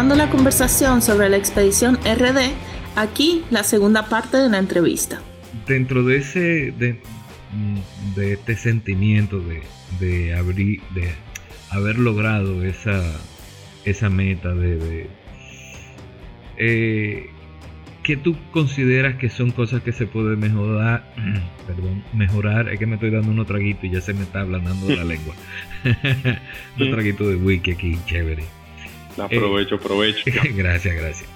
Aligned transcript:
retomando 0.00 0.24
la 0.24 0.30
conversación 0.30 1.02
sobre 1.02 1.28
la 1.28 1.36
expedición 1.36 1.96
RD, 1.96 2.54
aquí 2.96 3.42
la 3.50 3.62
segunda 3.62 4.08
parte 4.08 4.38
de 4.38 4.48
la 4.48 4.56
entrevista. 4.56 5.20
Dentro 5.66 6.02
de 6.02 6.16
ese, 6.16 6.72
de, 6.78 7.02
de 8.16 8.32
este 8.32 8.56
sentimiento 8.56 9.40
de, 9.40 9.60
de, 9.98 10.34
abrir, 10.34 10.80
de 10.94 11.10
haber 11.68 11.98
logrado 11.98 12.64
esa, 12.64 13.02
esa 13.84 14.08
meta 14.08 14.54
de, 14.54 15.06
eh, 16.56 17.28
¿qué 18.02 18.16
tú 18.16 18.34
consideras 18.52 19.16
que 19.16 19.28
son 19.28 19.50
cosas 19.50 19.82
que 19.82 19.92
se 19.92 20.06
pueden 20.06 20.40
mejorar? 20.40 21.12
Perdón, 21.66 22.02
mejorar, 22.14 22.70
es 22.70 22.78
que 22.78 22.86
me 22.86 22.94
estoy 22.94 23.10
dando 23.10 23.32
unos 23.32 23.46
traguitos 23.46 23.84
y 23.84 23.90
ya 23.90 24.00
se 24.00 24.14
me 24.14 24.22
está 24.22 24.40
ablandando 24.40 24.88
la 24.96 25.04
lengua. 25.12 25.34
un 26.80 26.90
traguito 26.90 27.28
de 27.28 27.36
wiki 27.36 27.72
aquí, 27.72 27.98
chévere. 28.06 28.59
Aprovecho, 29.24 29.76
aprovecho. 29.76 30.24
gracias, 30.54 30.94
gracias. 30.94 31.28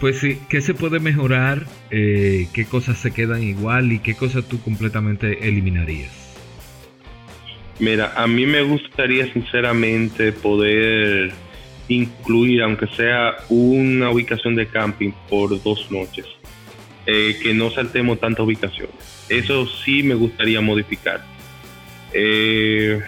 Pues 0.00 0.18
sí, 0.18 0.38
¿qué 0.48 0.60
se 0.60 0.74
puede 0.74 1.00
mejorar? 1.00 1.66
Eh, 1.90 2.48
¿Qué 2.52 2.66
cosas 2.66 2.98
se 2.98 3.12
quedan 3.12 3.42
igual 3.42 3.92
y 3.92 4.00
qué 4.00 4.14
cosas 4.14 4.44
tú 4.48 4.60
completamente 4.60 5.48
eliminarías? 5.48 6.10
Mira, 7.78 8.12
a 8.16 8.26
mí 8.26 8.46
me 8.46 8.62
gustaría 8.62 9.32
sinceramente 9.32 10.32
poder 10.32 11.32
incluir, 11.88 12.62
aunque 12.62 12.86
sea 12.88 13.36
una 13.48 14.10
ubicación 14.10 14.54
de 14.54 14.66
camping 14.66 15.10
por 15.28 15.62
dos 15.62 15.90
noches, 15.90 16.26
eh, 17.06 17.36
que 17.42 17.52
no 17.54 17.70
saltemos 17.70 18.20
tantas 18.20 18.46
ubicaciones. 18.46 18.94
Eso 19.28 19.66
sí 19.66 20.02
me 20.02 20.14
gustaría 20.14 20.60
modificar. 20.60 21.24
Eh, 22.12 23.00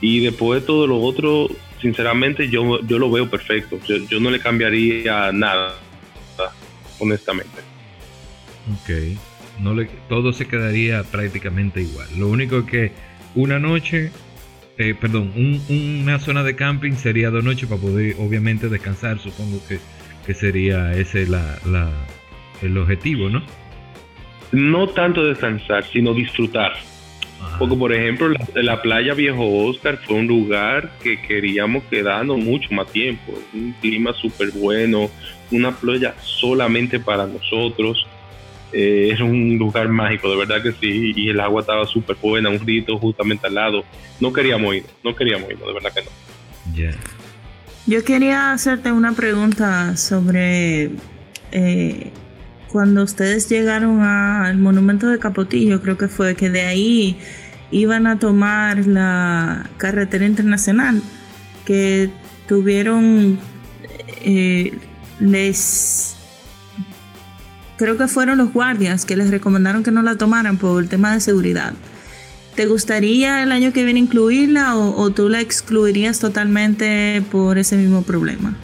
y 0.00 0.24
después 0.24 0.60
de 0.60 0.66
todo 0.66 0.86
lo 0.86 1.00
otro, 1.00 1.48
sinceramente 1.82 2.48
yo, 2.48 2.80
yo 2.86 2.98
lo 2.98 3.10
veo 3.10 3.28
perfecto. 3.28 3.78
Yo, 4.08 4.20
no 4.20 4.30
le 4.30 4.38
cambiaría 4.38 5.30
nada, 5.32 5.74
honestamente. 6.98 7.58
Ok, 8.72 9.18
no 9.60 9.74
le, 9.74 9.86
todo 10.08 10.32
se 10.32 10.46
quedaría 10.46 11.02
prácticamente 11.02 11.82
igual. 11.82 12.06
Lo 12.16 12.28
único 12.28 12.64
que 12.64 12.92
una 13.34 13.58
noche, 13.58 14.12
eh, 14.78 14.94
perdón, 14.98 15.32
una 15.68 16.20
zona 16.20 16.44
de 16.44 16.54
camping 16.54 16.92
sería 16.92 17.30
dos 17.30 17.42
noches 17.42 17.68
para 17.68 17.80
poder 17.80 18.16
obviamente 18.18 18.68
descansar, 18.68 19.18
supongo 19.18 19.60
que, 19.66 19.80
sería 20.34 20.94
ese 20.94 21.26
la, 21.26 21.58
el 22.62 22.78
objetivo, 22.78 23.28
¿no? 23.28 23.42
No 24.52 24.86
tanto 24.88 25.24
descansar, 25.24 25.84
sino 25.84 26.14
disfrutar. 26.14 26.72
Porque, 27.58 27.76
por 27.76 27.92
ejemplo, 27.92 28.28
la, 28.54 28.82
playa 28.82 29.14
Viejo 29.14 29.66
Oscar 29.66 29.98
fue 30.04 30.16
un 30.16 30.26
lugar 30.26 30.90
que 31.02 31.20
queríamos 31.20 31.84
quedarnos 31.84 32.38
mucho 32.38 32.68
más 32.72 32.90
tiempo. 32.90 33.32
Un 33.52 33.72
clima 33.80 34.12
súper 34.14 34.50
bueno, 34.52 35.10
una 35.50 35.70
playa 35.72 36.14
solamente 36.22 36.98
para 36.98 37.26
nosotros. 37.26 38.06
Eh, 38.72 39.10
es 39.12 39.20
un 39.20 39.58
lugar 39.58 39.88
mágico, 39.88 40.30
de 40.30 40.36
verdad 40.36 40.62
que 40.62 40.72
sí, 40.72 41.12
y 41.14 41.28
el 41.28 41.40
agua 41.40 41.60
estaba 41.60 41.86
súper 41.86 42.16
buena, 42.20 42.48
un 42.48 42.58
rito 42.58 42.98
justamente 42.98 43.46
al 43.46 43.54
lado. 43.54 43.84
No 44.18 44.32
queríamos 44.32 44.74
ir, 44.74 44.84
no 45.04 45.14
queríamos 45.14 45.50
ir, 45.50 45.58
de 45.58 45.72
verdad 45.72 45.92
que 45.92 46.02
no. 46.02 46.10
Yo 47.86 48.04
quería 48.04 48.52
hacerte 48.52 48.92
una 48.92 49.12
pregunta 49.12 49.96
sobre 49.96 50.90
eh, 51.50 52.10
cuando 52.72 53.02
ustedes 53.02 53.50
llegaron 53.50 54.00
al 54.00 54.56
monumento 54.56 55.06
de 55.08 55.18
Capotillo, 55.18 55.82
creo 55.82 55.98
que 55.98 56.08
fue 56.08 56.34
que 56.34 56.48
de 56.48 56.62
ahí 56.62 57.18
iban 57.70 58.06
a 58.06 58.18
tomar 58.18 58.86
la 58.86 59.68
carretera 59.76 60.24
internacional, 60.24 61.02
que 61.66 62.10
tuvieron, 62.48 63.38
eh, 64.24 64.72
les 65.20 66.16
creo 67.76 67.98
que 67.98 68.08
fueron 68.08 68.38
los 68.38 68.52
guardias 68.52 69.04
que 69.04 69.16
les 69.16 69.30
recomendaron 69.30 69.82
que 69.82 69.90
no 69.90 70.02
la 70.02 70.16
tomaran 70.16 70.56
por 70.56 70.82
el 70.82 70.88
tema 70.88 71.12
de 71.12 71.20
seguridad. 71.20 71.74
¿Te 72.54 72.66
gustaría 72.66 73.42
el 73.42 73.52
año 73.52 73.72
que 73.72 73.84
viene 73.84 74.00
incluirla 74.00 74.76
o, 74.76 75.10
tú 75.10 75.28
la 75.28 75.40
excluirías 75.40 76.18
totalmente 76.18 77.22
por 77.30 77.58
ese 77.58 77.76
mismo 77.76 78.02
problema? 78.02 78.54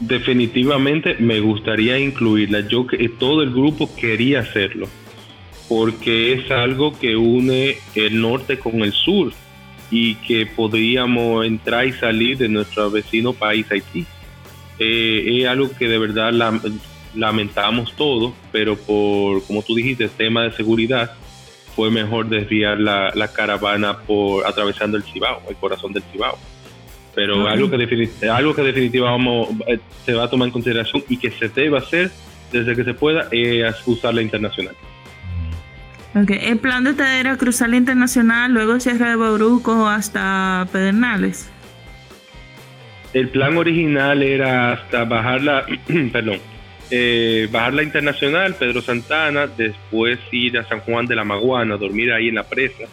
Definitivamente 0.00 1.16
me 1.18 1.40
gustaría 1.40 1.98
incluirla. 1.98 2.60
Yo 2.68 2.86
que 2.86 3.08
todo 3.08 3.42
el 3.42 3.50
grupo 3.50 3.94
quería 3.96 4.40
hacerlo 4.40 4.88
porque 5.68 6.32
es 6.32 6.50
algo 6.50 6.98
que 6.98 7.16
une 7.16 7.76
el 7.94 8.20
norte 8.20 8.58
con 8.58 8.80
el 8.80 8.92
sur 8.92 9.32
y 9.90 10.14
que 10.16 10.46
podríamos 10.46 11.44
entrar 11.44 11.86
y 11.86 11.92
salir 11.92 12.38
de 12.38 12.48
nuestro 12.48 12.90
vecino 12.90 13.32
país 13.34 13.70
Haití. 13.70 14.06
Eh, 14.78 15.40
es 15.40 15.46
algo 15.46 15.70
que 15.76 15.88
de 15.88 15.98
verdad 15.98 16.32
la, 16.32 16.58
lamentamos 17.14 17.94
todo, 17.96 18.34
pero 18.50 18.76
por, 18.76 19.44
como 19.44 19.62
tú 19.62 19.74
dijiste, 19.74 20.08
tema 20.08 20.44
de 20.44 20.52
seguridad, 20.52 21.12
fue 21.74 21.90
mejor 21.90 22.28
desviar 22.28 22.80
la, 22.80 23.30
caravana 23.34 23.98
por 23.98 24.46
atravesando 24.46 24.96
el 24.96 25.04
Cibao, 25.04 25.42
el 25.48 25.56
corazón 25.56 25.92
del 25.92 26.02
Cibao. 26.12 26.38
Pero 27.14 27.48
algo, 27.48 27.70
que 27.70 28.28
algo 28.28 28.54
que 28.54 28.62
definitivamente 28.62 29.64
eh, 29.66 29.80
se 30.04 30.14
va 30.14 30.24
a 30.24 30.30
tomar 30.30 30.46
en 30.46 30.52
consideración 30.52 31.02
y 31.08 31.16
que 31.16 31.30
se 31.30 31.48
debe 31.48 31.78
hacer 31.78 32.10
desde 32.52 32.76
que 32.76 32.84
se 32.84 32.94
pueda 32.94 33.28
es 33.30 33.76
usar 33.86 34.14
la 34.14 34.22
internacional. 34.22 34.74
Okay. 36.14 36.38
El 36.42 36.58
plan 36.58 36.84
de 36.84 36.90
ustedes 36.90 37.20
era 37.20 37.36
cruzar 37.36 37.68
la 37.68 37.76
internacional, 37.76 38.52
luego 38.52 38.80
Sierra 38.80 39.10
de 39.10 39.16
Bauruco 39.16 39.86
hasta 39.86 40.66
Pedernales. 40.72 41.50
El 43.12 43.28
plan 43.28 43.56
original 43.56 44.22
era 44.22 44.72
hasta 44.72 45.04
bajar 45.04 45.42
la, 45.42 45.66
perdón, 46.12 46.38
eh, 46.90 47.48
bajar 47.50 47.74
la 47.74 47.82
internacional, 47.82 48.54
Pedro 48.54 48.80
Santana, 48.80 49.46
después 49.46 50.18
ir 50.32 50.58
a 50.58 50.64
San 50.68 50.80
Juan 50.80 51.06
de 51.06 51.16
la 51.16 51.24
Maguana, 51.24 51.76
dormir 51.76 52.12
ahí 52.12 52.28
en 52.28 52.36
la 52.36 52.44
presa, 52.44 52.84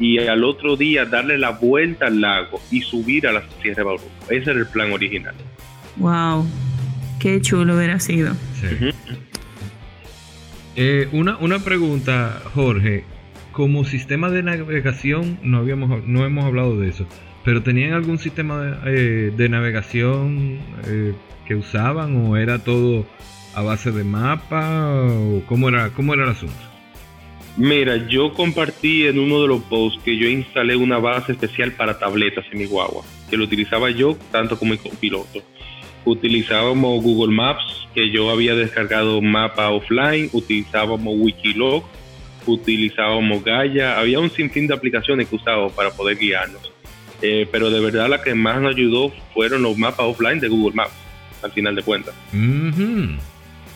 y 0.00 0.18
al 0.18 0.42
otro 0.44 0.76
día 0.76 1.04
darle 1.04 1.38
la 1.38 1.50
vuelta 1.50 2.06
al 2.06 2.22
lago 2.22 2.60
y 2.70 2.80
subir 2.80 3.28
a 3.28 3.32
la 3.32 3.42
Sierra 3.60 3.76
de 3.76 3.82
Bauruco. 3.82 4.10
Ese 4.30 4.50
era 4.50 4.58
el 4.58 4.66
plan 4.66 4.90
original. 4.90 5.34
Wow, 5.96 6.46
qué 7.20 7.40
chulo 7.40 7.76
hubiera 7.76 8.00
sido. 8.00 8.34
Eh, 10.76 11.08
una, 11.12 11.36
una 11.38 11.58
pregunta, 11.58 12.40
Jorge. 12.54 13.04
Como 13.52 13.84
sistema 13.84 14.30
de 14.30 14.44
navegación, 14.44 15.38
no, 15.42 15.58
habíamos, 15.58 16.06
no 16.06 16.24
hemos 16.24 16.44
hablado 16.44 16.78
de 16.78 16.88
eso, 16.88 17.06
pero 17.44 17.62
¿tenían 17.62 17.92
algún 17.92 18.18
sistema 18.18 18.62
de, 18.62 19.34
eh, 19.36 19.48
navegación 19.48 20.60
que 21.46 21.56
usaban 21.56 22.16
o 22.24 22.36
era 22.36 22.60
todo 22.60 23.04
a 23.54 23.62
base 23.62 23.90
de 23.90 24.04
mapa 24.04 24.94
o 24.94 25.42
cómo 25.46 25.68
era, 25.68 25.90
cómo 25.90 26.14
era 26.14 26.22
el 26.22 26.30
asunto? 26.30 26.69
Mira, 27.56 27.96
yo 28.08 28.32
compartí 28.32 29.06
en 29.06 29.18
uno 29.18 29.42
de 29.42 29.48
los 29.48 29.62
posts 29.62 30.00
que 30.04 30.16
yo 30.16 30.28
instalé 30.28 30.76
una 30.76 30.98
base 30.98 31.32
especial 31.32 31.72
para 31.72 31.98
tabletas 31.98 32.44
en 32.52 32.58
mi 32.58 32.66
guagua, 32.66 33.04
que 33.28 33.36
lo 33.36 33.44
utilizaba 33.44 33.90
yo 33.90 34.16
tanto 34.30 34.58
como 34.58 34.72
mi 34.72 34.78
copiloto. 34.78 35.42
Utilizábamos 36.04 37.02
Google 37.02 37.34
Maps, 37.34 37.88
que 37.94 38.10
yo 38.10 38.30
había 38.30 38.54
descargado 38.54 39.20
mapa 39.20 39.70
offline, 39.70 40.30
utilizábamos 40.32 41.14
Wikilog, 41.18 41.84
utilizábamos 42.46 43.44
Gaia, 43.44 43.98
había 43.98 44.20
un 44.20 44.30
sinfín 44.30 44.66
de 44.66 44.74
aplicaciones 44.74 45.28
que 45.28 45.36
usábamos 45.36 45.72
para 45.72 45.90
poder 45.90 46.16
guiarnos. 46.16 46.72
Eh, 47.22 47.46
pero 47.52 47.68
de 47.70 47.80
verdad 47.80 48.08
la 48.08 48.22
que 48.22 48.34
más 48.34 48.60
nos 48.62 48.74
ayudó 48.74 49.12
fueron 49.34 49.62
los 49.62 49.76
mapas 49.76 50.06
offline 50.06 50.40
de 50.40 50.48
Google 50.48 50.74
Maps 50.74 50.94
al 51.42 51.52
final 51.52 51.74
de 51.74 51.82
cuentas. 51.82 52.14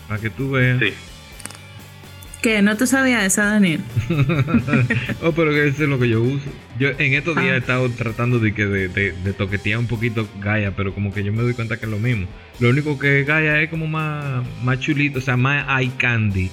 Para 0.07 0.21
que 0.21 0.29
tú 0.29 0.51
veas. 0.51 0.79
Sí. 0.79 0.93
¿Qué? 2.45 2.61
¿No 2.61 2.77
te 2.77 2.85
sabía 2.85 3.25
esa, 3.25 3.45
Daniel? 3.45 3.81
oh, 5.23 5.31
pero 5.31 5.49
que 5.49 5.67
eso 5.67 5.81
es 5.81 5.89
lo 5.89 5.97
que 5.97 6.09
yo 6.09 6.21
uso. 6.21 6.45
Yo 6.77 6.89
en 6.89 7.15
estos 7.15 7.35
días 7.37 7.47
he 7.47 7.53
ah. 7.53 7.57
estado 7.57 7.89
tratando 7.89 8.37
de, 8.37 8.53
que 8.53 8.67
de, 8.67 8.87
de, 8.87 9.33
toquetear 9.33 9.79
un 9.79 9.87
poquito 9.87 10.27
Gaia, 10.39 10.75
pero 10.75 10.93
como 10.93 11.11
que 11.11 11.23
yo 11.23 11.33
me 11.33 11.41
doy 11.41 11.55
cuenta 11.55 11.77
que 11.77 11.85
es 11.85 11.91
lo 11.91 11.97
mismo. 11.97 12.27
Lo 12.59 12.69
único 12.69 12.99
que 12.99 13.23
Gaia 13.23 13.63
es 13.63 13.71
como 13.71 13.87
más, 13.87 14.45
más 14.63 14.79
chulito, 14.79 15.17
o 15.17 15.21
sea, 15.23 15.37
más 15.37 15.65
eye 15.81 15.91
candy 15.97 16.51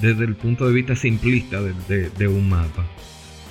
desde 0.00 0.24
el 0.24 0.34
punto 0.34 0.66
de 0.66 0.74
vista 0.74 0.96
simplista 0.96 1.62
de, 1.62 2.10
de 2.10 2.26
un 2.26 2.48
mapa. 2.48 2.84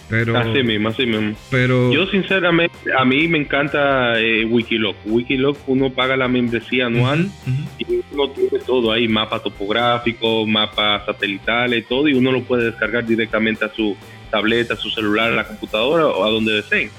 Pero, 0.10 0.38
así 0.38 0.64
mismo, 0.64 0.90
así 0.90 1.06
mismo. 1.06 1.36
Pero, 1.52 1.92
Yo 1.92 2.08
sinceramente, 2.08 2.76
a 2.98 3.04
mí 3.04 3.28
me 3.28 3.40
encanta 3.40 4.20
eh, 4.20 4.46
Wikiloc. 4.46 4.96
Wikiloc 5.06 5.58
uno 5.68 5.90
paga 5.90 6.16
la 6.16 6.30
membresía 6.30 6.86
anual 6.86 7.30
y 7.78 7.86
uno 8.14 8.30
tiene 8.30 8.60
todo 8.66 8.92
ahí, 8.92 9.08
mapa 9.08 9.40
topográfico, 9.40 10.46
mapas 10.46 11.06
satelitales, 11.06 11.88
todo, 11.88 12.08
y 12.08 12.14
uno 12.14 12.32
lo 12.32 12.42
puede 12.44 12.66
descargar 12.66 13.06
directamente 13.06 13.66
a 13.66 13.70
su 13.70 13.98
tableta, 14.32 14.76
a 14.76 14.78
su 14.78 14.90
celular, 14.90 15.34
a 15.34 15.36
la 15.36 15.48
computadora 15.48 16.08
o 16.08 16.24
a 16.24 16.30
donde 16.30 16.54
deseen. 16.54 16.90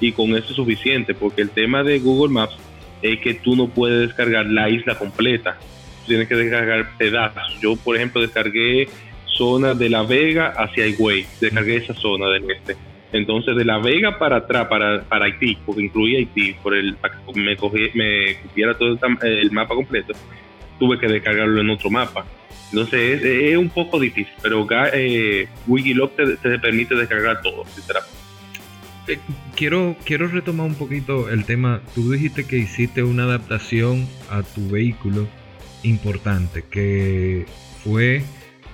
Y 0.00 0.12
con 0.12 0.30
eso 0.36 0.50
es 0.50 0.56
suficiente, 0.56 1.14
porque 1.14 1.42
el 1.42 1.50
tema 1.50 1.82
de 1.82 1.98
Google 1.98 2.32
Maps 2.32 2.56
es 3.02 3.18
que 3.20 3.34
tú 3.34 3.56
no 3.56 3.68
puedes 3.68 4.08
descargar 4.08 4.46
la 4.46 4.68
isla 4.68 4.96
completa, 4.96 5.58
tienes 6.06 6.28
que 6.28 6.36
descargar 6.36 6.96
pedazos. 6.96 7.60
Yo, 7.60 7.74
por 7.76 7.96
ejemplo, 7.96 8.20
descargué 8.20 8.88
zona 9.36 9.74
de 9.74 9.88
La 9.88 10.02
Vega 10.02 10.54
hacia 10.56 10.86
Higüey. 10.86 11.26
Descargué 11.40 11.76
esa 11.76 11.94
zona 11.94 12.28
del 12.28 12.50
este. 12.50 12.76
Entonces, 13.12 13.54
de 13.56 13.64
La 13.64 13.78
Vega 13.78 14.18
para 14.18 14.36
atrás, 14.36 14.66
para, 14.68 15.02
para 15.02 15.26
Haití, 15.26 15.58
porque 15.66 15.82
incluía 15.82 16.18
Haití, 16.18 16.54
por 16.62 16.74
el, 16.74 16.96
me, 17.34 17.56
cogí, 17.56 17.90
me 17.94 18.36
cupiera 18.42 18.74
todo 18.74 18.98
el 19.22 19.52
mapa 19.52 19.74
completo, 19.74 20.14
tuve 20.78 20.98
que 20.98 21.08
descargarlo 21.08 21.60
en 21.60 21.70
otro 21.70 21.90
mapa. 21.90 22.24
Entonces, 22.70 23.22
es, 23.22 23.56
un 23.58 23.68
poco 23.68 24.00
difícil, 24.00 24.32
pero 24.40 24.66
eh, 24.94 25.46
Wikiloc 25.66 26.16
te, 26.16 26.36
te, 26.38 26.58
permite 26.58 26.94
descargar 26.94 27.42
todo, 27.42 27.66
sinceramente. 27.66 28.16
Eh, 29.08 29.18
quiero, 29.54 29.94
quiero 30.04 30.28
retomar 30.28 30.66
un 30.66 30.74
poquito 30.74 31.28
el 31.28 31.44
tema. 31.44 31.82
Tú 31.94 32.12
dijiste 32.12 32.46
que 32.46 32.56
hiciste 32.56 33.02
una 33.02 33.24
adaptación 33.24 34.08
a 34.30 34.42
tu 34.42 34.70
vehículo 34.70 35.28
importante, 35.82 36.64
que 36.70 37.44
fue 37.84 38.22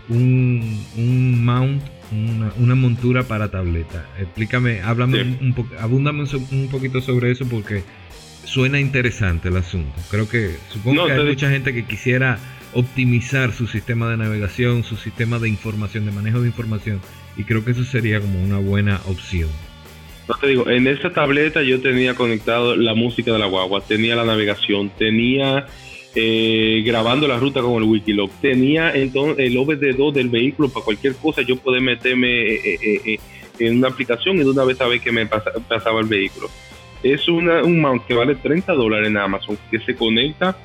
un, 0.09 0.85
un 0.97 1.45
mount 1.45 1.83
una, 2.13 2.75
montura 2.75 3.25
para 3.25 3.51
tableta. 3.51 4.07
Explícame, 4.19 4.81
háblame 4.81 5.23
un, 5.23 5.53
poco, 5.55 5.75
abúndame 5.79 6.25
un, 6.51 6.69
poquito 6.69 7.01
sobre 7.01 7.31
eso 7.31 7.47
porque 7.49 7.83
suena 8.45 8.81
interesante 8.81 9.49
el 9.49 9.57
asunto. 9.57 9.95
Creo 10.11 10.29
que, 10.29 10.57
supongo 10.73 11.07
que 11.07 11.13
hay 11.13 11.25
mucha 11.25 11.51
gente 11.51 11.75
que 11.75 11.85
quisiera 11.85 12.39
optimizar 12.75 13.53
su 13.53 13.67
sistema 13.67 14.11
de 14.11 14.17
navegación, 14.17 14.85
su 14.85 14.97
sistema 14.97 15.39
de 15.39 15.49
información, 15.49 16.07
de 16.07 16.13
manejo 16.13 16.41
de 16.41 16.49
información, 16.49 17.01
y 17.37 17.45
creo 17.45 17.65
que 17.65 17.73
eso 17.73 17.85
sería 17.85 18.21
como 18.21 18.43
una 18.43 18.59
buena 18.59 19.01
opción. 19.07 19.49
No 20.29 20.35
te 20.35 20.49
digo, 20.49 20.69
en 20.69 20.87
esa 20.87 21.11
tableta 21.11 21.63
yo 21.63 21.81
tenía 21.81 22.15
conectado 22.15 22.77
la 22.77 22.95
música 22.95 23.33
de 23.33 23.39
la 23.39 23.47
guagua, 23.47 23.81
tenía 23.81 24.15
la 24.15 24.27
navegación, 24.27 24.91
tenía 24.91 25.67
eh, 26.21 26.83
grabando 26.85 27.29
la 27.29 27.39
ruta 27.39 27.61
con 27.61 27.81
el 27.81 27.85
Wikiloc. 27.85 28.33
Tenía 28.41 28.91
entonces 28.91 29.47
el 29.47 29.57
OBD2 29.57 30.13
del 30.13 30.29
vehículo 30.29 30.69
para 30.69 30.85
cualquier 30.85 31.15
cosa, 31.15 31.43
yo 31.43 31.55
poder 31.55 31.81
meterme 31.81 32.55
eh, 32.55 32.79
eh, 32.83 33.21
en 33.61 33.79
una 33.79 33.87
aplicación 33.87 34.35
y 34.35 34.41
de 34.41 34.51
una 34.51 34.65
vez 34.65 34.79
saber 34.79 35.01
que 35.01 35.13
me 35.13 35.27
pasaba 35.27 36.01
el 36.01 36.07
vehículo. 36.07 36.51
Es 37.05 37.29
una, 37.29 37.63
un 37.63 37.81
mount 37.81 38.05
que 38.05 38.15
vale 38.15 38.35
30 38.35 38.73
dólares 38.73 39.07
en 39.07 39.17
Amazon, 39.17 39.57
que 39.71 39.79
se 39.79 39.95
conecta 39.95 40.57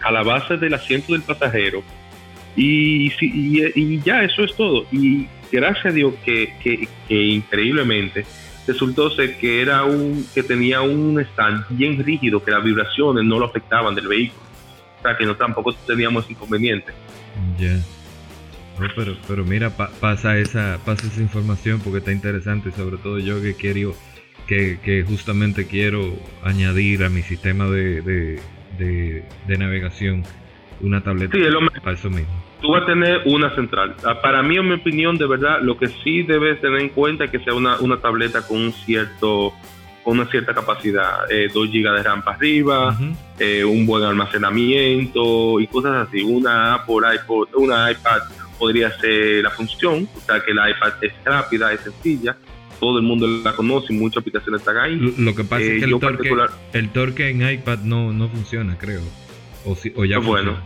a 0.00 0.10
la 0.10 0.22
base 0.22 0.56
del 0.56 0.72
asiento 0.72 1.12
del 1.12 1.20
pasajero. 1.20 1.82
Y, 2.56 3.12
y, 3.20 4.00
ya, 4.00 4.22
eso 4.22 4.42
es 4.42 4.56
todo. 4.56 4.86
Y 4.90 5.26
gracias 5.52 5.84
a 5.84 5.90
Dios 5.90 6.14
que, 6.24 6.88
que 7.06 7.14
increíblemente 7.14 8.24
resultó 8.66 9.10
ser 9.10 9.36
que 9.36 9.60
era 9.60 9.84
un 9.84 10.26
que 10.34 10.42
tenía 10.42 10.80
un 10.80 11.20
stand 11.20 11.66
bien 11.68 12.02
rígido 12.02 12.42
que 12.42 12.52
las 12.52 12.64
vibraciones 12.64 13.22
no 13.22 13.38
lo 13.38 13.44
afectaban 13.44 13.94
del 13.94 14.08
vehículo 14.08 14.53
que 15.18 15.26
no 15.26 15.36
tampoco 15.36 15.72
teníamos 15.86 16.30
inconveniente. 16.30 16.92
Ya. 17.58 17.78
pero, 18.96 19.16
pero 19.28 19.44
mira, 19.44 19.70
pasa, 19.70 20.38
esa, 20.38 20.78
pasa 20.84 21.06
esa 21.06 21.20
información 21.20 21.80
porque 21.80 21.98
está 21.98 22.12
interesante, 22.12 22.72
sobre 22.72 22.96
todo 22.96 23.18
yo 23.18 23.42
que 23.42 23.54
quiero, 23.54 23.94
que, 24.46 24.78
que 24.82 25.04
justamente 25.04 25.66
quiero 25.66 26.14
añadir 26.42 27.04
a 27.04 27.08
mi 27.08 27.22
sistema 27.22 27.66
de, 27.66 28.40
de, 28.78 29.58
navegación 29.58 30.24
una 30.80 31.02
tableta 31.02 31.36
para 31.82 31.96
eso 31.96 32.10
mismo. 32.10 32.32
Tú 32.60 32.70
vas 32.70 32.82
a 32.82 32.86
tener 32.86 33.22
una 33.26 33.54
central. 33.54 33.94
Ah, 34.04 34.20
para 34.22 34.42
mí, 34.42 34.56
en 34.56 34.66
mi 34.66 34.74
opinión, 34.74 35.16
de 35.18 35.26
verdad, 35.26 35.60
lo 35.60 35.76
que 35.76 35.88
sí 36.02 36.22
debes 36.22 36.60
tener 36.60 36.80
en 36.80 36.88
cuenta 36.88 37.24
es 37.24 37.30
que 37.30 37.38
sea 37.40 37.54
una, 37.54 37.78
una 37.78 37.98
tableta 37.98 38.46
con 38.46 38.58
un 38.58 38.72
cierto 38.72 39.52
con 40.04 40.18
una 40.18 40.30
cierta 40.30 40.54
capacidad, 40.54 41.30
eh, 41.30 41.48
2 41.52 41.68
GB 41.68 41.92
de 41.96 42.02
RAM 42.02 42.22
para 42.22 42.36
arriba, 42.36 42.96
eh, 43.38 43.64
un 43.64 43.86
buen 43.86 44.04
almacenamiento 44.04 45.58
y 45.58 45.66
cosas 45.66 46.06
así. 46.06 46.22
Una 46.22 46.74
Apple 46.74 46.96
iPod, 47.14 47.48
una 47.54 47.90
iPad 47.90 48.20
podría 48.58 48.90
ser 48.98 49.42
la 49.42 49.50
función, 49.50 50.06
o 50.14 50.20
sea 50.20 50.40
que 50.44 50.52
la 50.52 50.70
iPad 50.70 50.92
es 51.00 51.12
rápida, 51.24 51.72
es 51.72 51.80
sencilla, 51.80 52.36
todo 52.78 52.98
el 52.98 53.04
mundo 53.04 53.26
la 53.26 53.54
conoce 53.54 53.92
y 53.92 53.96
muchas 53.96 54.18
aplicaciones 54.18 54.60
están 54.60 54.76
ahí. 54.76 54.96
Lo, 54.96 55.34
que 55.34 55.42
pasa 55.42 55.62
es 55.62 55.82
que 55.82 55.90
eh, 55.90 56.46
el 56.74 56.90
torque, 56.90 57.30
en 57.30 57.48
iPad 57.48 57.78
no, 57.78 58.12
no 58.12 58.28
funciona, 58.28 58.76
creo. 58.76 59.00
O, 59.64 59.74
si, 59.74 59.92
o 59.96 60.04
ya 60.04 60.18
bueno. 60.18 60.58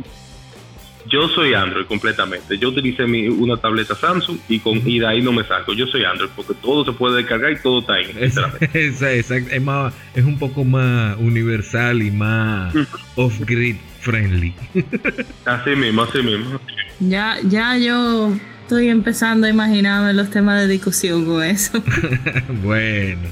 Yo 1.08 1.28
soy 1.28 1.54
Android 1.54 1.86
completamente. 1.86 2.58
Yo 2.58 2.68
utilicé 2.68 3.06
mi, 3.06 3.28
una 3.28 3.56
tableta 3.56 3.94
Samsung 3.94 4.38
y 4.48 4.58
con 4.58 4.78
y 4.86 4.98
de 4.98 5.06
ahí 5.06 5.22
no 5.22 5.32
me 5.32 5.44
saco. 5.44 5.72
Yo 5.72 5.86
soy 5.86 6.04
Android 6.04 6.30
porque 6.34 6.54
todo 6.54 6.84
se 6.84 6.92
puede 6.92 7.18
descargar 7.18 7.52
y 7.52 7.58
todo 7.58 7.80
está 7.80 7.94
ahí. 7.94 8.06
Es, 8.74 9.30
es, 9.30 9.62
más, 9.62 9.94
es 10.14 10.24
un 10.24 10.38
poco 10.38 10.64
más 10.64 11.16
universal 11.18 12.02
y 12.02 12.10
más 12.10 12.74
off-grid 13.14 13.76
friendly. 14.00 14.54
así 15.44 15.70
mismo, 15.70 16.02
así 16.02 16.22
mismo. 16.22 16.60
Ya, 17.00 17.38
ya 17.44 17.76
yo 17.76 18.34
estoy 18.62 18.88
empezando 18.88 19.46
a 19.46 19.50
imaginarme 19.50 20.12
los 20.14 20.30
temas 20.30 20.60
de 20.60 20.68
discusión 20.68 21.24
con 21.24 21.42
eso. 21.42 21.82
bueno. 22.62 23.28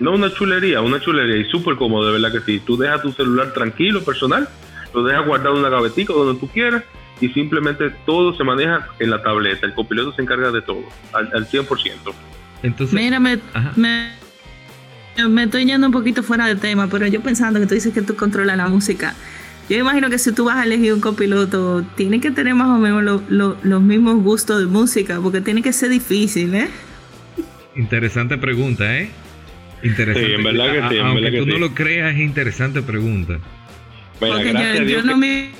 No, 0.00 0.12
una 0.12 0.32
chulería, 0.32 0.80
una 0.80 1.00
chulería 1.00 1.36
y 1.36 1.44
súper 1.44 1.76
cómodo, 1.76 2.06
de 2.06 2.12
verdad 2.20 2.32
que 2.32 2.44
sí. 2.44 2.62
Tú 2.64 2.76
dejas 2.76 3.02
tu 3.02 3.12
celular 3.12 3.52
tranquilo, 3.52 4.02
personal 4.02 4.48
lo 4.94 5.02
dejas 5.04 5.26
guardado 5.26 5.54
en 5.54 5.60
una 5.60 5.70
gavetica 5.70 6.12
donde 6.12 6.38
tú 6.38 6.48
quieras 6.48 6.84
y 7.20 7.28
simplemente 7.28 7.90
todo 8.04 8.36
se 8.36 8.44
maneja 8.44 8.88
en 8.98 9.10
la 9.10 9.22
tableta. 9.22 9.66
El 9.66 9.74
copiloto 9.74 10.12
se 10.12 10.22
encarga 10.22 10.50
de 10.50 10.62
todo, 10.62 10.82
al, 11.12 11.30
100%. 11.30 12.12
Entonces, 12.62 12.94
Mira, 12.94 13.20
me, 13.20 13.38
me, 13.76 15.44
estoy 15.44 15.64
yendo 15.64 15.86
un 15.86 15.92
poquito 15.92 16.22
fuera 16.22 16.46
de 16.46 16.56
tema, 16.56 16.88
pero 16.88 17.06
yo 17.06 17.20
pensando 17.20 17.60
que 17.60 17.66
tú 17.66 17.74
dices 17.74 17.94
que 17.94 18.02
tú 18.02 18.16
controlas 18.16 18.56
la 18.56 18.68
música. 18.68 19.14
Yo 19.68 19.78
imagino 19.78 20.10
que 20.10 20.18
si 20.18 20.32
tú 20.32 20.44
vas 20.44 20.56
a 20.56 20.64
elegir 20.64 20.92
un 20.92 21.00
copiloto, 21.00 21.84
tiene 21.94 22.20
que 22.20 22.32
tener 22.32 22.54
más 22.54 22.68
o 22.68 22.78
menos 22.78 23.22
los 23.30 23.82
mismos 23.82 24.22
gustos 24.22 24.58
de 24.58 24.66
música, 24.66 25.20
porque 25.22 25.40
tiene 25.40 25.62
que 25.62 25.72
ser 25.72 25.90
difícil, 25.90 26.54
¿eh? 26.54 26.68
Interesante 27.76 28.36
pregunta, 28.36 28.98
¿eh? 28.98 29.10
Interesante. 29.82 30.28
Sí, 30.28 30.34
en 30.34 30.42
verdad 30.44 30.72
que 30.72 30.94
sí. 30.94 31.00
aunque 31.00 31.30
tú 31.38 31.46
no 31.46 31.58
lo 31.58 31.74
creas, 31.74 32.14
es 32.14 32.20
interesante 32.20 32.82
pregunta. 32.82 33.38
Porque 34.28 34.86
yo, 34.86 35.02
no 35.02 35.16
me 35.16 35.50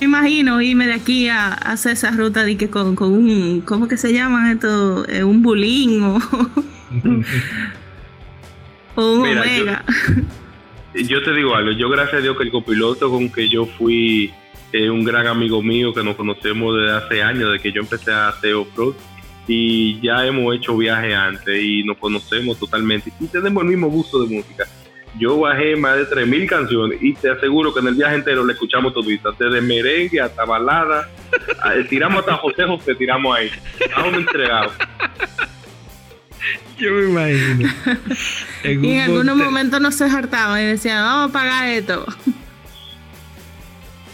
imagino 0.00 0.60
irme 0.60 0.86
de 0.86 0.94
aquí 0.94 1.28
a, 1.28 1.52
hacer 1.52 1.92
esa 1.92 2.10
ruta 2.10 2.44
de 2.44 2.56
que 2.56 2.68
con, 2.68 2.96
un, 3.00 3.62
¿cómo 3.62 3.88
que 3.88 3.96
se 3.96 4.12
llama 4.12 4.52
esto? 4.52 5.08
Eh, 5.08 5.24
un 5.24 5.42
bulín 5.42 6.02
o, 6.02 6.18
un 8.96 9.20
omega. 9.20 9.84
Yo, 10.94 11.22
te 11.22 11.32
digo 11.32 11.54
algo, 11.54 11.70
yo 11.70 11.88
gracias 11.88 12.16
a 12.16 12.20
Dios 12.20 12.36
que 12.36 12.42
el 12.42 12.50
copiloto 12.50 13.08
con 13.10 13.30
que 13.30 13.48
yo 13.48 13.64
fui 13.64 14.30
eh, 14.74 14.90
un 14.90 15.02
gran 15.04 15.26
amigo 15.26 15.62
mío 15.62 15.94
que 15.94 16.04
nos 16.04 16.16
conocemos 16.16 16.76
desde 16.76 16.92
hace 16.92 17.22
años, 17.22 17.50
de 17.50 17.60
que 17.60 17.72
yo 17.72 17.80
empecé 17.80 18.12
a 18.12 18.28
hacer 18.28 18.52
off-road 18.52 18.92
y 19.48 19.98
ya 20.02 20.26
hemos 20.26 20.54
hecho 20.54 20.76
viajes 20.76 21.14
antes 21.14 21.64
y 21.64 21.82
nos 21.82 21.96
conocemos 21.96 22.58
totalmente 22.58 23.10
y 23.18 23.26
tenemos 23.26 23.62
el 23.62 23.70
mismo 23.70 23.88
gusto 23.88 24.22
de 24.22 24.36
música 24.36 24.66
yo 25.18 25.38
bajé 25.38 25.76
más 25.76 25.96
de 25.96 26.08
3.000 26.08 26.48
canciones 26.48 26.98
y 27.00 27.14
te 27.14 27.30
aseguro 27.30 27.72
que 27.72 27.80
en 27.80 27.88
el 27.88 27.94
viaje 27.94 28.16
entero 28.16 28.44
le 28.44 28.52
escuchamos 28.54 28.94
todita, 28.94 29.30
desde 29.38 29.60
merengue 29.60 30.20
hasta 30.20 30.44
balada, 30.44 31.08
tiramos 31.88 32.20
hasta 32.20 32.36
José 32.36 32.64
José, 32.64 32.94
tiramos 32.94 33.36
ahí, 33.36 33.50
estamos 33.78 34.14
entregados. 34.14 34.72
Yo 36.78 36.90
me 36.90 37.04
imagino. 37.04 37.70
y 38.64 38.90
en 38.92 39.00
algunos 39.02 39.36
momentos 39.36 39.80
no 39.80 39.92
se 39.92 40.04
hartaban 40.04 40.60
y 40.62 40.66
decían, 40.66 41.04
vamos 41.04 41.30
a 41.30 41.32
pagar 41.32 41.68
esto. 41.68 42.06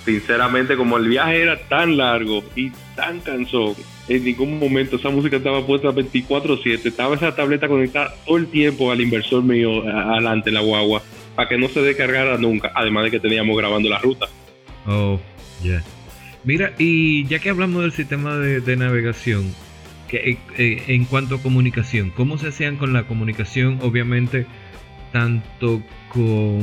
Sinceramente, 0.05 0.77
como 0.77 0.97
el 0.97 1.09
viaje 1.09 1.43
era 1.43 1.59
tan 1.69 1.97
largo 1.97 2.43
y 2.57 2.71
tan 2.97 3.21
cansón, 3.21 3.75
en 4.09 4.25
ningún 4.25 4.59
momento 4.59 4.97
esa 4.97 5.11
música 5.11 5.37
estaba 5.37 5.67
puesta 5.67 5.91
24/7, 5.91 6.89
estaba 6.89 7.15
esa 7.15 7.35
tableta 7.35 7.69
conectada 7.69 8.15
todo 8.25 8.39
el 8.39 8.47
tiempo 8.47 8.91
al 8.91 9.01
inversor 9.01 9.43
mío 9.43 9.87
adelante, 9.87 10.51
la 10.51 10.61
guagua, 10.61 11.03
para 11.35 11.49
que 11.49 11.59
no 11.59 11.69
se 11.69 11.83
descargara 11.83 12.39
nunca, 12.39 12.73
además 12.75 13.05
de 13.05 13.11
que 13.13 13.21
teníamos 13.21 13.57
grabando 13.57 13.89
la 13.89 13.99
ruta. 13.99 14.27
Oh, 14.87 15.21
ya. 15.63 15.83
Mira, 16.45 16.73
y 16.79 17.27
ya 17.27 17.41
que 17.41 17.51
hablamos 17.51 17.83
del 17.83 17.93
sistema 17.93 18.37
de, 18.37 18.77
navegación, 18.77 19.53
eh, 20.11 20.39
eh, 20.57 20.83
en 20.87 21.05
cuanto 21.05 21.35
a 21.35 21.43
comunicación, 21.43 22.11
¿cómo 22.11 22.39
se 22.39 22.49
hacían 22.49 22.77
con 22.77 22.95
la 22.95 23.03
comunicación? 23.03 23.79
Obviamente, 23.83 24.47
tanto 25.13 25.83
con 26.15 26.63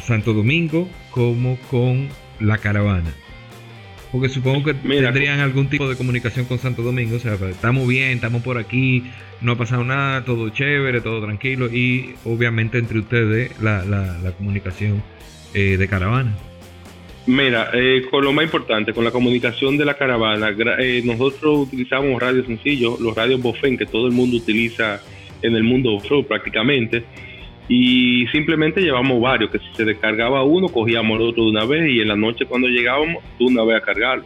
Santo 0.00 0.34
Domingo 0.34 0.88
como 1.10 1.56
con 1.70 2.08
la 2.40 2.58
caravana. 2.58 3.14
Porque 4.12 4.28
supongo 4.28 4.64
que 4.64 4.74
tendrían 4.74 5.38
algún 5.38 5.68
tipo 5.68 5.88
de 5.88 5.96
comunicación 5.96 6.46
con 6.46 6.58
Santo 6.58 6.82
Domingo. 6.82 7.16
O 7.16 7.20
sea, 7.20 7.36
pues, 7.36 7.52
estamos 7.52 7.86
bien, 7.86 8.12
estamos 8.12 8.42
por 8.42 8.58
aquí, 8.58 9.04
no 9.40 9.52
ha 9.52 9.56
pasado 9.56 9.84
nada, 9.84 10.24
todo 10.24 10.48
chévere, 10.48 11.00
todo 11.00 11.22
tranquilo. 11.22 11.66
Y 11.72 12.14
obviamente 12.24 12.78
entre 12.78 12.98
ustedes 12.98 13.60
la, 13.60 13.84
la, 13.84 14.32
comunicación 14.32 15.02
eh, 15.54 15.76
de 15.76 15.88
caravana. 15.88 16.36
Mira, 17.26 17.70
eh, 17.72 18.02
con 18.10 18.24
lo 18.24 18.32
más 18.32 18.44
importante, 18.44 18.92
con 18.92 19.04
la 19.04 19.12
comunicación 19.12 19.76
de 19.76 19.84
la 19.84 19.94
caravana, 19.94 20.50
eh, 20.80 21.02
nosotros 21.04 21.68
utilizamos 21.68 22.20
radios 22.20 22.46
sencillos, 22.46 22.98
los 22.98 23.14
radios 23.14 23.40
Bofen 23.40 23.78
que 23.78 23.86
todo 23.86 24.06
el 24.08 24.12
mundo 24.12 24.38
utiliza 24.38 25.00
en 25.42 25.54
el 25.54 25.62
mundo 25.62 25.94
offroad 25.94 26.24
prácticamente 26.24 27.04
y 27.72 28.26
simplemente 28.32 28.80
llevamos 28.80 29.20
varios, 29.20 29.48
que 29.48 29.60
si 29.60 29.66
se 29.76 29.84
descargaba 29.84 30.42
uno, 30.42 30.68
cogíamos 30.68 31.20
el 31.20 31.28
otro 31.28 31.44
de 31.44 31.50
una 31.50 31.64
vez 31.64 31.88
y 31.88 32.00
en 32.00 32.08
la 32.08 32.16
noche 32.16 32.44
cuando 32.44 32.66
llegábamos, 32.66 33.22
de 33.38 33.44
una 33.44 33.62
vez 33.62 33.76
a 33.76 33.80
cargarlo. 33.80 34.24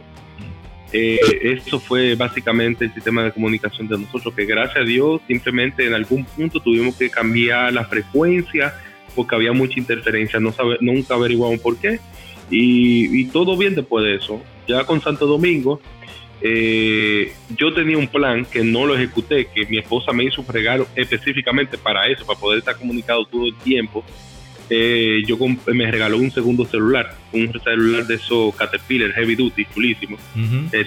Eh, 0.91 1.19
eso 1.43 1.79
fue 1.79 2.15
básicamente 2.15 2.85
el 2.85 2.93
sistema 2.95 3.23
de 3.23 3.31
comunicación 3.31 3.87
de 3.87 3.99
nosotros, 3.99 4.33
que 4.33 4.45
gracias 4.45 4.77
a 4.77 4.83
Dios 4.83 5.21
simplemente 5.27 5.85
en 5.85 5.93
algún 5.93 6.25
punto 6.25 6.59
tuvimos 6.59 6.95
que 6.95 7.11
cambiar 7.11 7.71
la 7.71 7.85
frecuencia 7.85 8.73
porque 9.13 9.35
había 9.35 9.53
mucha 9.53 9.79
interferencia, 9.79 10.39
no 10.39 10.51
sabe, 10.51 10.77
nunca 10.81 11.13
averiguamos 11.13 11.59
por 11.59 11.77
qué. 11.77 11.99
Y, 12.49 13.21
y 13.21 13.25
todo 13.25 13.55
bien 13.57 13.75
después 13.75 14.03
de 14.05 14.15
eso. 14.15 14.41
Ya 14.67 14.85
con 14.85 15.01
Santo 15.01 15.27
Domingo, 15.27 15.79
eh, 16.41 17.33
yo 17.55 17.73
tenía 17.73 17.97
un 17.97 18.07
plan 18.07 18.45
que 18.45 18.63
no 18.63 18.85
lo 18.85 18.95
ejecuté, 18.95 19.47
que 19.47 19.65
mi 19.65 19.77
esposa 19.77 20.11
me 20.11 20.25
hizo 20.25 20.41
un 20.41 20.47
regalo 20.47 20.87
específicamente 20.95 21.77
para 21.77 22.07
eso, 22.07 22.25
para 22.25 22.39
poder 22.39 22.59
estar 22.59 22.77
comunicado 22.77 23.25
todo 23.25 23.47
el 23.47 23.55
tiempo. 23.55 24.03
Eh, 24.69 25.21
yo 25.27 25.37
me 25.67 25.91
regaló 25.91 26.17
un 26.17 26.31
segundo 26.31 26.65
celular, 26.65 27.15
un 27.31 27.51
celular 27.63 28.05
de 28.07 28.15
esos 28.15 28.55
Caterpillar 28.55 29.11
Heavy 29.11 29.35
Duty, 29.35 29.65
chulísimo. 29.73 30.17
Eh, 30.71 30.85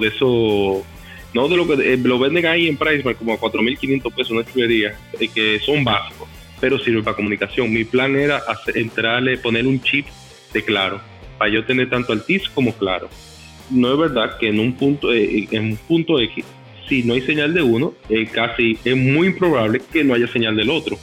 de 0.00 0.08
eso, 0.08 0.84
no 1.32 1.48
de 1.48 1.56
lo 1.56 1.66
que 1.66 1.96
lo 1.96 2.18
venden 2.18 2.46
ahí 2.46 2.68
en 2.68 2.76
Price 2.76 3.02
como 3.14 3.32
a 3.32 3.38
4.500 3.38 4.14
pesos, 4.14 4.30
una 4.32 4.44
chulería, 4.44 4.98
que 5.34 5.60
son 5.60 5.84
básicos, 5.84 6.28
pero 6.60 6.78
sirve 6.78 7.02
para 7.02 7.16
comunicación. 7.16 7.72
Mi 7.72 7.84
plan 7.84 8.14
era 8.16 8.42
entrarle, 8.74 9.38
poner 9.38 9.66
un 9.66 9.80
chip 9.80 10.06
de 10.52 10.62
claro, 10.64 11.00
para 11.38 11.50
yo 11.50 11.64
tener 11.64 11.88
tanto 11.88 12.12
Altis 12.12 12.48
como 12.50 12.74
claro 12.74 13.08
no 13.70 13.92
es 13.92 13.98
verdad 13.98 14.38
que 14.38 14.48
en 14.48 14.60
un 14.60 14.72
punto, 14.74 15.12
eh, 15.12 15.48
en 15.50 15.64
un 15.64 15.76
punto 15.76 16.20
X, 16.20 16.44
si 16.88 17.02
no 17.02 17.14
hay 17.14 17.20
señal 17.22 17.52
de 17.54 17.62
uno, 17.62 17.94
eh, 18.08 18.26
casi 18.26 18.78
es 18.84 18.96
muy 18.96 19.28
improbable 19.28 19.80
que 19.92 20.04
no 20.04 20.14
haya 20.14 20.26
señal 20.28 20.56
del 20.56 20.70
otro. 20.70 20.98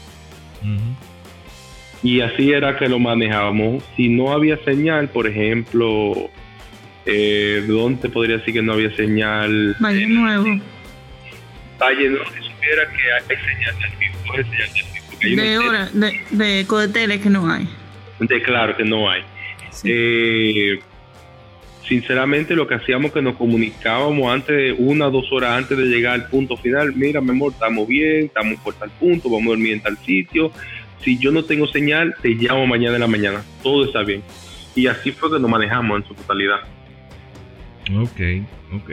Y 2.01 2.22
así 2.22 2.51
era 2.51 2.77
que 2.77 2.88
lo 2.88 3.00
manejábamos. 3.00 3.84
Si 3.95 4.10
no 4.10 4.31
había 4.31 4.57
señal, 4.63 5.10
por 5.10 5.27
ejemplo, 5.27 6.29
eh, 7.05 7.63
¿dónde 7.67 8.10
podría 8.10 8.38
decir 8.38 8.53
que 8.53 8.62
no 8.62 8.74
había 8.74 8.95
señal? 8.95 9.75
Valle 9.79 10.07
Nuevo. 10.07 10.60
Valle 11.79 12.10
Nuevo, 12.10 12.25
si 12.25 12.50
supiera 12.50 12.84
que 12.89 13.34
hay 13.34 13.38
señal 13.38 13.75
del 13.79 13.91
tipo, 14.00 14.34
hay 14.34 14.43
señal 14.43 14.74
del 14.74 14.86
tipo. 14.93 15.41
De 15.41 15.57
hora, 15.57 15.89
de, 15.93 17.07
de 17.07 17.19
que 17.19 17.29
no 17.29 17.51
hay. 17.51 17.67
De 18.19 18.41
claro 18.41 18.75
que 18.77 18.84
no 18.84 19.10
hay. 19.10 19.24
Eh, 19.84 20.79
sinceramente 21.88 22.56
lo 22.56 22.68
que 22.68 22.75
hacíamos 22.75 23.12
que 23.12 23.22
nos 23.22 23.36
comunicábamos 23.36 24.32
antes, 24.34 24.75
una 24.77 25.08
o 25.08 25.12
dos 25.12 25.32
horas 25.32 25.51
antes 25.51 25.77
de 25.77 25.86
llegar 25.86 26.13
al 26.13 26.27
punto 26.27 26.58
final, 26.58 26.94
mira 26.96 27.22
mi 27.22 27.32
amor, 27.32 27.54
estamos 27.54 27.88
bien, 27.88 28.25
estamos 28.25 28.60
por 28.60 28.74
tal 28.74 28.89
punto, 28.92 29.30
vamos 29.30 29.48
a 29.48 29.50
dormir 29.50 29.74
en 29.74 29.82
tal 29.82 29.98
sitio, 29.98 30.51
si 31.01 31.18
yo 31.18 31.32
no 31.32 31.44
tengo 31.44 31.68
señal, 31.68 32.15
te 32.22 32.30
llamo 32.30 32.65
mañana 32.65 32.96
en 32.96 33.01
la 33.01 33.08
mañana, 33.08 33.44
todo 33.62 33.86
está 33.86 34.01
bien. 34.01 34.24
Y 34.75 34.88
así 34.88 35.12
fue 35.12 35.32
que 35.32 35.39
nos 35.39 35.50
manejamos 35.50 36.01
en 36.01 36.08
su 36.08 36.13
totalidad. 36.15 36.62
Ok, 37.96 38.44
ok. 38.74 38.92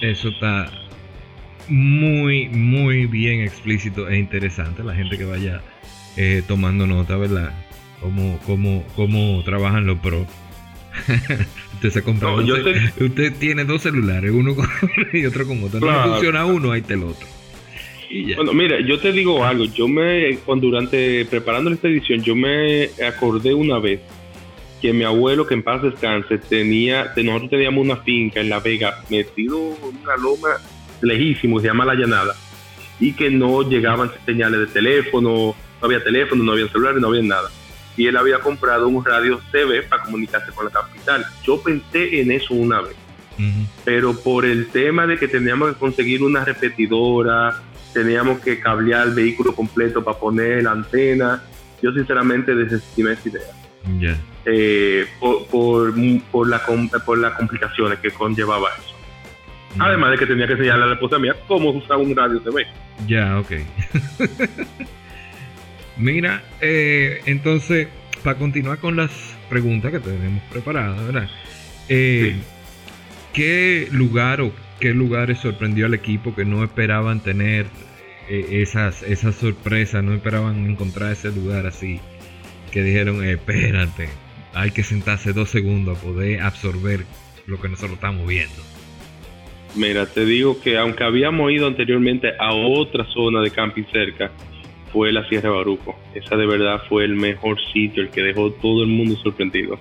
Eso 0.00 0.28
está 0.28 0.70
muy, 1.68 2.48
muy 2.48 3.06
bien 3.06 3.40
explícito 3.40 4.08
e 4.08 4.18
interesante. 4.18 4.82
La 4.82 4.94
gente 4.94 5.18
que 5.18 5.24
vaya 5.24 5.60
eh, 6.16 6.42
tomando 6.46 6.86
nota, 6.86 7.16
¿verdad? 7.16 7.52
Cómo, 8.00 8.38
cómo, 8.46 8.84
cómo 8.94 9.42
trabajan 9.42 9.86
los 9.86 9.98
pros 9.98 10.26
usted 11.74 11.90
se 11.90 12.02
compra 12.02 12.34
usted 12.34 13.32
tiene 13.38 13.64
dos 13.64 13.82
celulares, 13.82 14.30
uno 14.32 14.54
con 14.54 14.66
y 15.12 15.26
otro 15.26 15.46
con 15.46 15.62
otro. 15.62 15.80
No 15.80 16.02
funciona 16.10 16.44
uno, 16.44 16.72
ahí 16.72 16.80
está 16.80 16.94
el 16.94 17.04
otro. 17.04 17.26
Bueno, 18.36 18.52
mira, 18.52 18.80
yo 18.80 18.98
te 18.98 19.12
digo 19.12 19.44
algo. 19.44 19.64
Yo 19.64 19.88
me, 19.88 20.38
cuando 20.44 20.66
durante 20.68 21.24
preparando 21.26 21.70
esta 21.70 21.88
edición, 21.88 22.22
yo 22.22 22.34
me 22.36 22.90
acordé 23.06 23.52
una 23.52 23.78
vez 23.78 24.00
que 24.80 24.92
mi 24.92 25.04
abuelo, 25.04 25.46
que 25.46 25.54
en 25.54 25.62
paz 25.62 25.82
descanse, 25.82 26.38
tenía, 26.38 27.12
nosotros 27.16 27.50
teníamos 27.50 27.84
una 27.84 27.96
finca 27.96 28.40
en 28.40 28.48
La 28.48 28.60
Vega, 28.60 29.02
metido 29.10 29.58
en 29.58 29.96
una 30.02 30.16
loma 30.16 30.48
lejísimo, 31.00 31.60
se 31.60 31.66
llama 31.66 31.84
La 31.84 31.94
Llanada, 31.94 32.34
y 33.00 33.12
que 33.12 33.30
no 33.30 33.68
llegaban 33.68 34.10
señales 34.24 34.60
de 34.60 34.66
teléfono, 34.66 35.54
no 35.80 35.86
había 35.86 36.02
teléfono, 36.04 36.44
no 36.44 36.52
había 36.52 36.68
celulares, 36.68 37.00
no 37.00 37.08
había 37.08 37.22
nada 37.22 37.50
y 37.96 38.06
él 38.06 38.16
había 38.16 38.40
comprado 38.40 38.88
un 38.88 39.04
radio 39.04 39.40
CB 39.50 39.88
para 39.88 40.02
comunicarse 40.02 40.52
con 40.52 40.66
la 40.66 40.70
capital. 40.70 41.24
Yo 41.44 41.60
pensé 41.62 42.20
en 42.20 42.30
eso 42.30 42.54
una 42.54 42.80
vez, 42.80 42.96
pero 43.84 44.14
por 44.14 44.44
el 44.44 44.68
tema 44.68 45.06
de 45.06 45.18
que 45.18 45.28
teníamos 45.28 45.72
que 45.72 45.78
conseguir 45.78 46.22
una 46.22 46.44
repetidora, 46.44 47.62
teníamos 47.92 48.40
que 48.40 48.60
cablear 48.60 49.08
el 49.08 49.14
vehículo 49.14 49.54
completo 49.54 50.04
para 50.04 50.18
poner 50.18 50.64
la 50.64 50.72
antena, 50.72 51.42
yo 51.82 51.92
sinceramente 51.92 52.54
desestimé 52.54 53.12
esa 53.12 53.28
idea. 53.28 54.12
Eh, 54.44 55.06
por, 55.20 55.46
por, 55.46 56.48
la, 56.48 56.60
por 57.04 57.18
las 57.18 57.32
complicaciones 57.34 57.98
que 58.00 58.10
conllevaba 58.10 58.68
eso. 58.78 58.94
Además 59.78 60.12
de 60.12 60.18
que 60.18 60.26
tenía 60.26 60.46
que 60.46 60.54
enseñarle 60.54 60.84
a 60.84 60.86
la 60.88 60.94
esposa 60.94 61.18
mía 61.18 61.34
cómo 61.46 61.70
usar 61.70 61.98
un 61.98 62.14
radio 62.14 62.40
CB. 62.40 62.66
Ya, 63.06 63.38
ok. 63.38 63.52
Mira, 65.96 66.42
eh, 66.60 67.20
entonces, 67.26 67.88
para 68.22 68.38
continuar 68.38 68.78
con 68.78 68.96
las 68.96 69.10
preguntas 69.48 69.92
que 69.92 70.00
tenemos 70.00 70.42
preparadas, 70.44 71.04
¿verdad? 71.06 71.30
Eh, 71.88 72.36
¿Qué 73.32 73.88
lugar 73.90 74.40
o 74.40 74.52
qué 74.80 74.92
lugares 74.92 75.38
sorprendió 75.38 75.86
al 75.86 75.94
equipo 75.94 76.34
que 76.34 76.44
no 76.44 76.62
esperaban 76.62 77.20
tener 77.20 77.66
eh, 78.28 78.62
esas, 78.62 79.02
esas 79.02 79.36
sorpresas, 79.36 80.04
no 80.04 80.14
esperaban 80.14 80.68
encontrar 80.68 81.12
ese 81.12 81.30
lugar 81.32 81.66
así? 81.66 82.00
Que 82.72 82.82
dijeron, 82.82 83.24
espérate, 83.24 84.08
hay 84.52 84.72
que 84.72 84.82
sentarse 84.82 85.32
dos 85.32 85.48
segundos 85.48 85.98
a 85.98 86.00
poder 86.02 86.40
absorber 86.42 87.04
lo 87.46 87.60
que 87.60 87.68
nosotros 87.68 87.94
estamos 87.94 88.26
viendo. 88.26 88.62
Mira, 89.76 90.06
te 90.06 90.24
digo 90.24 90.60
que 90.60 90.78
aunque 90.78 91.04
habíamos 91.04 91.52
ido 91.52 91.66
anteriormente 91.66 92.32
a 92.38 92.52
otra 92.52 93.04
zona 93.12 93.40
de 93.42 93.50
camping 93.50 93.84
cerca, 93.92 94.32
fue 94.92 95.12
la 95.12 95.28
Sierra 95.28 95.50
Baruco. 95.50 95.96
Esa 96.14 96.36
de 96.36 96.46
verdad 96.46 96.82
fue 96.88 97.04
el 97.04 97.14
mejor 97.14 97.58
sitio, 97.72 98.02
el 98.02 98.10
que 98.10 98.22
dejó 98.22 98.50
todo 98.52 98.82
el 98.82 98.88
mundo 98.88 99.16
sorprendido. 99.16 99.78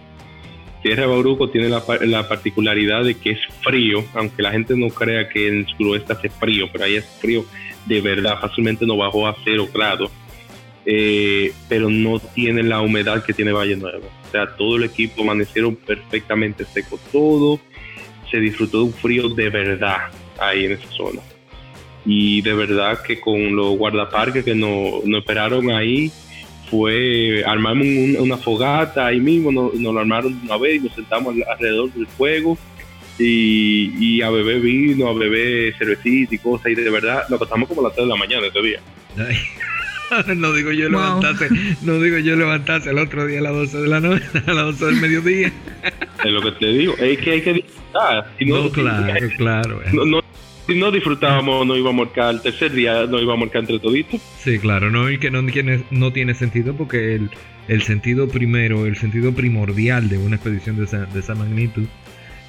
Sierra 0.85 1.07
Bauruco 1.07 1.49
tiene 1.49 1.67
la, 1.67 2.27
particularidad 2.27 3.03
de 3.03 3.15
que 3.15 3.31
es 3.31 3.39
frío, 3.63 4.05
aunque 4.13 4.43
la 4.43 4.51
gente 4.51 4.75
no 4.77 4.89
crea 4.89 5.27
que 5.29 5.47
en 5.47 5.57
el 5.59 5.67
suroeste 5.67 6.13
hace 6.13 6.29
frío, 6.29 6.67
pero 6.71 6.83
ahí 6.83 6.95
es 6.97 7.05
frío 7.19 7.43
de 7.87 8.01
verdad, 8.01 8.39
fácilmente 8.39 8.85
no 8.85 8.95
bajó 8.95 9.27
a 9.27 9.35
cero 9.43 9.67
grados, 9.73 10.11
eh, 10.85 11.51
pero 11.67 11.89
no 11.89 12.19
tiene 12.19 12.61
la 12.61 12.81
humedad 12.81 13.23
que 13.23 13.33
tiene 13.33 13.51
Valle 13.51 13.75
Nuevo. 13.75 14.07
O 14.27 14.31
sea, 14.31 14.55
todo 14.55 14.77
el 14.77 14.83
equipo 14.83 15.23
amanecieron 15.23 15.75
perfectamente 15.75 16.65
seco, 16.65 16.99
todo 17.11 17.59
se 18.29 18.37
disfrutó 18.37 18.77
de 18.77 18.83
un 18.83 18.93
frío 18.93 19.29
de 19.29 19.49
verdad 19.49 20.11
ahí 20.39 20.65
en 20.65 20.73
esa 20.73 20.87
zona 20.91 21.21
y 22.05 22.41
de 22.41 22.53
verdad 22.53 23.01
que 23.01 23.19
con 23.19 23.55
los 23.55 23.77
guardaparques 23.77 24.45
que 24.45 24.55
nos, 24.55 25.03
esperaron 25.17 25.71
ahí 25.71 26.11
fue 26.69 27.43
armamos 27.45 27.87
una 28.19 28.37
fogata 28.37 29.07
ahí 29.07 29.19
mismo, 29.19 29.51
nos, 29.51 29.73
lo 29.73 29.99
armaron 29.99 30.39
una 30.43 30.57
vez 30.57 30.75
y 30.75 30.85
nos 30.85 30.93
sentamos 30.93 31.35
alrededor 31.47 31.91
del 31.93 32.07
fuego 32.07 32.57
y, 33.17 34.21
a 34.21 34.29
beber 34.29 34.59
vino, 34.59 35.07
a 35.07 35.13
beber 35.13 35.73
cervecita 35.77 36.35
y 36.35 36.37
cosas 36.37 36.67
y 36.71 36.75
de 36.75 36.89
verdad 36.89 37.23
nos 37.29 37.39
pasamos 37.39 37.69
como 37.69 37.81
a 37.81 37.85
las 37.85 37.95
3 37.95 38.07
de 38.07 38.13
la 38.13 38.19
mañana 38.19 38.47
ese 38.47 38.61
día. 38.61 38.79
no 40.35 40.53
digo 40.53 40.71
yo 40.71 40.89
levantarse, 40.89 41.49
no 41.81 41.99
digo 41.99 42.17
yo 42.19 42.35
levantarse 42.35 42.91
el 42.91 42.99
otro 42.99 43.25
día 43.25 43.39
a 43.39 43.43
las 43.43 43.53
12 43.53 43.77
de 43.77 43.87
la 43.87 43.99
noche, 43.99 44.25
a 44.47 44.53
las 44.53 44.79
12 44.79 44.85
del 44.85 44.95
mediodía. 44.97 45.51
es 46.23 46.31
lo 46.31 46.41
que 46.41 46.51
te 46.51 46.67
digo, 46.67 46.95
es 46.97 47.17
que 47.19 47.31
hay 47.31 47.41
que 47.41 47.53
disfrutar. 47.53 48.27
no, 48.41 48.69
claro, 48.69 49.29
claro. 49.37 49.81
No, 49.93 50.21
si 50.65 50.75
no 50.75 50.91
disfrutábamos, 50.91 51.65
no 51.65 51.75
íbamos 51.75 52.01
a 52.01 52.05
marcar 52.05 52.33
el 52.33 52.41
tercer 52.41 52.71
día, 52.71 53.05
no 53.05 53.19
íbamos 53.19 53.43
a 53.43 53.45
marcar 53.45 53.61
entre 53.61 53.79
toditos. 53.79 54.21
Sí, 54.39 54.57
claro, 54.59 54.89
no, 54.89 55.09
y 55.09 55.17
que 55.19 55.29
no 55.29 55.45
tiene, 55.45 55.83
no 55.91 56.11
tiene 56.11 56.33
sentido 56.33 56.75
porque 56.75 57.15
el, 57.15 57.29
el 57.67 57.81
sentido 57.83 58.27
primero, 58.27 58.85
el 58.85 58.97
sentido 58.97 59.33
primordial 59.33 60.09
de 60.09 60.17
una 60.17 60.35
expedición 60.35 60.77
de 60.77 60.85
esa, 60.85 61.05
de 61.05 61.19
esa 61.19 61.35
magnitud, 61.35 61.85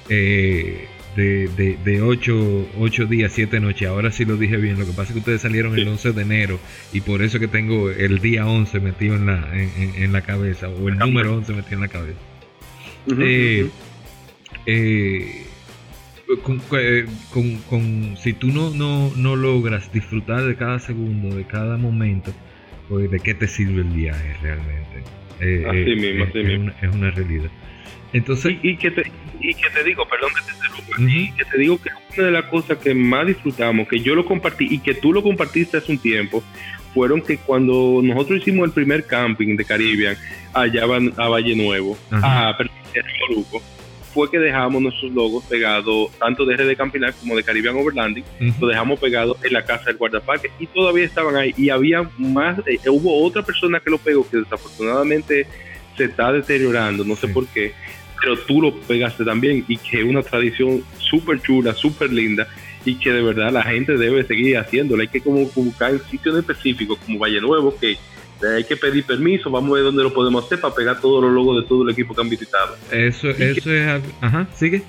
eh, 0.09 0.87
de, 1.15 1.47
de, 1.47 1.77
de 1.83 2.01
8, 2.01 3.05
días, 3.07 3.31
7 3.33 3.59
noches, 3.59 3.87
ahora 3.87 4.11
sí 4.11 4.25
lo 4.25 4.37
dije 4.37 4.57
bien, 4.57 4.79
lo 4.79 4.85
que 4.85 4.91
pasa 4.91 5.09
es 5.09 5.13
que 5.13 5.19
ustedes 5.19 5.41
salieron 5.41 5.77
el 5.77 5.87
11 5.87 6.11
de 6.11 6.21
enero 6.21 6.59
y 6.93 7.01
por 7.01 7.23
eso 7.23 7.39
que 7.39 7.47
tengo 7.47 7.89
el 7.89 8.19
día 8.19 8.45
11 8.45 8.79
metido 8.79 9.15
en 9.15 9.25
la, 9.25 9.47
en, 9.53 10.11
la 10.11 10.21
cabeza, 10.21 10.69
o 10.69 10.89
el 10.89 10.97
número 10.97 11.35
11 11.35 11.53
metido 11.53 11.75
en 11.75 11.81
la 11.81 11.87
cabeza. 11.87 12.19
eh, 13.19 13.67
eh 14.67 15.46
con, 16.43 16.59
con, 17.69 18.17
si 18.17 18.33
tú 18.33 18.47
no, 18.47 18.69
no, 18.71 19.11
no, 19.15 19.35
logras 19.35 19.91
disfrutar 19.91 20.43
de 20.43 20.55
cada 20.55 20.79
segundo, 20.79 21.35
de 21.35 21.45
cada 21.45 21.77
momento, 21.77 22.33
pues 22.89 23.09
de 23.09 23.19
qué 23.19 23.33
te 23.33 23.47
sirve 23.47 23.81
el 23.81 23.89
viaje 23.89 24.35
realmente. 24.41 25.03
Eh, 25.39 25.65
así 25.67 25.91
eh, 25.91 25.95
mismo, 25.95 26.23
es, 26.23 26.29
así 26.29 26.43
mismo. 26.43 26.63
Una, 26.63 26.75
es 26.81 26.95
una 26.95 27.11
realidad. 27.11 27.49
Entonces, 28.13 28.55
y, 28.61 28.77
que 28.77 28.91
te, 28.91 29.11
y 29.39 29.53
que 29.53 29.69
te 29.69 29.83
digo, 29.83 30.07
perdón 30.07 30.31
que 30.35 30.51
te 30.51 30.57
interrumpa, 30.57 31.11
y 31.11 31.31
que 31.31 31.45
te 31.45 31.57
digo 31.57 31.79
que 31.81 31.89
una 32.15 32.25
de 32.25 32.31
las 32.31 32.45
cosas 32.45 32.77
que 32.77 32.93
más 32.93 33.27
disfrutamos, 33.27 33.87
que 33.87 33.99
yo 33.99 34.15
lo 34.15 34.25
compartí 34.25 34.67
y 34.69 34.79
que 34.79 34.93
tú 34.93 35.13
lo 35.13 35.21
compartiste 35.21 35.77
hace 35.77 35.91
un 35.91 35.99
tiempo, 35.99 36.43
fueron 36.93 37.21
que 37.21 37.37
cuando 37.37 38.01
nosotros 38.03 38.39
hicimos 38.39 38.65
el 38.65 38.73
primer 38.73 39.05
camping 39.05 39.55
de 39.55 39.65
Caribbean 39.65 40.17
allá 40.53 40.83
a 41.17 41.27
Valle 41.27 41.55
Nuevo, 41.55 41.97
a, 42.11 42.49
a 42.49 42.57
fue 44.17 44.31
que 44.31 44.39
dejamos 44.39 44.81
nuestros 44.81 45.11
logos 45.11 45.43
pegados, 45.43 46.09
tanto 46.17 46.43
de 46.43 46.57
RD 46.57 46.75
Campinar 46.75 47.13
como 47.13 47.35
de 47.35 47.43
Caribbean 47.43 47.75
Overlanding, 47.75 48.23
lo 48.59 48.67
dejamos 48.67 48.99
pegados 48.99 49.37
en 49.43 49.53
la 49.53 49.63
casa 49.63 49.85
del 49.85 49.97
guardaparque 49.97 50.49
y 50.57 50.65
todavía 50.65 51.05
estaban 51.05 51.35
ahí. 51.35 51.53
Y 51.55 51.69
había 51.69 52.01
más, 52.17 52.57
eh, 52.65 52.79
hubo 52.89 53.23
otra 53.23 53.43
persona 53.43 53.79
que 53.79 53.91
lo 53.91 53.99
pegó 53.99 54.27
que 54.27 54.37
desafortunadamente 54.37 55.45
se 55.95 56.05
está 56.05 56.31
deteriorando, 56.31 57.03
no 57.03 57.15
sé 57.15 57.27
por 57.27 57.45
qué, 57.49 57.73
pero 58.19 58.35
tú 58.39 58.59
lo 58.59 58.73
pegaste 58.73 59.23
también 59.23 59.63
y 59.67 59.77
que 59.77 59.99
es 59.99 60.03
una 60.03 60.23
tradición 60.23 60.83
súper 60.97 61.39
chula, 61.39 61.75
súper 61.75 62.11
linda 62.11 62.47
y 62.85 62.95
que 62.95 63.11
de 63.11 63.21
verdad 63.21 63.51
la 63.51 63.61
gente 63.61 63.97
debe 63.97 64.23
seguir 64.23 64.57
haciéndola. 64.57 65.03
Hay 65.03 65.09
que 65.09 65.21
como 65.21 65.45
buscar 65.45 65.91
en 65.91 66.01
sitios 66.09 66.35
específicos 66.35 66.97
como 67.05 67.19
Valle 67.19 67.39
Nuevo, 67.39 67.77
que 67.79 67.97
hay 68.55 68.63
que 68.63 68.77
pedir 68.77 69.03
permiso, 69.05 69.49
vamos 69.49 69.71
a 69.71 69.73
ver 69.75 69.83
dónde 69.83 70.03
lo 70.03 70.13
podemos 70.13 70.45
hacer 70.45 70.59
para 70.59 70.73
pegar 70.73 71.01
todos 71.01 71.23
los 71.23 71.31
logos 71.31 71.61
de 71.61 71.67
todo 71.67 71.83
el 71.83 71.89
equipo 71.89 72.13
que 72.13 72.21
han 72.21 72.29
visitado. 72.29 72.75
Eso, 72.91 73.29
eso 73.29 73.71
es 73.71 73.87
algo. 73.87 74.07
Ajá, 74.21 74.47
sigue. 74.53 74.83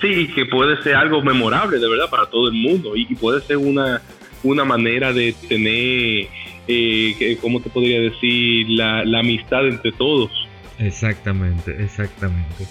Sí, 0.00 0.28
que 0.34 0.46
puede 0.46 0.80
ser 0.82 0.94
algo 0.94 1.22
memorable 1.22 1.78
de 1.78 1.88
verdad 1.88 2.08
para 2.08 2.26
todo 2.26 2.48
el 2.48 2.54
mundo 2.54 2.96
y, 2.96 3.06
puede 3.16 3.40
ser 3.42 3.56
una, 3.56 4.00
una 4.44 4.64
manera 4.64 5.12
de 5.12 5.34
tener, 5.48 6.28
eh, 6.68 7.38
¿cómo 7.40 7.60
te 7.60 7.68
podría 7.70 8.00
decir? 8.00 8.66
La, 8.70 9.04
la 9.04 9.20
amistad 9.20 9.66
entre 9.66 9.92
todos. 9.92 10.30
Exactamente, 10.78 11.82
exactamente. 11.82 12.66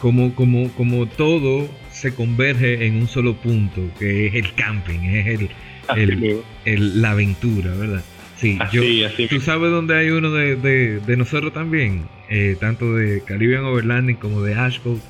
Como, 0.00 0.34
como, 0.34 0.70
como 0.72 1.06
todo 1.06 1.68
se 1.90 2.14
converge 2.14 2.86
en 2.86 2.96
un 2.96 3.08
solo 3.08 3.34
punto, 3.34 3.82
que 3.98 4.28
es 4.28 4.34
el 4.34 4.54
camping, 4.54 5.00
es 5.00 5.40
el, 5.40 5.50
el 6.64 7.02
la 7.02 7.10
aventura, 7.10 7.74
¿verdad? 7.74 8.04
Sí, 8.40 8.58
yo, 8.72 8.82
tú 9.28 9.40
sabes 9.40 9.70
dónde 9.70 9.94
hay 9.98 10.08
uno 10.08 10.30
de, 10.30 10.56
de, 10.56 11.16
nosotros 11.18 11.52
también, 11.52 12.08
eh, 12.30 12.56
tanto 12.58 12.94
de 12.94 13.22
Caribbean 13.22 13.64
Overlanding 13.64 14.16
como 14.16 14.40
de 14.40 14.54
Ashcroft 14.54 15.02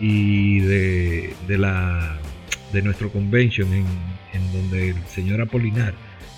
y 0.00 0.60
de, 0.60 1.34
de 1.46 1.58
la 1.58 2.18
de 2.72 2.80
nuestro 2.82 3.10
convention 3.10 3.72
en, 3.74 3.84
en 4.32 4.52
donde 4.52 4.90
el 4.90 5.06
señor 5.06 5.42
Apolinar, 5.42 5.92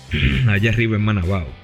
allá 0.49 0.71
arriba 0.71 0.97
en 0.97 1.03
Manabao. 1.03 1.60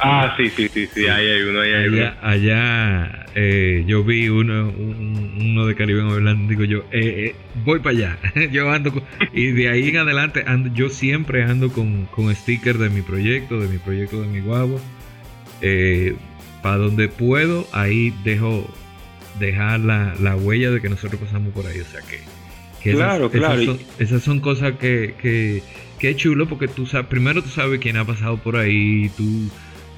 Ah, 0.00 0.34
sí, 0.36 0.50
sí, 0.50 0.68
sí, 0.68 0.86
sí, 0.86 1.06
ahí 1.06 1.26
hay 1.26 1.42
uno, 1.42 1.60
ahí 1.60 1.72
hay 1.72 1.84
allá, 1.86 2.16
uno. 2.20 2.28
Allá 2.28 3.26
eh, 3.34 3.84
yo 3.86 4.04
vi 4.04 4.28
uno, 4.28 4.72
uno 4.76 5.66
de 5.66 5.74
Caribe 5.74 6.02
hablando, 6.02 6.48
digo 6.48 6.64
yo, 6.64 6.84
eh, 6.92 7.32
eh, 7.32 7.36
voy 7.64 7.80
para 7.80 7.90
allá. 7.90 8.18
yo 8.52 8.70
ando 8.70 8.92
y 9.32 9.52
de 9.52 9.68
ahí 9.68 9.88
en 9.88 9.98
adelante 9.98 10.44
ando, 10.46 10.72
yo 10.72 10.88
siempre 10.88 11.42
ando 11.42 11.72
con, 11.72 12.06
con 12.06 12.34
stickers 12.34 12.78
de 12.78 12.90
mi 12.90 13.02
proyecto, 13.02 13.60
de 13.60 13.68
mi 13.68 13.78
proyecto 13.78 14.22
de 14.22 14.28
mi 14.28 14.40
guagua. 14.40 14.80
para 16.62 16.76
donde 16.76 17.08
puedo, 17.08 17.66
ahí 17.72 18.14
dejo 18.24 18.68
dejar 19.38 19.80
la, 19.80 20.14
la, 20.20 20.36
huella 20.36 20.70
de 20.70 20.80
que 20.80 20.88
nosotros 20.88 21.20
pasamos 21.20 21.52
por 21.52 21.66
ahí. 21.66 21.80
O 21.80 21.84
sea 21.84 22.00
que, 22.02 22.92
claro, 22.92 23.30
claro. 23.30 23.60
Esas 23.60 23.64
son, 23.64 23.78
esas 23.98 24.22
son 24.22 24.40
cosas 24.40 24.74
que, 24.74 25.14
que, 25.20 25.62
que 25.98 26.10
es 26.10 26.16
chulo 26.16 26.46
porque 26.46 26.68
tú 26.68 26.86
sabes, 26.86 27.06
primero 27.08 27.42
tú 27.42 27.48
sabes 27.48 27.80
quién 27.80 27.96
ha 27.96 28.04
pasado 28.04 28.36
por 28.36 28.56
ahí, 28.56 29.10
tú 29.16 29.50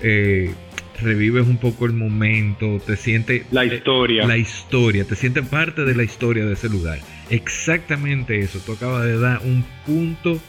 eh, 0.02 0.52
revives 1.00 1.46
un 1.46 1.58
poco 1.58 1.86
el 1.86 1.92
momento, 1.92 2.80
te 2.84 2.96
sientes... 2.96 3.44
La 3.50 3.64
historia. 3.64 4.26
La 4.26 4.36
historia, 4.36 5.04
te 5.04 5.14
sientes 5.14 5.46
parte 5.46 5.84
de 5.84 5.94
la 5.94 6.02
historia 6.02 6.44
de 6.44 6.54
ese 6.54 6.68
lugar. 6.68 6.98
Exactamente 7.30 8.38
eso, 8.38 8.60
tú 8.60 8.72
acabas 8.72 9.04
de 9.04 9.18
dar 9.18 9.40
un 9.42 9.64
punto 9.84 10.40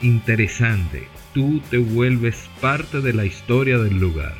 interesante. 0.00 1.04
Tú 1.34 1.62
te 1.70 1.78
vuelves 1.78 2.48
parte 2.60 3.00
de 3.00 3.12
la 3.12 3.24
historia 3.24 3.78
del 3.78 3.98
lugar. 3.98 4.34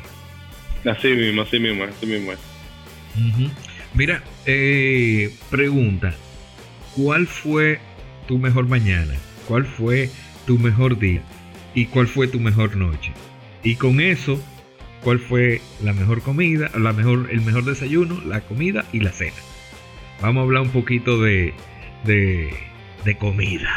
Así 0.85 1.09
mismo, 1.09 1.41
así 1.41 1.59
mismo, 1.59 1.83
así 1.83 2.05
mismo. 2.05 2.33
Mira, 3.93 4.23
eh, 4.45 5.33
pregunta, 5.49 6.13
¿cuál 6.95 7.27
fue 7.27 7.79
tu 8.27 8.37
mejor 8.37 8.67
mañana? 8.67 9.13
¿Cuál 9.47 9.65
fue 9.65 10.09
tu 10.45 10.57
mejor 10.57 10.99
día? 10.99 11.21
¿Y 11.75 11.85
cuál 11.85 12.07
fue 12.07 12.27
tu 12.27 12.39
mejor 12.39 12.75
noche? 12.75 13.11
Y 13.63 13.75
con 13.75 14.01
eso, 14.01 14.39
¿cuál 15.03 15.19
fue 15.19 15.61
la 15.81 15.93
mejor 15.93 16.21
comida, 16.21 16.69
la 16.77 16.91
mejor, 16.91 17.29
el 17.31 17.41
mejor 17.41 17.63
desayuno, 17.63 18.21
la 18.25 18.41
comida 18.41 18.85
y 18.91 18.99
la 18.99 19.11
cena? 19.11 19.37
Vamos 20.21 20.41
a 20.41 20.43
hablar 20.43 20.61
un 20.63 20.69
poquito 20.69 21.21
de, 21.21 21.53
de, 22.03 23.17
comida. 23.17 23.69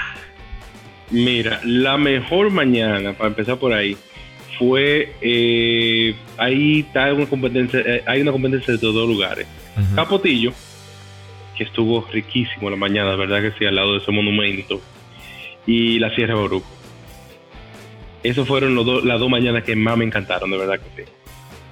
Mira, 1.11 1.61
la 1.65 1.97
mejor 1.99 2.51
mañana, 2.51 3.13
para 3.13 3.29
empezar 3.29 3.59
por 3.59 3.73
ahí, 3.73 3.97
fue 4.59 5.13
eh, 5.21 6.15
ahí 6.37 6.81
está 6.81 7.13
una 7.13 7.27
competencia, 7.27 7.81
eh, 7.81 8.03
hay 8.07 8.23
una 8.23 8.33
competencia 8.33 8.75
de 8.75 8.81
todos 8.81 9.09
lugares. 9.09 9.47
Capotillo, 9.95 10.53
que 11.57 11.65
estuvo 11.65 12.07
riquísimo 12.11 12.71
la 12.71 12.77
mañana, 12.77 13.15
verdad 13.15 13.43
que 13.43 13.53
sí, 13.59 13.67
al 13.67 13.77
lado 13.77 13.93
de 13.93 13.99
ese 13.99 14.11
monumento, 14.11 14.81
y 15.67 15.99
la 15.99 16.15
Sierra 16.15 16.35
Boruco. 16.35 16.76
Esos 18.27 18.49
fueron 18.49 18.75
los 18.75 19.05
las 19.05 19.21
dos 19.21 19.31
mañanas 19.31 19.63
que 19.63 19.77
más 19.77 19.97
me 19.97 20.05
encantaron, 20.05 20.51
de 20.51 20.59
verdad 20.59 20.81
que 20.81 21.05
sí. 21.05 21.09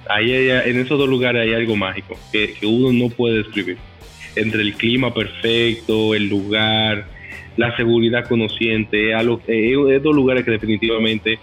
Ahí 0.07 0.31
en 0.31 0.79
esos 0.79 0.97
dos 0.97 1.09
lugares 1.09 1.41
hay 1.41 1.53
algo 1.53 1.75
mágico 1.75 2.17
que, 2.31 2.55
uno 2.63 2.93
no 2.93 3.09
puede 3.09 3.39
describir. 3.39 3.77
Entre 4.37 4.61
el 4.61 4.73
clima 4.75 5.13
perfecto, 5.13 6.15
el 6.15 6.29
lugar, 6.29 7.07
la 7.57 7.75
seguridad 7.75 8.25
conociente, 8.27 9.13
algo, 9.13 9.41
eh, 9.47 9.75
es 9.89 10.03
dos 10.03 10.15
lugares 10.15 10.45
que 10.45 10.51
definitivamente 10.51 11.39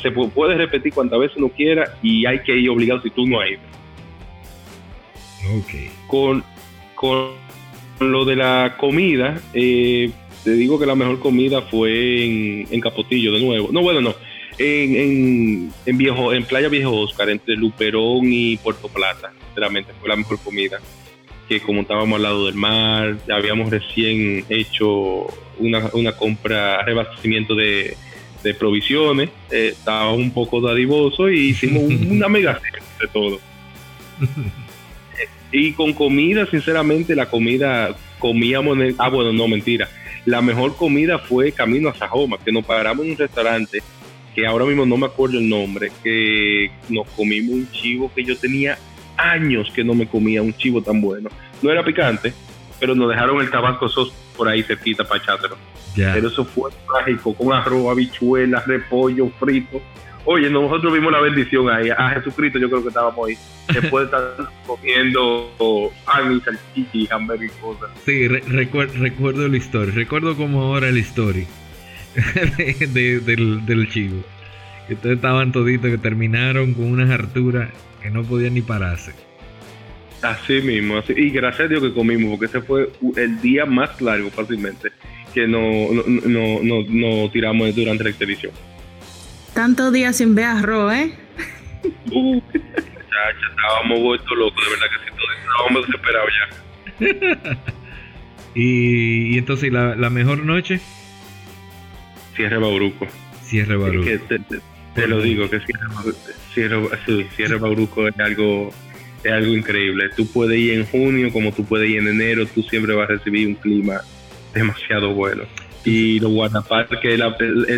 se 0.00 0.12
puede 0.12 0.54
repetir 0.56 0.92
cuantas 0.92 1.18
veces 1.18 1.36
uno 1.36 1.48
quiera 1.48 1.96
y 2.00 2.24
hay 2.26 2.40
que 2.40 2.56
ir 2.56 2.70
obligado 2.70 3.02
si 3.02 3.10
tú 3.10 3.26
no 3.26 3.40
has 3.40 3.50
ido. 3.50 3.60
Okay. 5.62 5.90
Con, 6.06 6.44
con 6.94 7.30
lo 7.98 8.24
de 8.24 8.36
la 8.36 8.76
comida, 8.78 9.40
eh, 9.52 10.10
te 10.44 10.52
digo 10.52 10.78
que 10.78 10.86
la 10.86 10.94
mejor 10.94 11.18
comida 11.18 11.62
fue 11.62 12.24
en, 12.24 12.68
en 12.70 12.80
Capotillo 12.80 13.32
de 13.32 13.40
nuevo. 13.40 13.70
No, 13.72 13.82
bueno, 13.82 14.00
no 14.00 14.14
en, 14.58 15.72
en, 15.86 15.98
viejo, 15.98 16.32
en 16.32 16.44
Playa 16.44 16.68
Viejo 16.68 16.92
Oscar, 17.00 17.30
entre 17.30 17.56
Luperón 17.56 18.32
y 18.32 18.56
Puerto 18.58 18.88
Plata. 18.88 19.32
Sinceramente, 19.46 19.92
fue 20.00 20.08
la 20.08 20.16
mejor 20.16 20.38
comida. 20.40 20.80
Que 21.48 21.60
como 21.60 21.82
estábamos 21.82 22.16
al 22.16 22.22
lado 22.22 22.46
del 22.46 22.54
mar, 22.54 23.16
habíamos 23.30 23.70
recién 23.70 24.44
hecho 24.48 25.26
una, 25.58 25.90
una 25.92 26.12
compra, 26.12 26.82
rebastecimiento 26.82 27.54
de, 27.54 27.96
de 28.44 28.54
provisiones, 28.54 29.30
eh, 29.50 29.70
estaba 29.72 30.12
un 30.12 30.30
poco 30.30 30.60
dadivoso 30.60 31.28
y 31.28 31.48
hicimos 31.48 31.82
una 32.10 32.28
mega 32.28 32.60
de 33.00 33.08
todo. 33.08 33.40
y 35.52 35.72
con 35.72 35.92
comida, 35.92 36.46
sinceramente, 36.46 37.16
la 37.16 37.26
comida 37.26 37.96
comíamos 38.20 38.78
en 38.78 38.94
ah 38.98 39.08
bueno, 39.08 39.32
no 39.32 39.48
mentira. 39.48 39.88
La 40.26 40.40
mejor 40.40 40.76
comida 40.76 41.18
fue 41.18 41.52
camino 41.52 41.88
a 41.88 41.94
Sajoma, 41.94 42.38
que 42.38 42.52
nos 42.52 42.64
paramos 42.64 43.04
en 43.04 43.12
un 43.12 43.18
restaurante 43.18 43.82
que 44.34 44.46
ahora 44.46 44.64
mismo 44.64 44.84
no 44.84 44.96
me 44.96 45.06
acuerdo 45.06 45.38
el 45.38 45.48
nombre, 45.48 45.90
que 46.02 46.70
nos 46.88 47.08
comimos 47.10 47.54
un 47.54 47.70
chivo 47.70 48.10
que 48.14 48.24
yo 48.24 48.36
tenía 48.36 48.78
años 49.16 49.70
que 49.74 49.84
no 49.84 49.94
me 49.94 50.06
comía 50.06 50.42
un 50.42 50.52
chivo 50.54 50.82
tan 50.82 51.00
bueno. 51.00 51.30
No 51.62 51.70
era 51.70 51.84
picante, 51.84 52.32
pero 52.80 52.94
nos 52.94 53.08
dejaron 53.08 53.40
el 53.40 53.50
tabasco 53.50 53.88
sos 53.88 54.12
por 54.36 54.48
ahí 54.48 54.62
cerquita 54.62 55.04
para 55.04 55.22
echártelo. 55.22 55.56
Pero 55.94 56.28
eso 56.28 56.44
fue 56.44 56.70
mágico, 56.92 57.34
con 57.34 57.52
arroz, 57.52 57.90
habichuelas, 57.90 58.66
repollo, 58.66 59.28
frito. 59.38 59.80
Oye, 60.26 60.50
nosotros 60.50 60.92
vimos 60.92 61.12
la 61.12 61.20
bendición 61.20 61.68
ahí. 61.68 61.90
A 61.90 62.10
Jesucristo 62.10 62.58
yo 62.58 62.68
creo 62.68 62.82
que 62.82 62.88
estábamos 62.88 63.28
ahí. 63.28 63.36
Después 63.72 64.10
de 64.10 64.16
estar 64.16 64.50
comiendo 64.66 65.92
pan 66.04 66.36
y 66.36 66.40
salchicha 66.40 66.90
y 66.92 67.08
hamburguesas 67.10 67.56
y 67.56 67.60
cosas. 67.60 67.90
Sí, 68.04 68.26
recuerdo 68.28 69.46
la 69.46 69.56
historia. 69.56 69.94
Recuerdo 69.94 70.34
como 70.34 70.62
ahora 70.62 70.90
la 70.90 70.98
historia. 70.98 71.46
del, 72.92 73.66
del 73.66 73.88
chivo. 73.90 74.22
Entonces 74.88 75.16
estaban 75.16 75.52
toditos 75.52 75.90
que 75.90 75.98
terminaron 75.98 76.74
con 76.74 76.84
unas 76.84 77.10
harturas 77.10 77.70
que 78.02 78.10
no 78.10 78.22
podían 78.22 78.54
ni 78.54 78.62
pararse. 78.62 79.12
Así 80.22 80.60
mismo, 80.62 80.98
así, 80.98 81.12
y 81.16 81.30
gracias 81.30 81.66
a 81.66 81.68
Dios 81.68 81.82
que 81.82 81.92
comimos, 81.92 82.30
porque 82.30 82.46
ese 82.46 82.62
fue 82.62 82.90
el 83.16 83.40
día 83.42 83.66
más 83.66 84.00
largo 84.00 84.30
fácilmente 84.30 84.90
que 85.34 85.48
no, 85.48 85.60
no, 85.92 86.62
no, 86.62 86.84
no, 86.88 87.30
tiramos 87.30 87.74
durante 87.74 88.04
la 88.04 88.10
expedición. 88.10 88.52
Tantos 89.52 89.92
días 89.92 90.16
sin 90.16 90.34
ver 90.34 90.46
arroz, 90.46 90.94
¿eh? 90.94 91.12
Uh, 92.10 92.40
estábamos 93.50 94.00
vueltos 94.00 94.38
locos, 94.38 94.64
de 94.64 94.70
verdad 94.70 94.86
que 94.90 95.04
sí, 95.04 95.16
todos 95.16 95.30
estábamos 95.42 95.86
desesperados 95.86 96.30
ya. 96.40 97.58
y, 98.54 99.34
y, 99.34 99.38
entonces, 99.38 99.72
¿la, 99.72 99.96
¿la 99.96 100.08
mejor 100.08 100.38
noche? 100.44 100.80
Cierre 102.34 102.58
Bauruco. 102.58 103.06
Cierre 103.42 103.76
Bauruco. 103.76 104.10
te, 104.94 105.06
lo 105.06 105.20
digo, 105.20 105.48
que 105.48 105.60
Cierre, 106.52 106.80
cierre, 107.36 107.58
Bauruco 107.58 108.08
es 108.08 108.18
algo, 108.18 108.70
es 109.22 109.32
algo 109.32 109.52
increíble. 109.54 110.10
Tú 110.16 110.26
puedes 110.26 110.58
ir 110.58 110.74
en 110.74 110.86
junio 110.86 111.32
como 111.32 111.52
tú 111.52 111.64
puedes 111.64 111.88
ir 111.90 111.98
en 111.98 112.08
enero, 112.08 112.46
tú 112.46 112.62
siempre 112.62 112.94
vas 112.94 113.08
a 113.08 113.12
recibir 113.14 113.46
un 113.46 113.54
clima 113.54 114.00
demasiado 114.52 115.12
bueno. 115.12 115.44
Y 115.84 116.18
los 116.20 116.32
guardaparques 116.32 117.20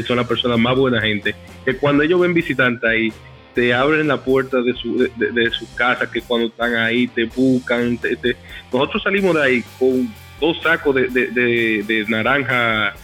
son 0.07 0.17
las 0.17 0.27
personas 0.27 0.59
más 0.59 0.77
buena 0.77 1.01
gente. 1.01 1.35
Que 1.65 1.77
cuando 1.77 2.03
ellos 2.03 2.21
ven 2.21 2.35
visitantes 2.35 2.89
ahí, 2.89 3.13
te 3.55 3.75
abren 3.75 4.07
la 4.09 4.19
puerta 4.19 4.61
de 4.61 4.75
su, 4.75 4.99
de, 4.99 5.51
su 5.51 5.75
casa, 5.75 6.11
que 6.11 6.21
cuando 6.21 6.49
están 6.49 6.75
ahí 6.77 7.09
te 7.09 7.25
buscan. 7.25 7.99
Nosotros 8.73 9.03
salimos 9.03 9.35
de 9.35 9.43
ahí 9.43 9.65
con 9.79 10.09
dos 10.41 10.63
sacos 10.63 10.95
de, 10.95 11.09
de 11.09 12.05
naranja 12.09 12.95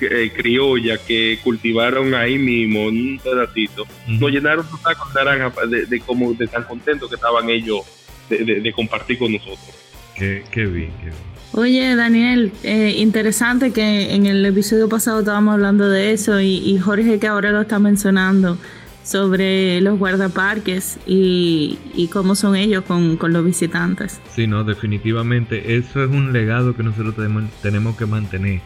eh, 0.00 0.32
criolla 0.34 0.98
que 0.98 1.38
cultivaron 1.42 2.14
ahí 2.14 2.38
mismo 2.38 2.88
en 2.88 2.96
un 2.96 3.20
pedacito. 3.22 3.86
Nos 4.06 4.30
llenaron 4.30 4.66
dos 4.70 4.80
sacos 4.80 5.12
de 5.12 5.24
naranja 5.24 5.52
de, 5.66 6.00
como 6.00 6.34
de 6.34 6.46
tan 6.46 6.64
contentos 6.64 7.08
que 7.08 7.16
estaban 7.16 7.48
ellos 7.50 7.80
de, 8.28 8.72
compartir 8.74 9.18
con 9.18 9.32
nosotros. 9.32 9.74
Qué, 10.14 10.42
bien, 10.54 10.92
qué 11.00 11.06
bien. 11.06 11.34
Oye, 11.52 11.94
Daniel, 11.94 12.52
eh, 12.62 12.94
interesante 12.98 13.72
que 13.72 14.14
en 14.14 14.26
el 14.26 14.44
episodio 14.44 14.88
pasado 14.88 15.20
estábamos 15.20 15.54
hablando 15.54 15.88
de 15.88 16.12
eso 16.12 16.40
y, 16.40 16.78
Jorge 16.78 17.18
que 17.18 17.26
ahora 17.26 17.52
lo 17.52 17.62
está 17.62 17.78
mencionando 17.78 18.58
sobre 19.04 19.80
los 19.80 19.98
guardaparques 19.98 20.98
y, 21.06 21.78
y 21.94 22.08
cómo 22.08 22.34
son 22.34 22.56
ellos 22.56 22.84
con, 22.84 23.18
los 23.20 23.44
visitantes. 23.44 24.20
Sí, 24.34 24.46
no, 24.46 24.64
definitivamente 24.64 25.76
eso 25.76 26.02
es 26.02 26.10
un 26.10 26.32
legado 26.32 26.74
que 26.74 26.82
nosotros 26.82 27.14
tenemos, 27.14 27.44
tenemos 27.62 27.96
que 27.96 28.06
mantener. 28.06 28.60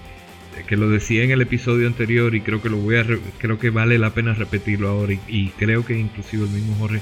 Que 0.69 0.77
lo 0.77 0.89
decía 0.91 1.25
en 1.25 1.31
el 1.31 1.41
episodio 1.41 1.87
anterior 1.87 2.35
y 2.35 2.43
creo 2.43 2.61
que 2.61 2.69
lo 2.69 2.77
voy 2.77 2.97
a 2.97 3.07
creo 3.39 3.59
que 3.59 3.71
vale 3.71 3.99
la 3.99 4.11
pena 4.11 4.35
repetirlo 4.35 4.89
ahora 4.89 5.15
y, 5.27 5.49
creo 5.59 5.85
que 5.85 5.99
inclusive 5.99 6.45
el 6.45 6.51
mismo 6.51 6.77
Jorge 6.77 7.01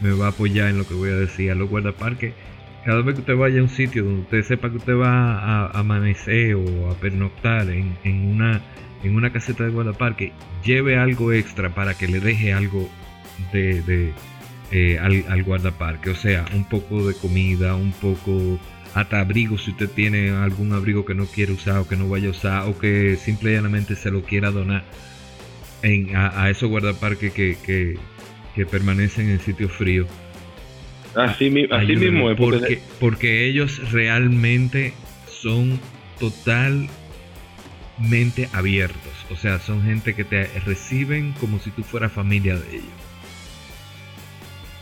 me 0.00 0.12
va 0.12 0.26
a 0.26 0.30
apoyar 0.30 0.70
en 0.70 0.78
lo 0.78 0.88
que 0.88 0.94
voy 0.94 1.10
a 1.10 1.16
decir. 1.16 1.50
A 1.50 1.54
los 1.54 1.68
guardaparques 1.68 2.32
cada 2.84 3.02
vez 3.02 3.14
que 3.14 3.20
usted 3.20 3.36
vaya 3.36 3.60
a 3.60 3.62
un 3.62 3.68
sitio 3.68 4.04
donde 4.04 4.22
usted 4.22 4.42
sepa 4.42 4.70
que 4.70 4.78
usted 4.78 4.96
va 4.96 5.38
a, 5.38 5.78
amanecer 5.78 6.56
o 6.56 6.90
a 6.90 6.94
pernoctar 6.94 7.68
en, 7.70 7.96
una, 8.04 8.60
en 9.04 9.14
una 9.14 9.32
caseta 9.32 9.64
de 9.64 9.70
guardaparque, 9.70 10.32
lleve 10.64 10.98
algo 10.98 11.32
extra 11.32 11.70
para 11.70 11.94
que 11.94 12.08
le 12.08 12.18
deje 12.18 12.52
algo 12.52 12.88
de, 13.52 14.12
eh, 14.72 14.98
al, 14.98 15.42
guardaparque. 15.44 16.10
O 16.10 16.16
sea, 16.16 16.44
un 16.54 16.64
poco 16.64 17.06
de 17.06 17.14
comida, 17.14 17.76
un 17.76 17.92
poco 17.92 18.58
hasta 18.94 19.20
abrigo 19.20 19.58
si 19.58 19.70
usted 19.70 19.88
tiene 19.88 20.30
algún 20.30 20.72
abrigo 20.72 21.04
que 21.04 21.14
no 21.14 21.26
quiere 21.26 21.52
usar 21.52 21.78
o 21.78 21.88
que 21.88 21.96
no 21.96 22.08
vaya 22.08 22.28
a 22.28 22.30
usar 22.30 22.68
o 22.68 22.78
que 22.78 23.16
simplemente 23.16 23.96
se 23.96 24.10
lo 24.10 24.22
quiera 24.22 24.50
donar 24.50 24.84
en, 25.82 26.14
a, 26.14 26.48
esos 26.50 26.68
guardaparques 26.68 27.32
que, 27.32 27.56
que, 27.64 27.96
que 28.54 28.66
permanecen 28.66 29.30
en 29.30 29.40
sitios 29.40 29.72
fríos 29.72 30.06
Así, 31.14 31.50
mismo 31.50 32.30
es. 32.30 32.36
Porque, 32.38 32.80
porque 32.98 33.46
ellos 33.46 33.92
realmente 33.92 34.94
son 35.26 35.78
totalmente 36.18 36.88
abiertos. 38.52 39.12
O 39.30 39.36
sea, 39.36 39.58
son 39.58 39.82
gente 39.82 40.14
que 40.14 40.24
te 40.24 40.46
reciben 40.60 41.32
como 41.32 41.58
si 41.58 41.70
tú 41.70 41.82
fueras 41.82 42.12
familia 42.12 42.56
de 42.56 42.76
ellos. 42.76 42.86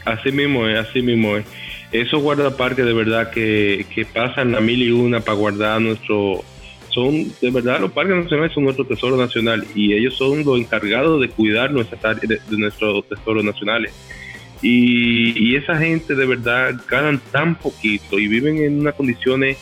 Así 0.05 0.33
mismo 0.33 0.67
es, 0.67 0.79
así 0.79 1.03
mismo 1.03 1.37
es. 1.37 1.45
Esos 1.93 2.23
guardaparques 2.23 2.85
de 2.85 2.93
verdad 2.93 3.31
que, 3.31 3.85
pasan 4.13 4.55
a 4.55 4.61
mil 4.61 4.83
y 4.83 4.91
una 4.91 5.21
para 5.21 5.39
guardar 5.39 5.81
nuestro... 5.81 6.45
Son, 6.91 7.33
de 7.41 7.51
verdad, 7.53 7.79
los 7.79 7.93
parques 7.93 8.17
nacionales 8.17 8.53
son 8.53 8.65
nuestro 8.65 8.85
tesoro 8.85 9.17
nacional 9.17 9.65
y 9.77 9.93
ellos 9.93 10.17
son 10.17 10.45
los 10.45 10.59
encargados 10.59 11.21
de 11.21 11.29
cuidar 11.29 11.71
nuestra, 11.71 12.15
de, 12.15 12.41
nuestros 12.51 13.09
tesoros 13.09 13.45
nacionales 13.45 13.93
y, 14.63 15.57
esa 15.57 15.77
gente 15.77 16.15
de 16.15 16.27
verdad 16.27 16.75
ganan 16.89 17.21
tan 17.31 17.55
poquito 17.55 18.19
y 18.19 18.29
viven 18.29 18.59
en 18.59 18.81
unas 18.81 18.95
condiciones, 18.95 19.59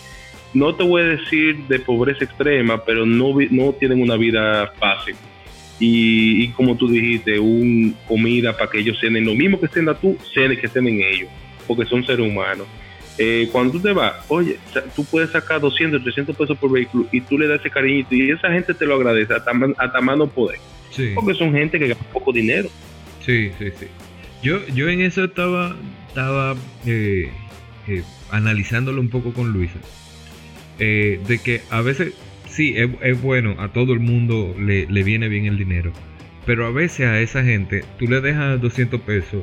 no 0.54 0.74
te 0.74 0.82
voy 0.82 1.02
a 1.02 1.06
decir 1.06 1.56
de 1.68 1.78
pobreza 1.78 2.24
extrema, 2.24 2.82
pero 2.84 3.06
no, 3.06 3.34
no 3.50 3.72
tienen 3.72 4.00
una 4.00 4.16
vida 4.16 4.72
fácil. 4.78 5.14
Y, 5.80 6.48
como 6.48 6.76
tú 6.76 6.88
dijiste, 6.88 7.38
un 7.38 7.94
comida 8.08 8.56
para 8.56 8.68
que 8.70 8.80
ellos 8.80 8.98
cenen 9.00 9.24
lo 9.24 9.34
mismo 9.34 9.60
que 9.60 9.66
estén 9.66 9.86
tú, 10.00 10.16
cenen 10.34 10.58
que 10.58 10.66
estén 10.66 10.88
en 10.88 11.00
ellos, 11.00 11.28
porque 11.68 11.84
son 11.84 12.04
seres 12.04 12.26
humanos. 12.26 12.66
Eh, 13.20 13.48
cuando 13.50 13.72
tú 13.72 13.80
te 13.80 13.92
vas, 13.92 14.14
oye, 14.28 14.58
tú 14.94 15.04
puedes 15.04 15.30
sacar 15.30 15.60
200, 15.60 16.02
300 16.02 16.36
pesos 16.36 16.56
por 16.56 16.70
vehículo 16.70 17.06
y 17.10 17.20
tú 17.20 17.36
le 17.36 17.48
das 17.48 17.58
ese 17.58 17.68
cariñito 17.68 18.14
y 18.14 18.30
esa 18.30 18.50
gente 18.52 18.74
te 18.74 18.86
lo 18.86 18.94
agradece 18.94 19.34
hasta, 19.34 19.50
hasta 19.76 20.00
mano 20.00 20.28
poder. 20.28 20.60
Porque 21.14 21.34
son 21.34 21.52
gente 21.52 21.78
que 21.78 21.88
gana 21.88 22.00
poco 22.12 22.32
dinero. 22.32 22.68
Sí, 23.24 23.50
sí, 23.58 23.70
sí. 23.78 23.86
Yo, 24.42 24.64
yo 24.68 24.88
en 24.88 25.00
eso 25.00 25.24
estaba, 25.24 25.76
estaba 26.08 26.54
eh, 26.86 27.30
eh, 27.88 28.02
analizándolo 28.30 29.00
un 29.00 29.08
poco 29.08 29.32
con 29.32 29.52
Luisa. 29.52 29.78
De 30.78 31.40
que 31.44 31.60
a 31.70 31.80
veces, 31.80 32.14
sí, 32.48 32.74
es, 32.76 33.20
bueno, 33.20 33.56
a 33.58 33.72
todo 33.72 33.92
el 33.92 34.00
mundo 34.00 34.54
le, 34.58 34.86
viene 35.02 35.28
bien 35.28 35.46
el 35.46 35.58
dinero. 35.58 35.92
Pero 36.46 36.66
a 36.66 36.70
veces 36.70 37.06
a 37.06 37.20
esa 37.20 37.42
gente 37.42 37.84
tú 37.98 38.06
le 38.06 38.20
dejas 38.20 38.60
200 38.60 39.00
pesos 39.00 39.42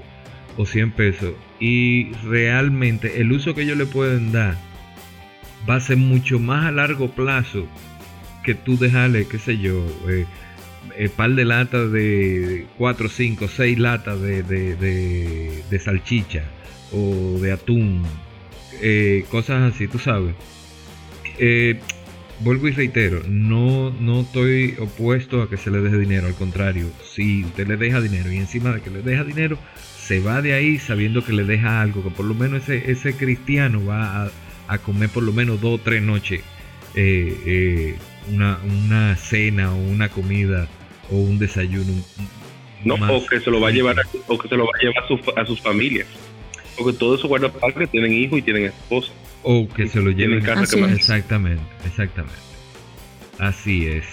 o 0.58 0.66
100 0.66 0.92
pesos 0.92 1.34
y 1.60 2.12
realmente 2.24 3.22
el 3.22 3.32
uso 3.32 3.54
que 3.54 3.64
ellos 3.64 3.78
le 3.78 3.86
pueden 3.86 4.32
dar 4.32 4.58
va 5.70 5.76
a 5.76 5.80
ser 5.80 5.98
mucho 5.98 6.40
más 6.40 6.66
a 6.66 6.72
largo 6.72 7.12
plazo 7.12 7.68
que 8.44 8.54
tú 8.54 8.78
dejarle, 8.78 9.28
qué 9.28 9.40
sé 9.40 9.58
yo, 9.58 9.84
el 10.98 11.10
par 11.10 11.32
de 11.32 11.46
latas 11.46 11.92
de 11.92 12.68
4, 12.78 13.10
5, 13.10 13.48
6 13.48 13.80
latas 13.80 14.22
de, 14.22 14.44
de, 14.44 15.80
salchicha 15.80 16.44
o 16.92 17.40
de 17.40 17.52
atún, 17.52 18.04
eh, 18.82 19.26
cosas 19.30 19.74
así, 19.74 19.88
tú 19.88 19.98
sabes. 19.98 20.36
Eh, 21.40 21.80
vuelvo 22.42 22.68
y 22.68 22.72
reitero, 22.72 23.24
no, 23.28 23.92
no 23.92 24.22
estoy 24.22 24.76
opuesto 24.80 25.42
a 25.42 25.50
que 25.50 25.58
se 25.58 25.72
le 25.72 25.82
deje 25.82 25.98
dinero, 25.98 26.28
al 26.28 26.36
contrario, 26.36 26.88
si 27.04 27.44
usted 27.44 27.68
le 27.68 27.78
deja 27.78 28.00
dinero 28.00 28.32
y 28.32 28.38
encima 28.38 28.72
de 28.72 28.82
que 28.82 28.92
le 28.92 29.02
deja 29.02 29.24
dinero, 29.24 29.58
se 30.06 30.20
va 30.20 30.44
de 30.44 30.54
ahí 30.54 30.78
sabiendo 30.78 31.24
que 31.26 31.34
le 31.34 31.46
deja 31.46 31.82
algo, 31.82 32.04
que 32.04 32.12
por 32.12 32.26
lo 32.26 32.36
menos 32.36 32.64
ese, 32.64 32.92
ese 32.92 33.16
cristiano 33.16 33.84
va 33.84 34.30
a, 34.68 34.78
comer 34.78 35.10
por 35.10 35.24
lo 35.24 35.34
menos 35.34 35.62
dos 35.62 35.80
o 35.80 35.84
tres 35.84 36.02
noches 36.04 36.42
eh, 36.96 37.96
una, 38.32 38.60
una 38.64 39.16
cena 39.16 39.74
o 39.74 39.78
una 39.78 40.10
comida 40.10 40.68
o 41.10 41.16
un 41.16 41.40
desayuno. 41.40 41.92
No, 42.84 42.96
o 42.96 43.26
que 43.26 43.40
se 43.40 43.50
lo 43.50 43.60
va 43.60 43.70
a 43.70 43.72
llevar 43.72 44.00
a, 44.00 44.04
o 44.28 44.38
que 44.38 44.48
se 44.48 44.56
lo 44.56 44.66
va 44.66 44.72
a 44.76 44.84
llevar 44.84 45.04
a, 45.38 45.46
sus 45.46 45.60
familias. 45.60 46.08
Porque 46.78 46.96
todos 46.98 47.20
esos 47.20 47.30
guardaparques 47.30 47.90
tienen 47.90 48.14
hijos 48.14 48.40
y 48.40 48.42
tienen 48.44 48.66
esposa. 48.66 49.12
O 49.42 49.68
que 49.68 49.88
se 49.88 50.02
lo 50.02 50.12
lleven 50.12 50.44
a 50.44 50.56
casa. 50.56 50.78
Exactamente, 50.92 51.64
exactamente. 51.84 52.38
Así 53.40 53.88
es. 53.88 54.06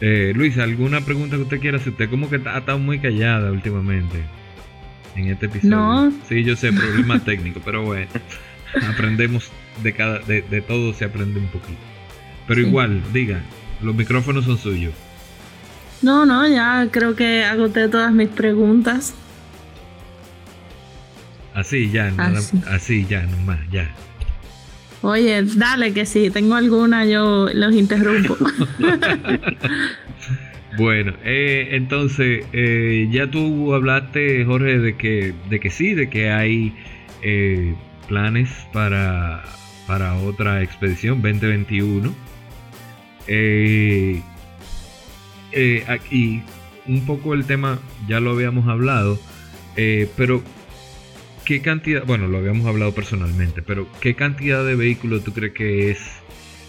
Eh, 0.00 0.32
Luis, 0.36 0.58
¿alguna 0.58 1.00
pregunta 1.00 1.36
que 1.36 1.42
usted 1.42 1.60
quiera 1.60 1.78
hacer? 1.78 1.92
Usted 1.92 2.08
como 2.08 2.30
que 2.30 2.36
ha 2.36 2.58
estado 2.58 2.78
muy 2.78 3.00
callada 3.00 3.50
últimamente 3.50 4.22
en 5.16 5.28
este 5.28 5.46
episodio. 5.46 5.76
No. 5.76 6.12
Sí, 6.28 6.44
yo 6.44 6.56
sé, 6.56 6.72
problema 6.72 7.18
técnico, 7.24 7.60
pero 7.64 7.82
bueno, 7.84 8.08
aprendemos 8.88 9.50
de 9.82 9.92
cada, 9.92 10.18
de, 10.20 10.42
de 10.42 10.60
todo 10.60 10.92
se 10.94 11.04
aprende 11.04 11.40
un 11.40 11.48
poquito. 11.48 11.78
Pero 12.46 12.60
igual, 12.60 13.02
diga, 13.12 13.40
los 13.82 13.94
micrófonos 13.94 14.44
son 14.44 14.58
suyos. 14.58 14.94
No, 16.02 16.26
no, 16.26 16.46
ya 16.46 16.88
creo 16.90 17.16
que 17.16 17.44
agoté 17.44 17.88
todas 17.88 18.12
mis 18.12 18.28
preguntas. 18.28 19.14
Así 21.54 21.90
ya, 21.90 22.12
así, 22.18 22.62
así 22.68 23.06
ya, 23.06 23.22
nomás, 23.22 23.58
ya. 23.70 23.88
Oye, 25.02 25.42
dale 25.42 25.92
que 25.94 26.04
si 26.04 26.30
tengo 26.30 26.54
alguna 26.54 27.06
yo 27.06 27.48
los 27.52 27.74
interrumpo. 27.74 28.36
bueno, 30.76 31.14
eh, 31.24 31.68
entonces 31.72 32.44
eh, 32.52 33.08
ya 33.10 33.30
tú 33.30 33.74
hablaste, 33.74 34.44
Jorge, 34.44 34.78
de 34.78 34.96
que, 34.96 35.32
de 35.48 35.60
que 35.60 35.70
sí, 35.70 35.94
de 35.94 36.10
que 36.10 36.30
hay 36.30 36.74
eh, 37.22 37.74
planes 38.08 38.50
para, 38.72 39.42
para 39.86 40.16
otra 40.16 40.62
expedición 40.62 41.22
2021. 41.22 42.14
Eh, 43.28 44.22
aquí 45.88 46.42
un 46.86 47.06
poco 47.06 47.32
el 47.32 47.46
tema 47.46 47.78
ya 48.06 48.20
lo 48.20 48.32
habíamos 48.32 48.68
hablado, 48.68 49.18
pero 50.16 50.42
¿qué 51.44 51.62
cantidad, 51.62 52.04
bueno, 52.04 52.28
lo 52.28 52.38
habíamos 52.38 52.66
hablado 52.66 52.92
personalmente, 52.92 53.62
pero 53.62 53.88
¿qué 54.00 54.14
cantidad 54.14 54.64
de 54.64 54.74
vehículos 54.74 55.24
tú 55.24 55.32
crees 55.32 55.54
que 55.54 55.90
es 55.90 55.98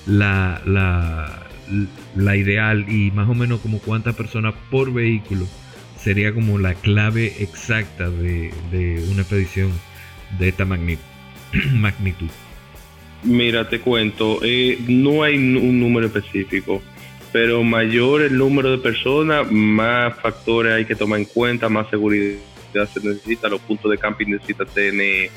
la, 0.05 0.61
la, 0.65 1.46
ideal 2.15 2.85
y 2.89 3.11
más 3.11 3.29
o 3.29 3.33
menos 3.33 3.59
como 3.61 3.79
cuántas 3.79 4.15
personas 4.15 4.53
por 4.69 4.93
vehículo 4.93 5.45
sería 5.97 6.33
como 6.33 6.59
la 6.59 6.73
clave 6.73 7.33
exacta 7.39 8.09
de, 8.09 8.51
una 9.11 9.21
expedición 9.21 9.71
de 10.39 10.49
esta 10.49 10.65
magnitud? 10.65 12.29
Mira, 13.23 13.67
te 13.67 13.79
cuento, 13.79 14.39
eh, 14.43 14.77
no 14.87 15.23
hay 15.23 15.35
un 15.37 15.79
número 15.79 16.07
específico 16.07 16.81
pero 17.31 17.63
mayor 17.63 18.21
el 18.21 18.37
número 18.37 18.71
de 18.71 18.77
personas, 18.77 19.51
más 19.51 20.17
factores 20.19 20.73
hay 20.73 20.85
que 20.85 20.95
tomar 20.95 21.19
en 21.19 21.25
cuenta, 21.25 21.69
más 21.69 21.89
seguridad 21.89 22.39
se 22.73 22.99
necesita, 22.99 23.47
los 23.49 23.61
puntos 23.61 23.91
de 23.91 23.97
camping 23.97 24.27
necesitan 24.27 24.67
tener 24.67 25.29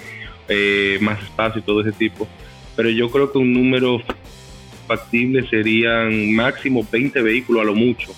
eh, 0.48 0.98
más 1.00 1.22
espacio 1.22 1.60
y 1.60 1.62
todo 1.62 1.80
ese 1.80 1.92
tipo. 1.92 2.28
Pero 2.76 2.90
yo 2.90 3.10
creo 3.10 3.30
que 3.32 3.38
un 3.38 3.52
número 3.52 4.00
serían 5.50 6.32
máximo 6.32 6.86
20 6.90 7.22
vehículos 7.22 7.62
a 7.62 7.64
lo 7.64 7.74
mucho 7.74 8.12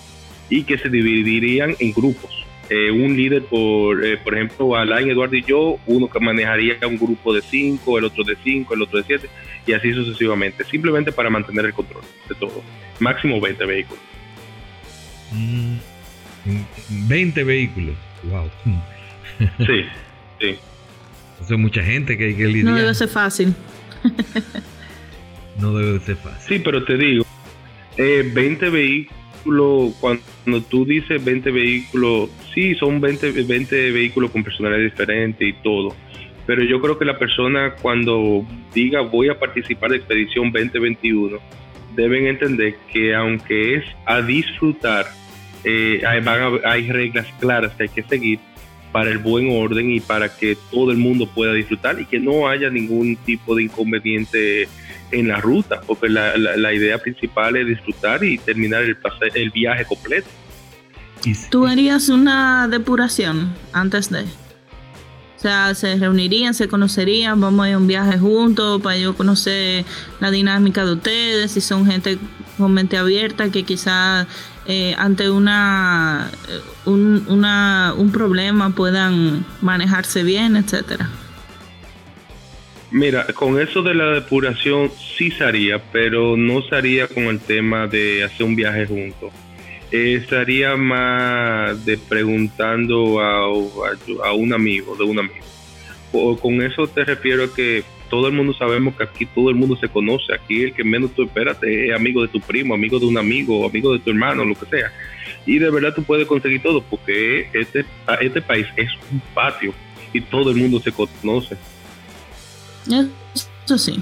y 0.49 0.63
que 0.63 0.77
se 0.77 0.89
dividirían 0.89 1.75
en 1.79 1.91
grupos. 1.93 2.31
eh, 2.69 2.89
un 2.89 3.15
líder 3.15 3.43
por, 3.43 4.03
eh, 4.03 4.17
por 4.17 4.33
ejemplo, 4.35 4.75
Alain, 4.75 5.09
Eduardo 5.09 5.35
y 5.35 5.43
yo, 5.43 5.77
uno 5.85 6.09
que 6.09 6.19
manejaría 6.19 6.77
un 6.87 6.97
grupo 6.97 7.33
de 7.33 7.41
cinco, 7.41 7.99
el 7.99 8.05
otro 8.05 8.23
de 8.23 8.37
cinco, 8.41 8.73
el 8.73 8.81
otro 8.81 8.99
de 8.99 9.03
siete, 9.03 9.29
y 9.67 9.73
así 9.73 9.93
sucesivamente, 9.93 10.63
simplemente 10.63 11.11
para 11.11 11.29
mantener 11.29 11.65
el 11.65 11.73
control 11.73 12.03
de 12.27 12.35
todo. 12.35 12.63
Máximo 12.99 13.39
20 13.41 13.65
vehículos. 13.65 14.01
20 16.89 17.43
mm, 17.43 17.47
vehículos, 17.47 17.95
wow. 18.23 18.49
sí, 19.57 19.65
sí. 20.39 20.55
Eso 21.43 21.53
es 21.53 21.59
mucha 21.59 21.83
gente 21.83 22.17
que 22.17 22.27
hay 22.27 22.35
que 22.35 22.45
lidiar. 22.45 22.65
No 22.65 22.75
debe 22.75 22.93
ser 22.95 23.09
fácil. 23.09 23.53
no 25.59 25.73
debe 25.77 25.99
ser 25.99 26.15
fácil. 26.17 26.57
Sí, 26.57 26.61
pero 26.63 26.83
te 26.83 26.97
digo, 26.97 27.25
eh, 27.97 28.29
20 28.33 28.69
vehículos, 28.69 29.93
cuando 29.99 30.61
tú 30.69 30.85
dices 30.85 31.23
20 31.23 31.51
vehículos, 31.51 32.29
sí, 32.53 32.75
son 32.75 32.99
20, 33.01 33.31
20 33.43 33.91
vehículos 33.91 34.31
con 34.31 34.43
personalidad 34.43 34.83
diferente 34.83 35.45
y 35.45 35.53
todo. 35.53 35.95
Pero 36.45 36.63
yo 36.63 36.81
creo 36.81 36.97
que 36.97 37.05
la 37.05 37.17
persona 37.17 37.75
cuando 37.81 38.45
diga 38.73 39.01
voy 39.01 39.29
a 39.29 39.39
participar 39.39 39.91
de 39.91 39.97
Expedición 39.97 40.51
2021, 40.51 41.37
deben 41.95 42.27
entender 42.27 42.75
que 42.91 43.15
aunque 43.15 43.75
es 43.75 43.83
a 44.05 44.21
disfrutar, 44.21 45.05
eh, 45.63 46.01
hay, 46.05 46.21
hay 46.65 46.91
reglas 46.91 47.27
claras 47.39 47.73
que 47.73 47.83
hay 47.83 47.89
que 47.89 48.03
seguir 48.03 48.39
para 48.91 49.09
el 49.09 49.17
buen 49.17 49.49
orden 49.49 49.89
y 49.89 49.99
para 49.99 50.35
que 50.35 50.55
todo 50.71 50.91
el 50.91 50.97
mundo 50.97 51.27
pueda 51.27 51.53
disfrutar 51.53 51.99
y 51.99 52.05
que 52.05 52.19
no 52.19 52.47
haya 52.47 52.69
ningún 52.69 53.15
tipo 53.15 53.55
de 53.55 53.63
inconveniente 53.63 54.67
en 55.13 55.27
la 55.27 55.37
ruta, 55.37 55.81
porque 55.85 56.09
la, 56.09 56.35
la, 56.37 56.73
idea 56.73 56.97
principal 56.97 57.55
es 57.55 57.67
disfrutar 57.67 58.23
y 58.23 58.37
terminar 58.39 58.83
el, 58.83 58.97
el 59.35 59.49
viaje 59.51 59.85
completo. 59.85 60.27
¿Tú 61.49 61.65
harías 61.67 62.09
una 62.09 62.67
depuración 62.67 63.53
antes 63.71 64.09
de? 64.09 64.23
O 64.23 65.39
sea, 65.39 65.75
se 65.75 65.97
reunirían, 65.97 66.53
se 66.53 66.67
conocerían, 66.67 67.39
vamos 67.39 67.65
a 67.65 67.69
ir 67.69 67.75
a 67.75 67.77
un 67.77 67.87
viaje 67.87 68.17
juntos 68.17 68.81
para 68.81 68.97
yo 68.97 69.15
conocer 69.15 69.85
la 70.19 70.31
dinámica 70.31 70.85
de 70.85 70.93
ustedes, 70.93 71.51
si 71.51 71.61
son 71.61 71.85
gente 71.85 72.17
con 72.57 72.73
mente 72.73 72.97
abierta 72.97 73.49
que 73.49 73.63
quizás 73.63 74.25
eh, 74.65 74.95
ante 74.97 75.29
una 75.29 76.29
un, 76.85 77.25
una, 77.27 77.93
un 77.97 78.11
problema 78.11 78.69
puedan 78.69 79.45
manejarse 79.61 80.23
bien, 80.23 80.55
etcétera. 80.55 81.09
Mira, 82.93 83.25
con 83.33 83.59
eso 83.59 83.81
de 83.81 83.95
la 83.95 84.11
depuración 84.11 84.91
sí 85.17 85.31
se 85.31 85.43
haría, 85.43 85.81
pero 85.91 86.37
no 86.37 86.61
se 86.61 86.75
haría 86.75 87.07
con 87.07 87.23
el 87.23 87.39
tema 87.39 87.87
de 87.87 88.23
hacer 88.23 88.45
un 88.45 88.55
viaje 88.55 88.85
juntos. 88.85 89.33
Eh, 89.91 90.19
estaría 90.21 90.75
más 90.75 91.83
de 91.85 91.97
preguntando 91.97 93.19
a, 93.19 93.45
a, 94.27 94.33
un 94.33 94.53
amigo, 94.53 94.95
de 94.95 95.05
un 95.05 95.17
amigo. 95.17 95.43
O 96.11 96.37
con 96.37 96.61
eso 96.61 96.85
te 96.85 97.03
refiero 97.03 97.45
a 97.45 97.51
que 97.51 97.83
todo 98.11 98.27
el 98.27 98.33
mundo 98.33 98.53
sabemos 98.53 98.95
que 98.95 99.05
aquí 99.05 99.25
todo 99.25 99.49
el 99.49 99.55
mundo 99.55 99.75
se 99.75 99.89
conoce. 99.89 100.31
Aquí 100.31 100.61
el 100.61 100.73
que 100.75 100.83
menos 100.83 101.15
tú 101.15 101.23
esperas 101.23 101.57
es 101.63 101.95
amigo 101.95 102.21
de 102.21 102.27
tu 102.27 102.39
primo, 102.41 102.75
amigo 102.75 102.99
de 102.99 103.07
un 103.07 103.17
amigo, 103.17 103.65
amigo 103.65 103.91
de 103.93 103.99
tu 104.01 104.11
hermano, 104.11 104.45
lo 104.45 104.53
que 104.53 104.67
sea. 104.67 104.91
Y 105.47 105.57
de 105.57 105.71
verdad 105.71 105.95
tú 105.95 106.03
puedes 106.03 106.27
conseguir 106.27 106.61
todo 106.61 106.83
porque 106.83 107.47
este, 107.53 107.85
este 108.21 108.41
país 108.43 108.67
es 108.75 108.91
un 109.11 109.19
patio 109.33 109.73
y 110.13 110.21
todo 110.21 110.51
el 110.51 110.57
mundo 110.57 110.79
se 110.79 110.91
conoce. 110.91 111.57
Eso 112.87 113.77
sí. 113.77 114.01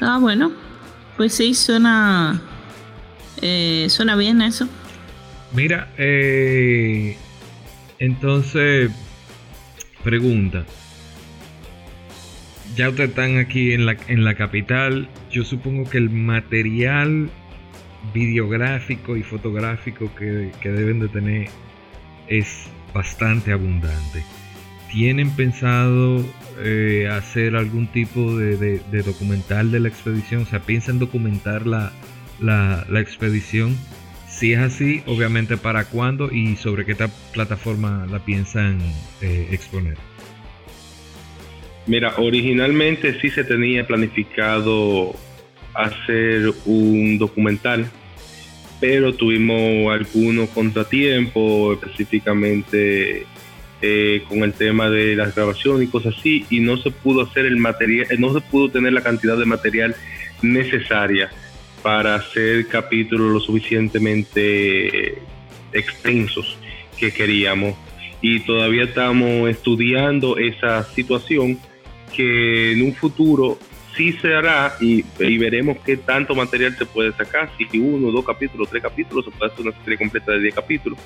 Ah, 0.00 0.18
bueno. 0.20 0.52
Pues 1.16 1.34
sí, 1.34 1.54
suena. 1.54 2.40
Eh, 3.42 3.86
suena 3.88 4.16
bien 4.16 4.42
eso. 4.42 4.68
Mira, 5.52 5.88
eh, 5.96 7.16
entonces, 7.98 8.90
pregunta. 10.02 10.64
Ya 12.76 12.90
ustedes 12.90 13.10
están 13.10 13.38
aquí 13.38 13.72
en 13.72 13.86
la, 13.86 13.96
en 14.08 14.24
la 14.24 14.34
capital. 14.34 15.08
Yo 15.30 15.44
supongo 15.44 15.88
que 15.88 15.98
el 15.98 16.10
material 16.10 17.30
videográfico 18.14 19.16
y 19.16 19.22
fotográfico 19.22 20.14
que, 20.14 20.52
que 20.60 20.70
deben 20.70 21.00
de 21.00 21.08
tener 21.08 21.48
es 22.28 22.66
bastante 22.94 23.52
abundante. 23.52 24.22
¿Tienen 24.90 25.30
pensado 25.30 26.24
eh, 26.62 27.08
hacer 27.10 27.56
algún 27.56 27.86
tipo 27.88 28.36
de, 28.36 28.80
documental 29.04 29.70
de 29.70 29.80
la 29.80 29.88
expedición? 29.88 30.42
O 30.42 30.46
sea, 30.46 30.60
¿piensan 30.60 30.98
documentar 30.98 31.66
la, 31.66 31.92
la, 32.40 33.00
expedición? 33.00 33.76
Si 34.28 34.52
es 34.52 34.60
así, 34.60 35.02
obviamente 35.06 35.56
para 35.56 35.84
cuándo 35.84 36.32
y 36.32 36.56
sobre 36.56 36.84
qué 36.86 36.96
plataforma 37.32 38.06
la 38.10 38.20
piensan 38.20 38.78
eh, 39.20 39.48
exponer. 39.50 39.96
Mira, 41.86 42.14
originalmente 42.18 43.18
sí 43.20 43.30
se 43.30 43.44
tenía 43.44 43.86
planificado 43.86 45.14
hacer 45.74 46.52
un 46.66 47.18
documental, 47.18 47.90
pero 48.80 49.14
tuvimos 49.14 49.92
algunos 49.92 50.48
contratiempos, 50.50 51.78
específicamente 51.78 53.26
eh, 53.80 54.22
con 54.28 54.42
el 54.42 54.52
tema 54.52 54.90
de 54.90 55.14
las 55.14 55.34
grabaciones 55.34 55.88
y 55.88 55.90
cosas 55.90 56.16
así, 56.18 56.44
y 56.50 56.60
no 56.60 56.76
se 56.78 56.90
pudo 56.90 57.22
hacer 57.22 57.46
el 57.46 57.56
material, 57.56 58.08
no 58.18 58.32
se 58.32 58.40
pudo 58.40 58.70
tener 58.70 58.92
la 58.92 59.02
cantidad 59.02 59.36
de 59.36 59.44
material 59.44 59.94
necesaria 60.42 61.30
para 61.82 62.16
hacer 62.16 62.66
capítulos 62.66 63.32
lo 63.32 63.40
suficientemente 63.40 65.18
extensos 65.72 66.58
que 66.98 67.12
queríamos. 67.12 67.74
Y 68.20 68.40
todavía 68.40 68.84
estamos 68.84 69.48
estudiando 69.48 70.38
esa 70.38 70.82
situación 70.92 71.58
que 72.14 72.72
en 72.72 72.82
un 72.82 72.94
futuro 72.94 73.58
sí 73.98 74.12
se 74.12 74.32
hará 74.32 74.76
y, 74.80 75.02
veremos 75.18 75.76
qué 75.84 75.96
tanto 75.96 76.34
material 76.34 76.74
se 76.78 76.86
puede 76.86 77.12
sacar, 77.12 77.50
si 77.58 77.78
uno, 77.78 78.12
dos 78.12 78.24
capítulos, 78.24 78.70
tres 78.70 78.82
capítulos, 78.82 79.24
se 79.24 79.30
puede 79.32 79.52
hacer 79.52 79.66
una 79.66 79.76
serie 79.82 79.98
completa 79.98 80.32
de 80.32 80.40
diez 80.40 80.54
capítulos, 80.54 80.98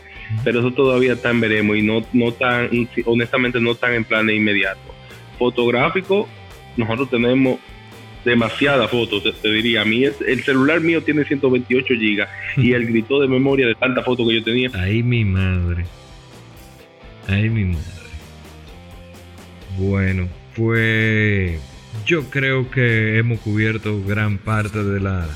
pero 0.44 0.60
eso 0.60 0.70
todavía 0.70 1.16
en 1.24 1.40
veremos 1.40 1.76
y 1.76 1.82
no, 1.82 2.04
no 2.12 2.32
tan, 2.32 2.68
honestamente 3.06 3.60
no 3.60 3.74
tan 3.74 3.94
en 3.94 4.04
plan 4.04 4.28
inmediato. 4.28 4.80
Fotográfico, 5.38 6.28
nosotros 6.76 7.08
tenemos 7.10 7.58
demasiadas 8.24 8.90
fotos, 8.90 9.24
te, 9.40 9.50
diría. 9.50 9.80
A 9.80 9.84
mí 9.84 10.04
el 10.04 10.44
celular 10.44 10.80
mío 10.80 11.02
tiene 11.02 11.24
128 11.24 11.94
gigas 11.94 12.28
y 12.56 12.72
el 12.74 12.86
grito 12.86 13.20
de 13.20 13.26
memoria 13.26 13.66
de 13.66 13.74
tantas 13.74 14.04
fotos 14.04 14.28
que 14.28 14.34
yo 14.34 14.44
tenía. 14.44 14.70
Ay, 14.74 15.02
mi 15.02 15.24
madre. 15.24 15.86
Ay, 17.26 17.48
mi 17.48 17.64
madre. 17.64 17.86
Bueno, 19.78 20.28
pues 20.54 21.58
yo 22.06 22.30
creo 22.30 22.70
que 22.70 23.18
hemos 23.18 23.40
cubierto 23.40 24.02
gran 24.02 24.38
parte 24.38 24.82
de 24.82 25.00
la 25.00 25.28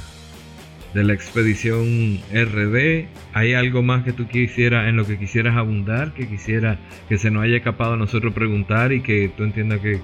de 0.94 1.04
la 1.04 1.12
expedición 1.12 2.20
RD. 2.32 3.06
¿Hay 3.34 3.52
algo 3.52 3.82
más 3.82 4.02
que 4.02 4.14
tú 4.14 4.26
quisieras, 4.26 4.88
en 4.88 4.96
lo 4.96 5.06
que 5.06 5.18
quisieras 5.18 5.54
abundar, 5.54 6.14
que 6.14 6.26
quisiera 6.26 6.78
que 7.08 7.18
se 7.18 7.30
nos 7.30 7.44
haya 7.44 7.58
escapado 7.58 7.92
a 7.92 7.96
nosotros 7.98 8.32
preguntar 8.32 8.92
y 8.92 9.02
que 9.02 9.30
tú 9.36 9.44
entiendas 9.44 9.80
que, 9.80 10.00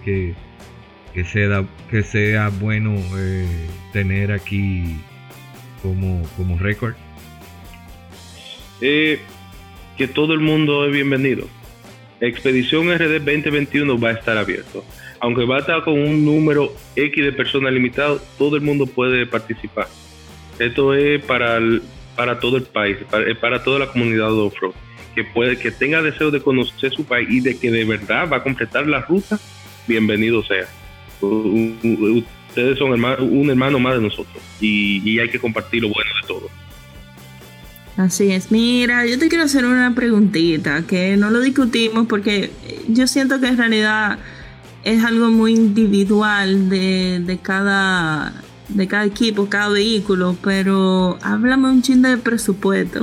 que, 1.14 1.24
sea, 1.24 1.64
que 1.90 2.02
sea 2.02 2.50
bueno 2.50 2.94
eh, 3.16 3.46
tener 3.94 4.32
aquí 4.32 4.96
como, 5.80 6.22
como 6.36 6.58
récord? 6.58 6.94
Eh, 8.82 9.18
que 9.96 10.08
todo 10.08 10.34
el 10.34 10.40
mundo 10.40 10.84
es 10.84 10.92
bienvenido. 10.92 11.48
Expedición 12.20 12.94
RD 12.94 13.20
2021 13.24 13.98
va 13.98 14.10
a 14.10 14.12
estar 14.12 14.36
abierto 14.36 14.84
aunque 15.22 15.44
va 15.44 15.56
a 15.56 15.60
estar 15.60 15.84
con 15.84 15.94
un 15.94 16.24
número 16.24 16.74
X 16.96 17.24
de 17.24 17.32
personas 17.32 17.72
limitado, 17.72 18.20
todo 18.36 18.56
el 18.56 18.62
mundo 18.62 18.86
puede 18.86 19.24
participar. 19.24 19.86
Esto 20.58 20.94
es 20.94 21.22
para, 21.24 21.60
para 22.16 22.40
todo 22.40 22.56
el 22.56 22.64
país, 22.64 22.96
para, 23.08 23.32
para 23.40 23.62
toda 23.62 23.78
la 23.78 23.86
comunidad 23.86 24.26
de 24.26 24.32
off-road, 24.32 24.74
que, 25.14 25.24
que 25.58 25.70
tenga 25.70 26.02
deseo 26.02 26.32
de 26.32 26.42
conocer 26.42 26.92
su 26.92 27.04
país 27.04 27.28
y 27.30 27.40
de 27.40 27.56
que 27.56 27.70
de 27.70 27.84
verdad 27.84 28.28
va 28.30 28.38
a 28.38 28.42
completar 28.42 28.88
la 28.88 29.00
ruta, 29.02 29.38
bienvenido 29.86 30.42
sea. 30.42 30.66
Ustedes 31.20 32.78
son 32.78 32.90
un 32.90 33.48
hermano 33.48 33.78
más 33.78 33.94
de 33.94 34.02
nosotros 34.02 34.42
y, 34.60 35.08
y 35.08 35.20
hay 35.20 35.30
que 35.30 35.38
compartir 35.38 35.82
lo 35.82 35.90
bueno 35.90 36.10
de 36.20 36.26
todo. 36.26 36.50
Así 37.96 38.32
es. 38.32 38.50
Mira, 38.50 39.06
yo 39.06 39.20
te 39.20 39.28
quiero 39.28 39.44
hacer 39.44 39.66
una 39.66 39.94
preguntita 39.94 40.82
que 40.84 41.16
no 41.16 41.30
lo 41.30 41.40
discutimos 41.40 42.08
porque 42.08 42.50
yo 42.88 43.06
siento 43.06 43.38
que 43.38 43.46
en 43.46 43.58
realidad 43.58 44.18
es 44.84 45.04
algo 45.04 45.30
muy 45.30 45.54
individual 45.54 46.68
de, 46.68 47.20
de, 47.20 47.38
cada 47.38 48.32
de 48.68 48.88
cada 48.88 49.04
equipo, 49.04 49.48
cada 49.48 49.68
vehículo, 49.68 50.36
pero 50.42 51.18
háblame 51.22 51.68
un 51.68 51.82
chin 51.82 52.02
de 52.02 52.16
presupuesto. 52.18 53.00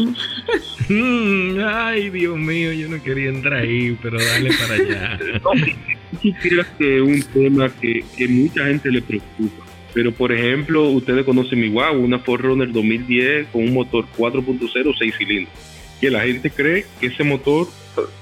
Mm, 0.90 1.60
ay, 1.64 2.10
Dios 2.10 2.38
mío, 2.38 2.74
yo 2.74 2.90
no 2.90 3.02
quería 3.04 3.30
entrar 3.30 3.62
ahí, 3.62 3.96
pero 4.02 4.18
dale 4.18 4.50
para 4.54 4.74
allá. 4.74 5.20
sí 6.22 6.34
creo 6.42 6.66
que 6.78 6.98
es 6.98 7.02
un 7.02 7.22
tema 7.22 7.70
que, 7.70 8.04
que 8.18 8.28
mucha 8.28 8.66
gente 8.66 8.90
le 8.90 9.02
preocupa. 9.02 9.66
Pero, 9.94 10.12
por 10.12 10.32
ejemplo, 10.32 10.90
ustedes 10.90 11.26
conocen 11.26 11.60
mi 11.60 11.70
guau, 11.70 12.00
una 12.00 12.20
Forerunner 12.20 12.72
2010 12.72 13.48
con 13.48 13.64
un 13.64 13.74
motor 13.74 14.06
4.0, 14.18 14.96
6 14.98 15.16
cilindros. 15.18 15.54
que 16.00 16.10
la 16.10 16.22
gente 16.22 16.50
cree 16.50 16.86
que 17.00 17.08
ese 17.08 17.24
motor 17.24 17.68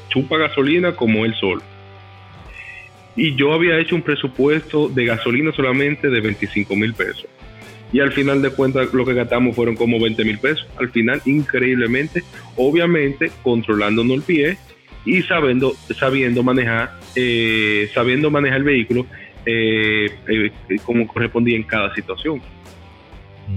chupa 0.10 0.38
gasolina 0.38 0.94
como 0.94 1.26
el 1.26 1.36
sol. 1.36 1.62
Y 3.18 3.36
yo 3.36 3.52
había 3.52 3.80
hecho 3.80 3.96
un 3.96 4.04
presupuesto 4.04 4.88
de 4.88 5.06
gasolina 5.06 5.52
solamente 5.52 6.08
de 6.10 6.22
25 6.22 6.76
mil 6.76 6.94
pesos. 6.94 7.26
Y 7.92 8.00
al 8.00 8.12
final 8.12 8.42
de 8.44 8.52
cuentas 8.52 8.94
lo 8.94 9.06
que 9.06 9.14
gastamos 9.14 9.56
fueron 9.56 9.76
como 9.76 10.00
20 10.00 10.24
mil 10.24 10.38
pesos. 10.38 10.68
Al 10.78 10.90
final, 10.92 11.22
increíblemente, 11.26 12.24
obviamente 12.56 13.32
controlándonos 13.42 14.18
el 14.18 14.22
pie 14.22 14.58
y 15.04 15.24
sabiendo, 15.24 15.74
sabiendo 15.98 16.44
manejar, 16.44 17.00
eh, 17.16 17.90
sabiendo 17.94 18.30
manejar 18.30 18.60
el 18.60 18.66
vehículo 18.66 19.08
eh, 19.46 20.12
eh, 20.28 20.52
como 20.84 21.08
correspondía 21.08 21.56
en 21.56 21.64
cada 21.64 21.96
situación. 21.96 22.40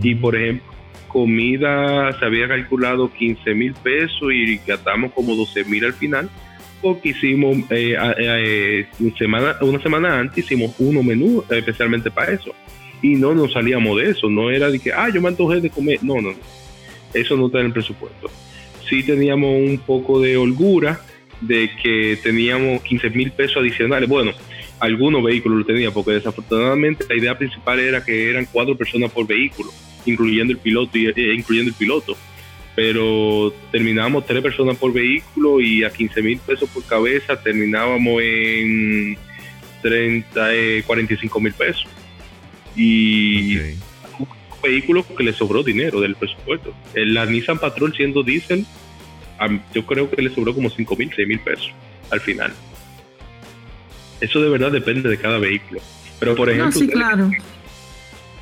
Y 0.03 0.15
por 0.15 0.37
ejemplo, 0.37 0.73
comida 1.09 2.17
se 2.19 2.25
había 2.25 2.49
calculado 2.49 3.13
15 3.13 3.55
mil 3.55 3.75
pesos 3.75 4.33
y 4.33 4.59
gastamos 4.67 5.13
como 5.13 5.35
12 5.35 5.65
mil 5.65 5.85
al 5.85 5.93
final 5.93 6.31
porque 6.81 7.11
hicimos 7.11 7.57
una, 7.57 9.17
semana, 9.19 9.57
una 9.61 9.83
semana 9.83 10.19
antes 10.19 10.45
hicimos 10.45 10.75
uno 10.79 11.03
menú 11.03 11.45
especialmente 11.51 12.11
para 12.11 12.33
eso 12.33 12.55
y 13.03 13.15
no 13.15 13.35
nos 13.35 13.53
salíamos 13.53 13.99
de 13.99 14.11
eso 14.11 14.29
no 14.29 14.51
era 14.51 14.71
de 14.71 14.79
que 14.79 14.93
ah 14.93 15.09
yo 15.09 15.21
me 15.21 15.29
antojé 15.29 15.61
de 15.61 15.71
comer 15.71 15.99
no 16.03 16.17
no, 16.17 16.31
no. 16.33 16.39
eso 17.15 17.37
no 17.37 17.47
está 17.47 17.61
en 17.61 17.67
el 17.67 17.73
presupuesto 17.73 18.31
sí 18.89 19.03
teníamos 19.03 19.51
un 19.57 19.79
poco 19.79 20.21
de 20.21 20.37
holgura 20.37 21.01
de 21.41 21.71
que 21.83 22.19
teníamos 22.23 22.83
15 22.83 23.11
mil 23.11 23.33
pesos 23.33 23.59
adicionales. 23.59 24.09
Bueno, 24.09 24.33
algunos 24.79 25.23
vehículos 25.23 25.59
lo 25.59 25.65
tenían, 25.65 25.93
porque 25.93 26.13
desafortunadamente 26.13 27.05
la 27.09 27.17
idea 27.17 27.39
principal 27.39 27.81
era 27.81 28.05
que 28.05 28.31
eran 28.31 28.47
cuatro 28.51 28.77
personas 28.77 29.11
por 29.11 29.27
vehículo, 29.27 29.71
incluyendo 30.07 30.53
el 30.53 30.59
piloto 30.59 30.93
eh, 30.95 31.35
incluyendo 31.35 31.71
el 31.71 31.77
piloto. 31.77 32.17
Pero 32.77 33.53
terminábamos 33.73 34.27
tres 34.27 34.43
personas 34.43 34.77
por 34.77 34.93
vehículo 34.93 35.61
y 35.61 35.85
a 35.85 35.91
15 35.91 36.23
mil 36.23 36.39
pesos 36.39 36.69
por 36.71 36.85
cabeza 36.85 37.41
terminábamos 37.41 38.23
en 38.23 39.19
30, 39.83 40.49
45 40.87 41.39
eh, 41.39 41.43
mil 41.43 41.53
pesos. 41.53 41.87
Y 42.77 43.57
un 44.19 44.29
vehículo 44.63 45.05
que 45.05 45.25
le 45.25 45.33
sobró 45.33 45.63
dinero 45.63 46.01
del 46.01 46.15
presupuesto. 46.15 46.73
La 46.95 47.27
Nissan 47.27 47.59
Patrol 47.59 47.95
siendo 47.95 48.23
diésel 48.23 48.65
yo 49.75 49.87
creo 49.87 50.11
que 50.11 50.21
le 50.21 50.31
sobró 50.35 50.55
como 50.55 50.69
5 50.69 50.97
mil, 50.97 51.11
6 51.15 51.29
mil 51.29 51.41
pesos 51.41 51.73
al 52.11 52.21
final. 52.21 52.53
Eso 54.21 54.41
de 54.41 54.51
verdad 54.51 54.71
depende 54.71 55.09
de 55.09 55.17
cada 55.17 55.39
vehículo. 55.39 55.81
Pero 56.19 56.35
por 56.35 56.51
ejemplo, 56.51 56.73
sí, 56.73 56.89
claro. 56.89 57.31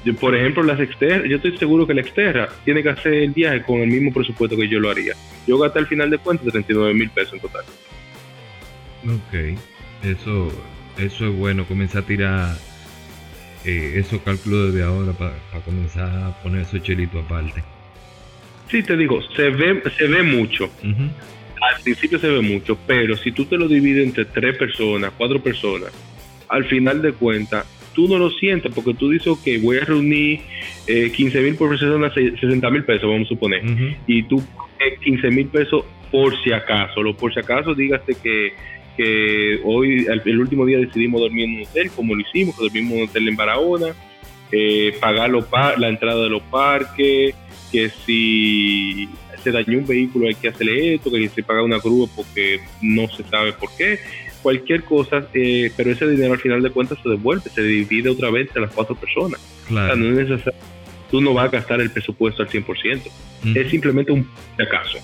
Yo, 0.04 0.14
por 0.14 0.34
ejemplo, 0.34 0.62
las 0.62 0.78
Xterra, 0.78 1.26
yo 1.26 1.37
estoy 1.37 1.56
seguro 1.58 1.87
que 1.87 1.94
la 1.94 2.02
Xterra 2.02 2.48
tiene 2.64 2.82
que 2.82 2.90
hacer 2.90 3.14
el 3.14 3.30
viaje 3.30 3.62
con 3.62 3.80
el 3.80 3.88
mismo 3.88 4.12
presupuesto 4.12 4.56
que 4.56 4.68
yo 4.68 4.78
lo 4.80 4.90
haría. 4.90 5.14
Yo 5.46 5.58
gasté 5.58 5.80
al 5.80 5.87
final 5.87 6.11
de 6.11 6.18
cuentas 6.18 6.52
39 6.52 6.94
mil 6.94 7.11
pesos 7.11 7.34
en 7.34 7.40
total. 7.40 7.64
Ok, 9.04 9.58
eso, 10.04 10.48
eso 10.98 11.26
es 11.26 11.37
bueno, 11.37 11.64
comenzar 11.64 12.02
a 12.02 12.06
tirar 12.06 12.56
eh, 13.64 13.94
esos 13.96 14.20
cálculos 14.22 14.72
desde 14.72 14.87
ahora 14.87 15.12
para 15.12 15.34
comenzar 15.64 16.08
a 16.08 16.42
poner 16.42 16.62
esos 16.62 16.82
chelitos 16.82 17.24
aparte. 17.24 17.62
Sí, 18.70 18.82
te 18.82 18.96
digo, 18.96 19.20
se 19.34 19.50
ve, 19.50 19.82
se 19.96 20.06
ve 20.06 20.22
mucho. 20.22 20.70
Al 20.82 21.82
principio 21.82 22.18
se 22.18 22.28
ve 22.28 22.40
mucho, 22.40 22.78
pero 22.87 23.16
si 23.16 23.32
tú 23.32 23.46
te 23.46 23.56
lo 23.56 23.66
divides 23.66 24.06
entre 24.06 24.26
tres 24.26 24.56
personas, 24.56 25.12
cuatro 25.16 25.42
personas, 25.42 25.90
al 26.48 26.64
final 26.66 27.02
de 27.02 27.12
cuentas, 27.12 27.66
tú 27.98 28.06
no 28.06 28.16
lo 28.16 28.30
sientes 28.30 28.72
porque 28.72 28.94
tú 28.94 29.11
dices, 29.11 29.26
ok, 29.26 29.44
voy 29.61 29.78
a 29.78 29.84
reunir 29.84 30.38
eh, 30.87 31.11
15 31.11 31.40
mil 31.40 31.56
por 31.56 31.70
persona, 31.70 32.14
60 32.14 32.70
mil 32.70 32.84
pesos, 32.84 33.11
vamos 33.11 33.26
a 33.26 33.28
suponer, 33.30 33.61
y 34.06 34.22
tú 34.22 34.40
eh, 34.78 34.96
15 35.02 35.30
mil 35.32 35.48
pesos 35.48 35.84
por 36.12 36.40
si 36.44 36.52
acaso, 36.52 37.02
lo 37.02 37.16
por 37.16 37.34
si 37.34 37.40
acaso, 37.40 37.74
dígase 37.74 38.14
que, 38.22 38.52
que 38.96 39.58
hoy, 39.64 40.06
el, 40.06 40.38
último 40.38 40.64
día 40.64 40.78
decidimos 40.78 41.22
dormir 41.22 41.46
en 41.46 41.56
un 41.56 41.62
hotel, 41.64 41.90
como 41.90 42.14
lo 42.14 42.20
hicimos, 42.20 42.56
dormimos 42.56 42.92
en 42.92 42.98
un 42.98 43.08
hotel 43.08 43.26
en 43.26 43.34
Barahona, 43.34 43.87
eh, 44.52 44.94
pagar 45.00 45.32
la 45.76 45.88
entrada 45.88 46.22
de 46.22 46.30
los 46.30 46.42
parques, 46.42 47.34
que 47.72 47.90
si 48.06 49.08
se 49.42 49.50
dañó 49.50 49.78
un 49.78 49.87
vehículo 49.88 50.28
hay 50.28 50.37
que 50.37 50.46
hacerle 50.46 50.94
esto, 50.94 51.11
que 51.11 51.28
se 51.30 51.42
paga 51.42 51.64
una 51.64 51.78
grúa 51.78 52.06
porque 52.14 52.61
no 52.80 53.08
se 53.08 53.24
sabe 53.24 53.54
por 53.54 53.70
qué, 53.76 53.98
cualquier 54.42 54.85
cosa, 54.85 55.27
eh, 55.35 55.70
pero 55.77 55.90
ese 55.90 56.07
dinero 56.09 56.35
al 56.35 56.40
final 56.40 56.62
de 56.62 56.70
cuentas 56.70 56.98
se 57.03 57.09
devuelve, 57.09 57.51
se 57.51 57.62
divide 57.62 58.11
otra 58.11 58.31
vez 58.31 58.48
a 58.57 58.61
las 58.61 58.72
cuatro 58.72 58.94
personas. 58.94 59.40
no 59.70 59.92
es 59.92 60.29
necesario, 60.29 60.59
tú 61.11 61.20
no 61.20 61.35
vas 61.35 61.46
a 61.46 61.51
gastar 61.51 61.81
el 61.81 61.90
presupuesto 61.90 62.42
al 62.42 62.48
100%, 62.48 63.03
es 63.55 63.70
simplemente 63.70 64.12
un 64.12 64.29
acaso. 64.59 64.98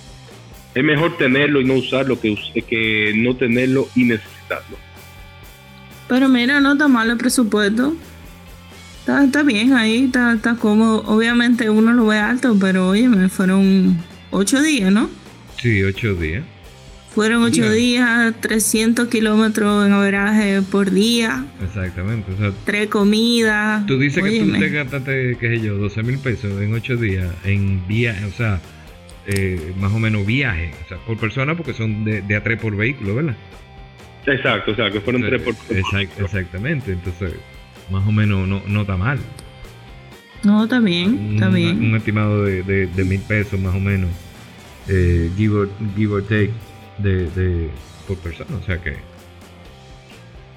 Es 0.75 0.83
mejor 0.83 1.17
tenerlo 1.17 1.61
y 1.61 1.65
no 1.65 1.75
usarlo 1.75 2.21
que, 2.21 2.37
que 2.69 3.13
no 3.15 3.37
tenerlo 3.37 3.89
y 3.95 4.05
necesitarlo. 4.05 4.77
Pero 6.09 6.29
mira, 6.29 6.61
no 6.61 6.73
está 6.73 6.89
mal 6.89 7.11
el 7.11 7.17
presupuesto. 7.17 7.95
Está, 9.07 9.43
bien 9.43 9.75
ahí, 9.75 10.07
está, 10.07 10.33
está 10.33 10.57
cómodo. 10.57 11.05
Obviamente 11.07 11.69
uno 11.71 11.93
lo 11.93 12.07
ve 12.07 12.19
alto, 12.19 12.57
pero 12.59 12.89
oye, 12.89 13.09
me 13.09 13.29
fueron 13.29 13.99
ocho 14.31 14.63
días, 14.63 14.91
¿no? 14.91 15.11
Sí, 15.61 15.83
ocho 15.83 16.15
días. 16.15 16.45
Fueron 17.15 17.45
ocho 17.45 17.71
días, 17.71 18.35
300 18.41 19.07
kilómetros 19.07 19.87
en 19.87 19.93
averaje 19.93 20.63
por 20.63 20.91
día. 20.91 21.45
Exactamente. 21.63 22.33
tres 22.65 22.89
comidas. 22.89 23.87
Tú 23.87 24.01
dices 24.01 24.25
que 24.25 24.41
tú 24.41 24.59
te 24.59 24.69
gastaste, 24.69 25.37
qué 25.39 25.49
sé 25.49 25.61
yo, 25.61 25.79
12 25.79 26.03
mil 26.03 26.19
pesos 26.19 26.61
en 26.61 26.75
ocho 26.75 26.97
días 26.97 27.33
en 27.45 27.87
viaje, 27.87 28.25
o 28.25 28.33
sea, 28.33 28.61
eh, 29.27 29.73
más 29.79 29.93
o 29.93 30.01
menos 30.01 30.27
viaje, 30.27 30.73
o 30.85 30.89
sea, 30.89 30.99
por 30.99 31.17
persona, 31.17 31.57
porque 31.57 31.73
son 31.73 32.05
de, 32.05 32.21
de 32.21 32.35
a 32.35 32.43
tres 32.43 32.61
por 32.61 32.75
vehículo, 32.75 33.15
¿verdad? 33.15 33.37
Exacto, 34.27 34.73
o 34.73 34.75
sea, 34.75 34.91
que 34.91 35.01
fueron 35.01 35.23
tres 35.23 35.41
por, 35.41 35.55
Exactamente, 35.71 36.93
entonces 36.93 37.33
más 37.93 38.05
o 38.09 38.11
menos 38.11 38.49
no, 38.49 38.61
no 38.67 38.81
está 38.81 38.97
mal. 38.97 39.21
No, 40.43 40.65
está 40.65 40.81
bien, 40.81 41.35
está 41.35 41.49
un, 41.49 41.55
bien. 41.55 41.79
Un 41.79 41.95
estimado 41.95 42.45
de, 42.45 42.63
de, 42.65 43.05
mil 43.05 43.21
pesos 43.21 43.61
más 43.61 43.75
o 43.75 43.81
menos, 43.81 44.11
eh, 44.89 45.31
give, 45.37 45.55
or, 45.55 45.71
give, 45.97 46.21
take, 46.23 46.51
de, 46.99 47.31
de, 47.31 47.71
por 48.07 48.17
persona, 48.19 48.57
o 48.57 48.65
sea 48.65 48.81
que 48.81 48.97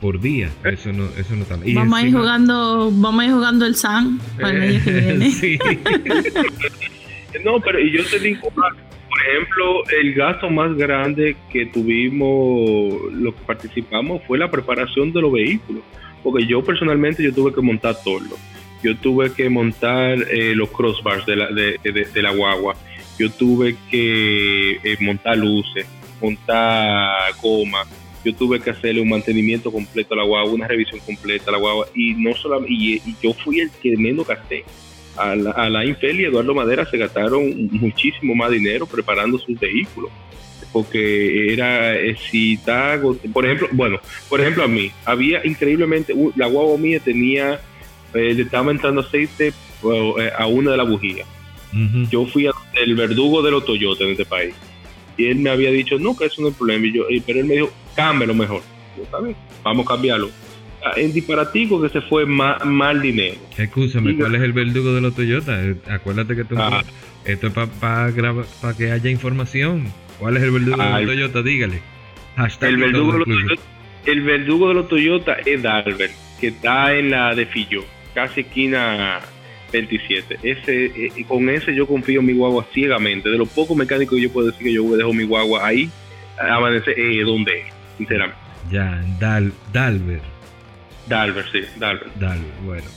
por 0.02 0.19
día, 0.19 0.52
eso 0.63 0.93
no, 0.93 1.06
eso 1.17 1.36
no 1.36 1.41
está 1.41 1.58
mal. 1.58 1.73
vamos 1.73 2.00
a 2.00 2.06
ir 2.06 2.13
jugando, 2.13 2.91
vamos 2.91 3.21
a 3.21 3.26
ir 3.26 3.32
jugando 3.32 3.65
el 3.65 3.76
SAN 3.76 4.19
para 4.39 4.54
el 4.54 4.62
año 4.62 4.84
que 4.84 4.91
viene. 4.91 5.32
sí. 5.32 5.58
no, 7.43 7.60
pero 7.60 7.80
y 7.80 7.91
yo 7.91 8.06
te 8.06 8.19
digo, 8.19 8.50
por 8.52 8.76
ejemplo, 9.28 9.84
el 10.00 10.13
gasto 10.13 10.52
más 10.52 10.76
grande 10.76 11.36
que 11.52 11.65
tuvimos, 11.65 13.12
lo 13.12 13.34
que 13.34 13.41
participamos, 13.47 14.21
fue 14.28 14.38
la 14.38 14.52
preparación 14.52 15.12
de 15.12 15.21
los 15.21 15.32
vehículos 15.32 15.84
porque 16.23 16.45
yo 16.45 16.63
personalmente 16.63 17.23
yo 17.23 17.34
tuve 17.34 17.54
que 17.54 17.62
montar 17.62 17.95
todo. 18.04 18.38
Yo 18.84 18.95
tuve 18.97 19.32
que 19.32 19.50
montar 19.50 20.17
eh, 20.30 20.54
los 20.56 20.69
crossbars 20.69 21.26
de 21.26 21.36
la, 21.36 21.47
de, 21.47 21.80
de, 21.84 22.21
la 22.21 22.32
guagua. 22.32 22.76
Yo 23.17 23.32
tuve 23.32 23.76
que 23.89 24.73
eh, 24.84 24.97
montar 25.00 25.38
luces, 25.38 25.88
montar 26.22 27.34
goma. 27.42 27.84
Yo 28.24 28.34
tuve 28.36 28.60
que 28.60 28.72
hacerle 28.72 29.02
un 29.02 29.10
mantenimiento 29.10 29.72
completo 29.72 30.14
a 30.14 30.18
la 30.18 30.24
guagua, 30.24 30.52
una 30.52 30.68
revisión 30.68 31.00
completa 31.06 31.50
a 31.50 31.54
la 31.54 31.60
guagua. 31.60 31.88
Y 31.96 32.14
no 32.16 32.36
solamente, 32.36 32.74
y, 32.74 33.02
yo 33.22 33.34
fui 33.34 33.60
el 33.60 33.72
que 33.72 33.96
menos 33.98 34.28
gasté. 34.28 34.64
A 35.16 35.36
la, 35.36 35.50
a 35.52 35.68
la 35.68 35.84
Infel 35.84 36.20
y 36.20 36.26
Eduardo 36.26 36.54
Madera 36.54 36.86
se 36.86 36.96
gastaron 36.96 37.70
muchísimo 37.72 38.36
más 38.36 38.52
dinero 38.52 38.86
preparando 38.86 39.40
sus 39.40 39.60
vehículos 39.60 40.12
porque 40.72 41.54
era 41.54 41.96
eh, 41.96 42.16
si 42.30 42.54
está 42.54 43.00
por 43.34 43.46
ejemplo 43.46 43.68
bueno 43.72 44.00
por 44.30 44.42
ejemplo 44.42 44.64
a 44.64 44.68
mí 44.68 44.92
había 45.06 45.46
increíblemente 45.46 46.14
la 46.36 46.48
guagua 46.48 46.78
mía 46.78 47.00
tenía 47.00 47.60
eh, 48.14 48.34
le 48.34 48.44
estaba 48.44 48.72
entrando 48.72 49.02
aceite 49.02 49.48
eh, 49.48 50.32
a 50.38 50.48
una 50.48 50.72
de 50.72 50.78
las 50.78 50.88
bujías 50.88 51.28
yo 52.10 52.26
fui 52.26 52.50
el 52.74 52.96
verdugo 52.96 53.42
de 53.42 53.52
los 53.52 53.65
Toyota 53.65 54.04
en 54.04 54.12
este 54.12 54.26
país 54.26 54.56
y 55.18 55.26
él 55.26 55.38
me 55.38 55.50
había 55.50 55.72
dicho 55.72 55.98
que 56.18 56.26
eso 56.26 56.42
no 56.42 56.50
es 56.50 56.56
problema 56.56 56.86
y 56.86 56.94
yo, 56.94 57.04
pero 57.26 57.40
él 57.40 57.46
me 57.46 57.56
dijo 57.56 57.72
cámbialo 57.96 58.34
mejor 58.34 58.62
yo, 58.96 59.04
vamos 59.63 59.86
a 59.86 59.90
cambiarlo 59.90 60.30
ah, 60.86 60.92
en 60.96 61.13
disparatico 61.13 61.82
que 61.82 61.90
se 61.90 62.02
fue 62.02 62.26
mal, 62.26 63.02
dinero. 63.02 63.36
Escúchame, 63.58 64.15
¿cuál 64.15 64.36
es 64.36 64.42
el 64.42 64.54
verdugo 64.54 64.94
de 64.94 65.02
los 65.02 65.15
Toyota? 65.15 65.60
Acuérdate 65.90 66.36
que 66.36 66.46
ah. 66.56 66.84
esto 67.26 67.48
es 67.48 67.54
para 67.54 68.12
que 68.78 68.92
haya 68.92 69.10
información. 69.10 69.92
¿Cuál 70.20 70.38
es 70.38 70.44
el 70.44 70.52
verdugo 70.52 70.78
de 70.82 70.90
los 70.90 71.06
Toyota? 71.06 71.44
Dígale. 71.44 71.82
el, 72.62 72.78
verdugo 72.78 73.13
de 73.13 73.20
los 73.20 73.28
Toyota, 73.28 73.62
el 74.06 74.22
verdugo 74.22 74.68
de 74.70 74.74
los 74.74 74.88
Toyota 74.88 75.34
es 75.46 75.62
Dalbert, 75.62 76.13
que 76.40 76.48
está 76.48 76.96
en 76.96 77.12
la 77.12 77.36
de 77.36 77.46
Fillo, 77.46 77.84
casi 78.13 78.42
esquina 78.42 79.22
27. 79.72 80.40
Ese, 80.44 80.86
eh, 80.86 81.26
con 81.28 81.50
ese 81.50 81.76
yo 81.76 81.88
confío 81.88 82.20
en 82.20 82.26
mi 82.26 82.34
guagua 82.34 82.65
ciegamente. 82.74 83.30
De 83.30 83.38
los 83.38 83.50
pocos 83.50 83.76
mecánicos 83.76 84.15
que 84.18 84.24
yo 84.24 84.32
puedo 84.32 84.48
decir 84.48 84.63
que 84.63 84.74
yo 84.74 84.84
dejo 84.96 85.13
mi 85.13 85.24
guagua 85.24 85.65
ahí, 85.65 85.90
amanece 86.40 86.92
eh, 86.96 87.24
donde 87.24 87.60
es, 87.60 87.65
sinceramente. 87.98 88.40
Ya, 88.72 89.02
Dal, 89.20 89.54
Dalbert. 89.72 90.24
Dalbert, 91.08 91.52
sí, 91.52 91.62
Dalbert. 91.78 92.15
Dalbert, 92.15 92.62
bueno. 92.65 92.88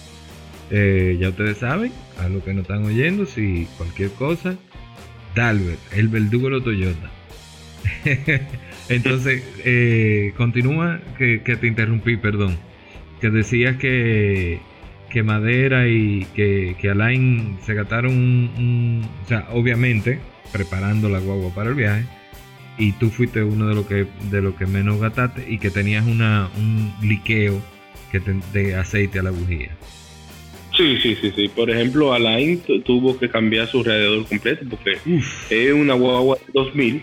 Eh, 0.70 1.16
ya 1.18 1.30
ustedes 1.30 1.58
saben, 1.58 1.92
a 2.18 2.28
lo 2.28 2.42
que 2.44 2.54
nos 2.54 2.62
están 2.62 2.84
oyendo, 2.84 3.26
si 3.26 3.66
cualquier 3.76 4.10
cosa, 4.12 4.56
Dalbert, 5.34 5.80
el 5.92 6.08
verdugo 6.08 6.46
de 6.46 6.50
los 6.50 6.64
Toyota. 6.64 7.10
Entonces, 8.88 9.44
eh, 9.64 10.32
continúa, 10.36 11.00
que, 11.18 11.38
te 11.38 11.66
interrumpí, 11.66 12.16
perdón. 12.16 12.56
Que 13.20 13.30
decías 13.30 13.76
que, 13.76 14.60
que 15.10 15.22
Madera 15.22 15.88
y 15.88 16.26
que, 16.34 16.76
que 16.80 16.90
Alain 16.90 17.58
se 17.66 17.74
gastaron 17.74 18.12
un, 18.12 19.06
O 19.24 19.28
sea, 19.28 19.48
obviamente, 19.52 20.18
preparando 20.52 21.08
la 21.08 21.18
guagua 21.18 21.54
para 21.54 21.70
el 21.70 21.76
viaje. 21.76 22.04
Y 22.78 22.92
tú 22.92 23.10
fuiste 23.10 23.42
uno 23.42 23.68
de 23.68 23.74
los 23.74 23.86
que, 23.86 24.06
de 24.30 24.40
lo 24.40 24.56
que 24.56 24.66
menos 24.66 25.00
gastaste 25.00 25.44
y 25.50 25.58
que 25.58 25.70
tenías 25.70 26.06
una, 26.06 26.48
un 26.56 26.94
liqueo 27.02 27.60
que 28.10 28.20
de 28.52 28.74
aceite 28.74 29.18
a 29.18 29.22
la 29.22 29.30
bujía. 29.30 29.76
Sí, 30.76 30.96
sí, 31.02 31.16
sí, 31.20 31.32
sí. 31.36 31.48
Por 31.48 31.68
ejemplo, 31.68 32.14
Alain 32.14 32.62
tuvo 32.84 33.18
que 33.18 33.28
cambiar 33.28 33.66
su 33.66 33.82
radiador 33.82 34.24
completo 34.26 34.64
porque 34.70 34.98
es 35.50 35.72
una 35.72 35.94
guagua 35.94 36.38
2000 36.54 37.02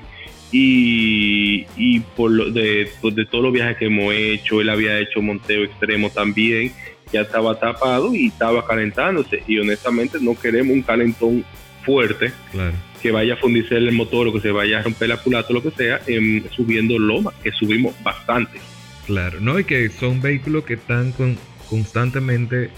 y, 0.51 1.66
y 1.76 1.99
por 2.16 2.32
lo 2.32 2.49
de, 2.51 2.89
pues, 3.01 3.16
de 3.16 3.26
todos 3.26 3.43
los 3.43 3.53
viajes 3.53 3.78
que 3.78 3.86
hemos 3.86 4.14
hecho, 4.14 4.62
él 4.62 4.70
había 4.70 4.99
hecho 4.99 5.22
monteo 5.22 5.64
extremo 5.64 6.10
también, 6.10 6.72
ya 7.12 7.22
estaba 7.22 7.60
tapado 7.60 8.14
y 8.14 8.28
estaba 8.28 8.66
calentándose 8.66 9.43
y 9.47 9.60
honestamente 9.60 10.18
no 10.22 10.38
queremos 10.38 10.74
un 10.74 10.82
calentón 10.82 11.45
fuerte 11.86 12.32
que 13.01 13.12
vaya 13.12 13.36
a 13.36 13.38
fundirse 13.38 13.76
el 13.78 13.91
motor 13.93 14.28
o 14.28 14.34
que 14.34 14.41
se 14.41 14.51
vaya 14.51 14.80
a 14.80 14.84
romper 14.84 15.10
la 15.10 15.18
culata 15.18 15.47
o 15.49 15.53
lo 15.53 15.64
que 15.64 15.72
sea 15.72 16.01
subiendo 16.51 16.99
loma, 16.99 17.32
que 17.43 17.51
subimos 17.51 17.95
bastante. 18.03 18.60
Claro, 19.05 19.39
no, 19.39 19.58
y 19.58 19.64
que 19.64 19.89
son 19.89 20.22
vehículos 20.22 20.66
que 20.66 20.74
están 20.74 21.14
con, 21.14 21.38
constantemente 21.70 22.70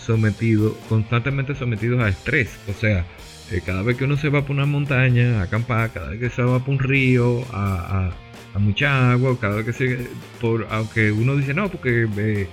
sometidos, 0.00 0.74
constantemente 0.88 1.54
sometidos 1.56 2.00
a 2.00 2.08
estrés. 2.08 2.56
O 2.68 2.72
sea, 2.72 3.04
eh, 3.50 3.60
cada 3.64 3.82
vez 3.82 3.96
que 3.96 4.04
uno 4.04 4.16
se 4.16 4.28
va 4.28 4.42
por 4.42 4.52
una 4.52 4.66
montaña 4.66 5.40
a 5.40 5.42
acampar, 5.44 5.90
cada 5.92 6.10
vez 6.10 6.20
que 6.20 6.30
se 6.30 6.42
va 6.42 6.60
por 6.60 6.70
un 6.70 6.78
río 6.78 7.44
a, 7.52 8.12
a, 8.54 8.58
mucha 8.58 9.10
agua, 9.10 9.36
cada 9.40 9.56
vez 9.56 9.66
que 9.66 9.72
se. 9.72 10.08
Por, 10.40 10.66
aunque 10.70 11.10
uno 11.10 11.36
dice 11.36 11.54
no, 11.54 11.68
porque 11.68 12.08
eh, 12.16 12.48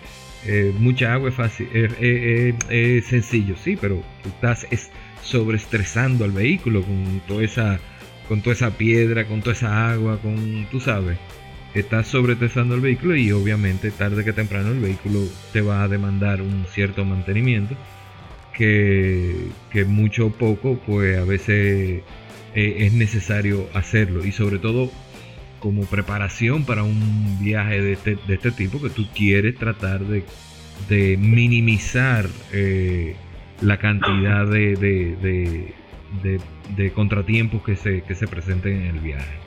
eh, 0.46 0.74
mucha 0.78 1.14
agua 1.14 1.30
es 1.30 1.36
fácil, 1.36 1.70
es 1.72 3.06
sencillo, 3.06 3.56
sí, 3.58 3.78
pero 3.80 4.04
estás 4.26 4.66
sobreestresando 5.22 6.26
al 6.26 6.32
vehículo 6.32 6.82
con 6.84 7.22
toda 7.28 7.44
esa 7.44 7.80
con 8.28 8.42
toda 8.42 8.54
esa 8.54 8.72
piedra, 8.72 9.26
con 9.26 9.42
toda 9.42 9.54
esa 9.54 9.92
agua, 9.92 10.18
con 10.22 10.66
tú 10.72 10.80
sabes, 10.80 11.18
estás 11.74 12.08
sobreestresando 12.08 12.76
el 12.76 12.82
vehículo 12.82 13.16
y 13.16 13.32
obviamente 13.32 13.92
tarde 13.92 14.24
que 14.24 14.34
temprano 14.34 14.70
el 14.70 14.80
vehículo 14.80 15.20
te 15.52 15.62
va 15.62 15.84
a 15.84 15.88
demandar 15.88 16.42
un 16.42 16.66
cierto 16.70 17.04
mantenimiento 17.06 17.76
que, 18.54 19.48
que 19.72 19.86
mucho 19.86 20.28
o 20.28 20.32
poco 20.32 20.80
pues 20.86 21.18
a 21.18 21.24
veces 21.24 22.04
eh, 22.56 22.76
es 22.80 22.94
necesario 22.94 23.68
hacerlo 23.74 24.26
y 24.26 24.32
sobre 24.32 24.60
todo 24.60 24.92
como 25.62 25.86
preparación 25.86 26.66
para 26.66 26.84
un 26.84 27.38
viaje 27.40 27.82
de 27.82 27.94
este, 27.94 28.18
de 28.28 28.34
este 28.34 28.52
tipo 28.52 28.82
que 28.82 28.90
tú 28.90 29.08
quieres 29.16 29.56
tratar 29.56 30.02
de, 30.02 30.24
de 30.90 31.16
minimizar 31.18 32.26
eh, 32.52 33.16
la 33.62 33.78
cantidad 33.78 34.46
de, 34.48 34.76
de, 34.76 36.42
de, 36.76 36.92
contratiempos 36.92 37.64
que 37.64 37.76
se, 37.76 38.02
que 38.02 38.16
se 38.16 38.28
presenten 38.28 38.82
en 38.82 38.96
el 38.96 39.00
viaje. 39.00 39.38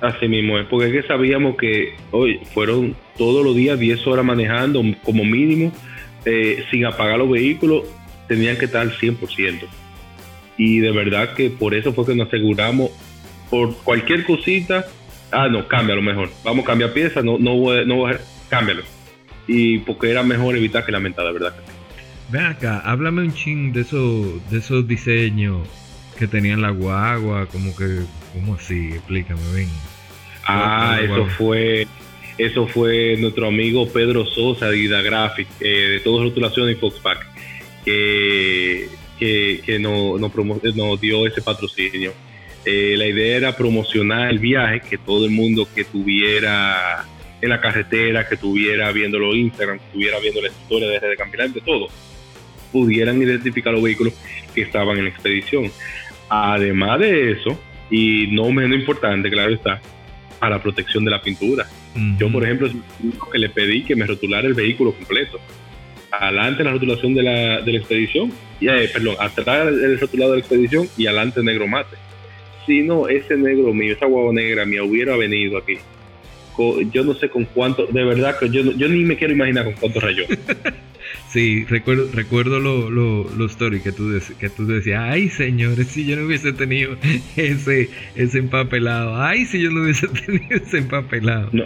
Así 0.00 0.28
mismo 0.28 0.58
es, 0.58 0.66
porque 0.66 0.86
es 0.86 0.92
que 0.92 1.08
sabíamos 1.08 1.56
que 1.56 1.94
hoy 2.10 2.40
fueron 2.52 2.94
todos 3.18 3.44
los 3.44 3.56
días 3.56 3.78
10 3.78 4.06
horas 4.06 4.24
manejando 4.24 4.82
como 5.02 5.24
mínimo, 5.24 5.72
eh, 6.24 6.64
sin 6.70 6.86
apagar 6.86 7.18
los 7.18 7.30
vehículos 7.30 7.84
tenían 8.28 8.56
que 8.56 8.66
estar 8.66 8.82
al 8.82 8.92
100%. 8.92 9.66
Y 10.56 10.78
de 10.78 10.92
verdad 10.92 11.34
que 11.34 11.50
por 11.50 11.74
eso 11.74 11.92
fue 11.92 12.06
que 12.06 12.14
nos 12.14 12.28
aseguramos, 12.28 12.90
por 13.50 13.76
cualquier 13.82 14.24
cosita, 14.24 14.86
ah, 15.34 15.48
no, 15.48 15.66
cámbialo 15.68 16.02
mejor. 16.02 16.30
Vamos 16.44 16.64
a 16.64 16.68
cambiar 16.68 16.92
piezas, 16.92 17.24
no, 17.24 17.38
no, 17.38 17.56
voy, 17.56 17.86
no 17.86 17.96
voy 17.96 18.12
a, 18.12 18.20
cámbialo. 18.48 18.82
Y 19.46 19.78
porque 19.78 20.10
era 20.10 20.22
mejor 20.22 20.56
evitar 20.56 20.84
que 20.84 20.92
lamentar, 20.92 21.26
de 21.26 21.32
verdad. 21.32 21.54
Ven 22.30 22.46
acá, 22.46 22.80
háblame 22.80 23.22
un 23.22 23.34
ching 23.34 23.72
de 23.72 23.82
esos, 23.82 24.50
de 24.50 24.58
esos 24.58 24.88
diseños 24.88 25.68
que 26.18 26.26
tenían 26.26 26.62
la 26.62 26.70
guagua, 26.70 27.46
como 27.46 27.76
que, 27.76 28.00
¿cómo 28.32 28.54
así? 28.54 28.90
Explícame, 28.94 29.40
ven. 29.52 29.68
Ah, 30.46 30.98
eso 31.02 31.26
fue 31.26 31.86
eso 32.36 32.66
fue 32.66 33.16
nuestro 33.18 33.46
amigo 33.46 33.88
Pedro 33.88 34.26
Sosa 34.26 34.68
de 34.68 34.78
Ida 34.78 35.02
Graphic, 35.02 35.46
eh, 35.60 35.88
de 35.92 36.00
todas 36.00 36.24
rotulaciones 36.24 36.76
y 36.76 36.80
Foxpack 36.80 37.34
que, 37.84 38.88
que, 39.18 39.78
nos, 39.78 40.20
nos, 40.20 41.00
dio 41.00 41.26
ese 41.26 41.42
patrocinio. 41.42 42.12
Eh, 42.64 42.94
la 42.96 43.06
idea 43.06 43.36
era 43.36 43.56
promocionar 43.56 44.30
el 44.30 44.38
viaje, 44.38 44.80
que 44.80 44.98
todo 44.98 45.26
el 45.26 45.30
mundo 45.30 45.68
que 45.74 45.84
tuviera 45.84 47.04
en 47.40 47.48
la 47.50 47.60
carretera, 47.60 48.26
que 48.26 48.36
estuviera 48.36 48.90
viendo 48.92 49.18
los 49.18 49.34
Instagram, 49.34 49.78
que 49.78 49.84
estuviera 49.86 50.18
viendo 50.18 50.40
la 50.40 50.48
historia 50.48 50.88
de 50.88 51.08
de 51.08 51.16
Campilante, 51.16 51.60
todo, 51.60 51.88
pudieran 52.72 53.20
identificar 53.20 53.72
los 53.72 53.82
vehículos 53.82 54.14
que 54.54 54.62
estaban 54.62 54.96
en 54.96 55.04
la 55.04 55.10
expedición. 55.10 55.70
Además 56.28 57.00
de 57.00 57.32
eso, 57.32 57.58
y 57.90 58.28
no 58.30 58.50
menos 58.50 58.78
importante, 58.78 59.30
claro 59.30 59.52
está, 59.52 59.80
a 60.40 60.50
la 60.50 60.62
protección 60.62 61.04
de 61.04 61.10
la 61.10 61.20
pintura. 61.20 61.66
Yo, 62.18 62.32
por 62.32 62.42
ejemplo, 62.42 62.68
que 63.30 63.38
le 63.38 63.50
pedí 63.50 63.84
que 63.84 63.94
me 63.94 64.04
rotulara 64.04 64.48
el 64.48 64.54
vehículo 64.54 64.92
completo 64.92 65.38
adelante 66.20 66.64
la 66.64 66.72
rotulación 66.72 67.14
de 67.14 67.22
la, 67.22 67.60
de 67.60 67.72
la 67.72 67.78
expedición, 67.78 68.32
y, 68.60 68.68
eh, 68.68 68.88
perdón, 68.92 69.16
atrás 69.18 69.68
el 69.68 69.98
rotulado 69.98 70.32
de 70.32 70.38
la 70.38 70.40
expedición 70.40 70.88
y 70.96 71.06
adelante 71.06 71.42
negro 71.42 71.66
mate. 71.66 71.96
Si 72.66 72.82
no, 72.82 73.08
ese 73.08 73.36
negro 73.36 73.72
mío, 73.72 73.94
esa 73.94 74.06
guagua 74.06 74.32
negra 74.32 74.64
mía 74.64 74.82
hubiera 74.82 75.16
venido 75.16 75.58
aquí, 75.58 75.74
yo 76.92 77.04
no 77.04 77.14
sé 77.14 77.28
con 77.28 77.44
cuánto, 77.46 77.86
de 77.86 78.04
verdad 78.04 78.38
que 78.38 78.48
yo, 78.48 78.62
yo 78.62 78.88
ni 78.88 79.04
me 79.04 79.16
quiero 79.16 79.34
imaginar 79.34 79.64
con 79.64 79.74
cuánto 79.74 80.00
rayó. 80.00 80.24
sí, 81.28 81.64
recuerdo, 81.64 82.08
recuerdo 82.12 82.60
los 82.60 82.90
lo, 82.90 83.24
lo 83.24 83.46
story 83.46 83.80
que 83.80 83.92
tú, 83.92 84.18
que 84.38 84.48
tú 84.48 84.66
decías, 84.66 85.02
ay 85.04 85.28
señores, 85.28 85.88
si 85.88 86.06
yo 86.06 86.16
no 86.16 86.26
hubiese 86.26 86.52
tenido 86.52 86.96
ese, 87.36 87.90
ese 88.14 88.38
empapelado, 88.38 89.20
ay 89.20 89.46
si 89.46 89.60
yo 89.60 89.70
no 89.70 89.82
hubiese 89.82 90.06
tenido 90.26 90.56
ese 90.56 90.78
empapelado. 90.78 91.48
No 91.52 91.64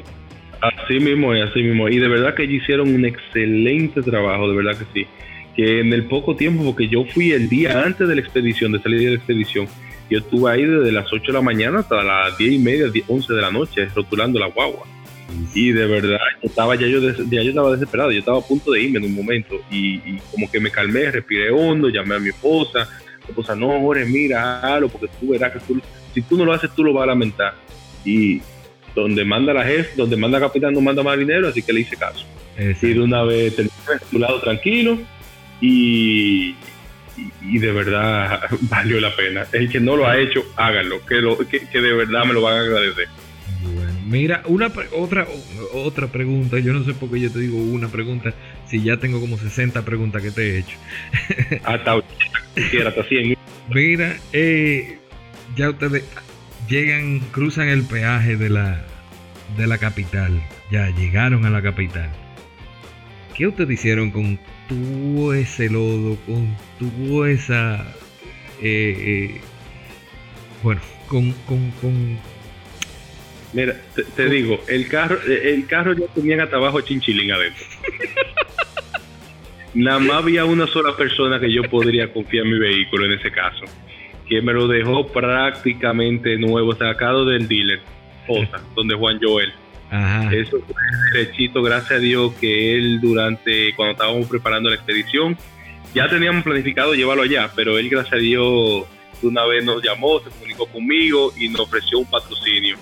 Así 0.61 0.99
mismo 0.99 1.35
es, 1.35 1.49
así 1.49 1.63
mismo. 1.63 1.89
Y 1.89 1.99
de 1.99 2.09
verdad 2.09 2.35
que 2.35 2.45
ellos 2.45 2.63
hicieron 2.63 2.93
un 2.93 3.05
excelente 3.05 4.03
trabajo, 4.03 4.49
de 4.49 4.57
verdad 4.57 4.77
que 4.77 4.87
sí. 4.93 5.07
Que 5.55 5.81
en 5.81 5.93
el 5.93 6.05
poco 6.05 6.37
tiempo, 6.37 6.65
porque 6.65 6.89
yo 6.89 7.05
fui 7.05 7.33
el 7.33 7.49
día 7.49 7.85
antes 7.85 8.09
de 8.09 8.15
la 8.15 8.21
expedición, 8.21 8.73
de 8.73 8.81
salir 8.81 9.01
de 9.01 9.11
la 9.11 9.17
expedición, 9.17 9.69
yo 10.11 10.19
estuve 10.19 10.51
ahí 10.51 10.65
desde 10.65 10.93
las 10.93 11.13
8 11.13 11.23
de 11.27 11.33
la 11.33 11.43
mañana 11.43 11.81
hasta 11.81 12.03
las 12.03 12.37
10 12.39 12.53
y 12.53 12.59
media, 12.59 12.87
11 13.07 13.33
de 13.33 13.41
la 13.41 13.51
noche, 13.51 13.87
rotulando 13.95 14.39
la 14.39 14.47
guagua. 14.47 14.87
Y 15.55 15.73
de 15.73 15.87
verdad, 15.87 16.19
estaba 16.43 16.75
ya 16.75 16.87
yo, 16.87 17.01
ya 17.01 17.43
yo 17.43 17.51
estaba 17.51 17.73
desesperado, 17.73 18.11
yo 18.11 18.21
estaba 18.21 18.39
a 18.39 18.43
punto 18.43 18.73
de 18.73 18.83
irme 18.83 18.99
en 18.99 19.05
un 19.05 19.15
momento 19.15 19.57
y, 19.71 20.19
como 20.33 20.51
que 20.51 20.59
me 20.59 20.71
calmé, 20.71 21.11
respiré 21.11 21.51
hondo, 21.51 21.89
llamé 21.89 22.15
a 22.15 22.19
mi 22.19 22.31
esposa, 22.31 22.89
mi 23.25 23.31
esposa, 23.31 23.55
no, 23.55 23.79
Jorge, 23.81 24.07
mira, 24.07 24.61
hazlo, 24.61 24.89
porque 24.89 25.09
tú 25.21 25.29
verás 25.29 25.53
que 25.53 25.61
tú, 25.61 25.81
si 26.15 26.23
tú 26.23 26.39
no 26.39 26.45
lo 26.45 26.53
haces, 26.53 26.71
tú 26.75 26.83
lo 26.83 26.93
vas 26.95 27.05
a 27.05 27.09
lamentar. 27.09 27.55
Y, 28.05 28.41
donde 28.95 29.25
manda 29.25 29.53
la 29.53 29.65
jefe, 29.65 29.91
donde 29.97 30.17
manda 30.17 30.41
capitán 30.41 30.73
no 30.73 30.81
manda 30.81 31.03
marinero, 31.03 31.49
así 31.49 31.63
que 31.63 31.73
le 31.73 31.81
hice 31.81 31.97
caso. 31.97 32.27
Es 32.57 32.67
decir, 32.67 33.01
una 33.01 33.23
vez 33.23 33.55
terminé 33.55 33.75
tu 34.11 34.19
lado 34.19 34.41
tranquilo 34.41 34.99
y, 35.61 36.55
y, 37.43 37.59
de 37.59 37.73
verdad 37.73 38.43
valió 38.63 39.01
la 39.01 39.15
pena. 39.15 39.47
El 39.53 39.71
que 39.71 39.81
no 39.81 39.97
lo 39.97 40.07
ha 40.07 40.19
hecho, 40.19 40.45
háganlo, 40.57 41.05
que, 41.05 41.17
lo, 41.17 41.39
que, 41.39 41.59
de 41.59 41.93
verdad 41.93 42.25
me 42.25 42.35
lo 42.35 42.43
van 42.43 42.59
a 42.59 42.61
agradecer. 42.61 43.09
Bueno, 43.63 43.93
mira, 44.07 44.43
una 44.47 44.71
otra 44.93 45.27
otra 45.73 46.07
pregunta, 46.07 46.59
yo 46.59 46.73
no 46.73 46.85
sé 46.85 46.95
por 46.95 47.11
qué 47.11 47.21
yo 47.21 47.31
te 47.33 47.41
digo 47.41 47.59
una 47.59 47.89
pregunta, 47.89 48.33
si 48.67 48.83
ya 48.83 48.99
tengo 48.99 49.21
como 49.21 49.37
60 49.37 49.85
preguntas 49.85 50.23
que 50.23 50.31
te 50.31 50.43
he 50.43 50.59
hecho. 50.59 50.77
hasta, 51.65 51.95
hasta 52.87 53.05
100. 53.05 53.37
Mira, 53.71 54.17
eh, 54.33 54.99
ya 55.57 55.71
ustedes 55.71 56.05
llegan, 56.69 57.21
cruzan 57.33 57.69
el 57.69 57.83
peaje 57.83 58.37
de 58.37 58.49
la, 58.49 58.85
de 59.57 59.67
la 59.67 59.79
capital. 59.79 60.43
Ya 60.71 60.89
llegaron 60.91 61.45
a 61.45 61.51
la 61.51 61.63
capital. 61.63 62.11
¿Qué 63.35 63.47
ustedes 63.47 63.71
hicieron 63.71 64.11
con 64.11 64.39
todo 64.69 65.35
ese 65.35 65.69
lodo, 65.69 66.17
con 66.27 66.57
toda 66.79 67.31
esa... 67.31 67.95
Eh, 68.63 69.35
eh, 69.35 69.41
bueno, 70.63 70.81
con, 71.09 71.33
con, 71.47 71.71
con 71.81 72.19
Mira, 73.53 73.77
te, 74.15 74.29
digo, 74.29 74.61
el 74.69 74.89
carro, 74.89 75.19
el 75.27 75.67
carro 75.67 75.95
ya 75.95 76.07
tenía 76.15 76.43
hasta 76.43 76.57
abajo 76.57 76.81
chinchilín 76.83 77.33
adentro. 77.33 77.65
Nada 79.75 79.99
más 80.01 80.17
había 80.19 80.45
una 80.45 80.67
sola 80.67 80.97
persona 80.97 81.41
que 81.41 81.53
yo 81.53 81.63
podría 81.65 82.13
confiar 82.13 82.45
en 82.45 82.53
mi 82.53 82.59
vehículo 82.59 83.07
en 83.07 83.13
ese 83.13 83.31
caso 83.31 83.65
que 84.29 84.43
me 84.43 84.53
lo 84.53 84.69
dejó 84.69 85.07
prácticamente 85.09 86.37
nuevo, 86.37 86.75
sacado 86.75 87.25
del 87.25 87.49
dealer, 87.49 87.81
donde 88.77 88.95
Juan 88.95 89.19
Joel. 89.21 89.53
Eso 89.91 90.59
fue 90.67 90.75
derechito, 91.13 91.63
gracias 91.63 91.93
a 91.93 91.99
Dios 91.99 92.35
que 92.41 92.75
él 92.75 93.01
durante, 93.01 93.75
cuando 93.75 93.93
estábamos 93.93 94.29
preparando 94.29 94.69
la 94.69 94.75
expedición, 94.75 95.37
ya 95.95 96.09
teníamos 96.09 96.45
planificado 96.45 96.95
llevarlo 96.95 97.23
allá, 97.23 97.51
pero 97.57 97.79
él 97.79 97.89
gracias 97.89 98.15
a 98.15 98.17
Dios 98.17 98.85
una 99.23 99.45
vez 99.47 99.65
nos 99.65 99.83
llamó, 99.83 100.21
se 100.21 100.31
comunicó 100.31 100.67
conmigo 100.67 101.33
y 101.37 101.49
nos 101.49 101.63
ofreció 101.63 101.99
un 101.99 102.07
patrocinio. 102.07 102.77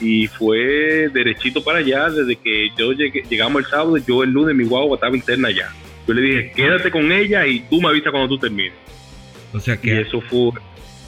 Y 0.00 0.26
fue 0.26 1.08
derechito 1.12 1.62
para 1.62 1.78
allá, 1.78 2.10
desde 2.10 2.36
que 2.36 2.70
yo 2.76 2.92
llegué, 2.92 3.24
llegamos 3.28 3.64
el 3.64 3.70
sábado, 3.70 3.96
yo 3.96 4.22
el 4.22 4.30
lunes 4.30 4.54
mi 4.54 4.64
guagua 4.64 4.96
estaba 4.96 5.16
interna 5.16 5.48
allá. 5.48 5.70
Yo 6.06 6.14
le 6.14 6.22
dije, 6.22 6.52
quédate 6.54 6.90
con 6.90 7.10
ella 7.12 7.46
y 7.46 7.60
tú 7.60 7.80
me 7.80 7.88
avisas 7.88 8.10
cuando 8.10 8.28
tú 8.28 8.38
termines. 8.38 8.72
O 9.52 9.60
sea 9.60 9.76
que, 9.76 10.00
eso 10.00 10.20
fue... 10.20 10.50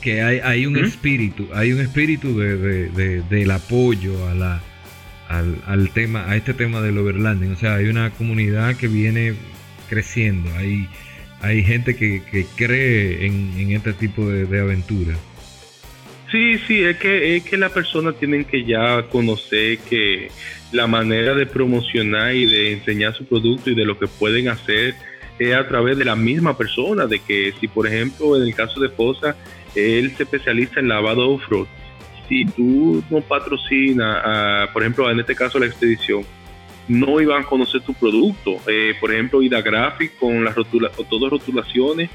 que 0.01 0.23
hay, 0.23 0.39
hay 0.39 0.67
un 0.67 0.77
espíritu, 0.77 1.49
hay 1.53 1.73
un 1.73 1.81
espíritu 1.81 2.39
de, 2.39 3.23
del 3.29 3.51
apoyo 3.51 4.29
a 4.29 4.35
la, 4.35 4.63
al, 5.39 5.91
tema, 5.91 6.29
a 6.29 6.37
este 6.37 6.55
tema 6.55 6.81
del 6.81 6.99
overlanding. 6.99 7.53
O 7.53 7.57
sea, 7.57 7.77
hay 7.77 7.87
una 7.87 8.11
comunidad 8.11 8.77
que 8.77 8.89
viene 8.89 9.35
creciendo, 9.89 10.51
hay, 10.57 10.89
hay 11.41 11.63
gente 11.63 11.97
que, 11.97 12.23
que 12.31 12.47
cree 12.57 13.27
en, 13.27 13.73
este 13.73 13.93
tipo 13.93 14.29
de, 14.29 14.47
de 14.47 14.61
aventuras. 14.61 15.19
Sí, 16.31 16.59
sí, 16.67 16.83
es 16.83 16.97
que, 16.97 17.37
es 17.37 17.45
que 17.45 17.57
las 17.57 17.71
personas 17.71 18.19
tienen 18.19 18.45
que 18.45 18.65
ya 18.65 19.05
conocer 19.09 19.79
que 19.79 20.31
la 20.73 20.87
manera 20.87 21.35
de 21.35 21.47
promocionar 21.47 22.35
y 22.35 22.47
de 22.47 22.73
enseñar 22.73 23.15
su 23.15 23.25
producto 23.25 23.71
y 23.71 23.75
de 23.75 23.85
lo 23.85 23.99
que 23.99 24.09
pueden 24.09 24.49
hacer 24.49 24.95
es 25.39 25.55
a 25.55 25.67
través 25.69 25.97
de 25.97 26.05
la 26.05 26.17
misma 26.17 26.57
persona, 26.57 27.07
de 27.07 27.21
que 27.21 27.53
si 27.61 27.69
por 27.69 27.87
ejemplo 27.87 28.37
en 28.37 28.43
el 28.43 28.55
caso 28.55 28.81
de 28.81 28.89
Fosa, 28.89 29.37
él 29.75 30.13
se 30.17 30.25
especializa 30.25 30.81
en 30.81 30.89
lavado 30.89 31.31
off-road, 31.31 31.67
si 32.29 32.45
tú 32.45 33.03
no 33.11 33.21
patrocinas, 33.21 34.69
por 34.73 34.83
ejemplo 34.83 35.11
en 35.11 35.21
este 35.21 35.35
caso 35.35 35.59
la 35.59 35.67
expedición, 35.67 36.25
no 36.89 37.21
iban 37.21 37.43
a 37.43 37.47
conocer 37.47 37.81
tu 37.83 37.95
producto. 37.95 38.57
Eh, 38.67 38.95
por 39.01 39.13
ejemplo, 39.13 39.43
Ida 39.43 39.63
Graphic 39.63 40.19
con 40.19 40.45
las 40.45 40.55
rotula, 40.55 40.91
todas 41.09 41.31
rotulaciones, 41.31 42.11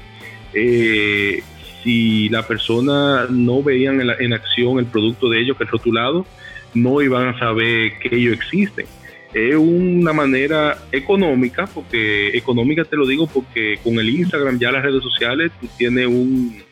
eh, 0.54 1.42
si 1.82 2.28
la 2.28 2.46
persona 2.46 3.26
no 3.28 3.62
veían 3.62 4.00
en, 4.00 4.10
en, 4.18 4.32
acción 4.32 4.78
el 4.78 4.86
producto 4.86 5.28
de 5.28 5.40
ellos, 5.40 5.56
que 5.56 5.64
es 5.64 5.70
rotulado, 5.70 6.26
no 6.74 7.00
iban 7.00 7.28
a 7.28 7.38
saber 7.38 7.98
que 7.98 8.16
ellos 8.16 8.34
existen. 8.34 8.86
Es 9.32 9.54
una 9.54 10.12
manera 10.12 10.76
económica, 10.90 11.66
porque 11.66 12.36
económica 12.36 12.84
te 12.84 12.96
lo 12.96 13.06
digo 13.06 13.28
porque 13.28 13.78
con 13.82 13.98
el 13.98 14.10
Instagram, 14.10 14.58
ya 14.58 14.72
las 14.72 14.82
redes 14.82 15.02
sociales, 15.02 15.52
tú 15.60 15.68
tienes 15.78 16.06
un, 16.06 16.62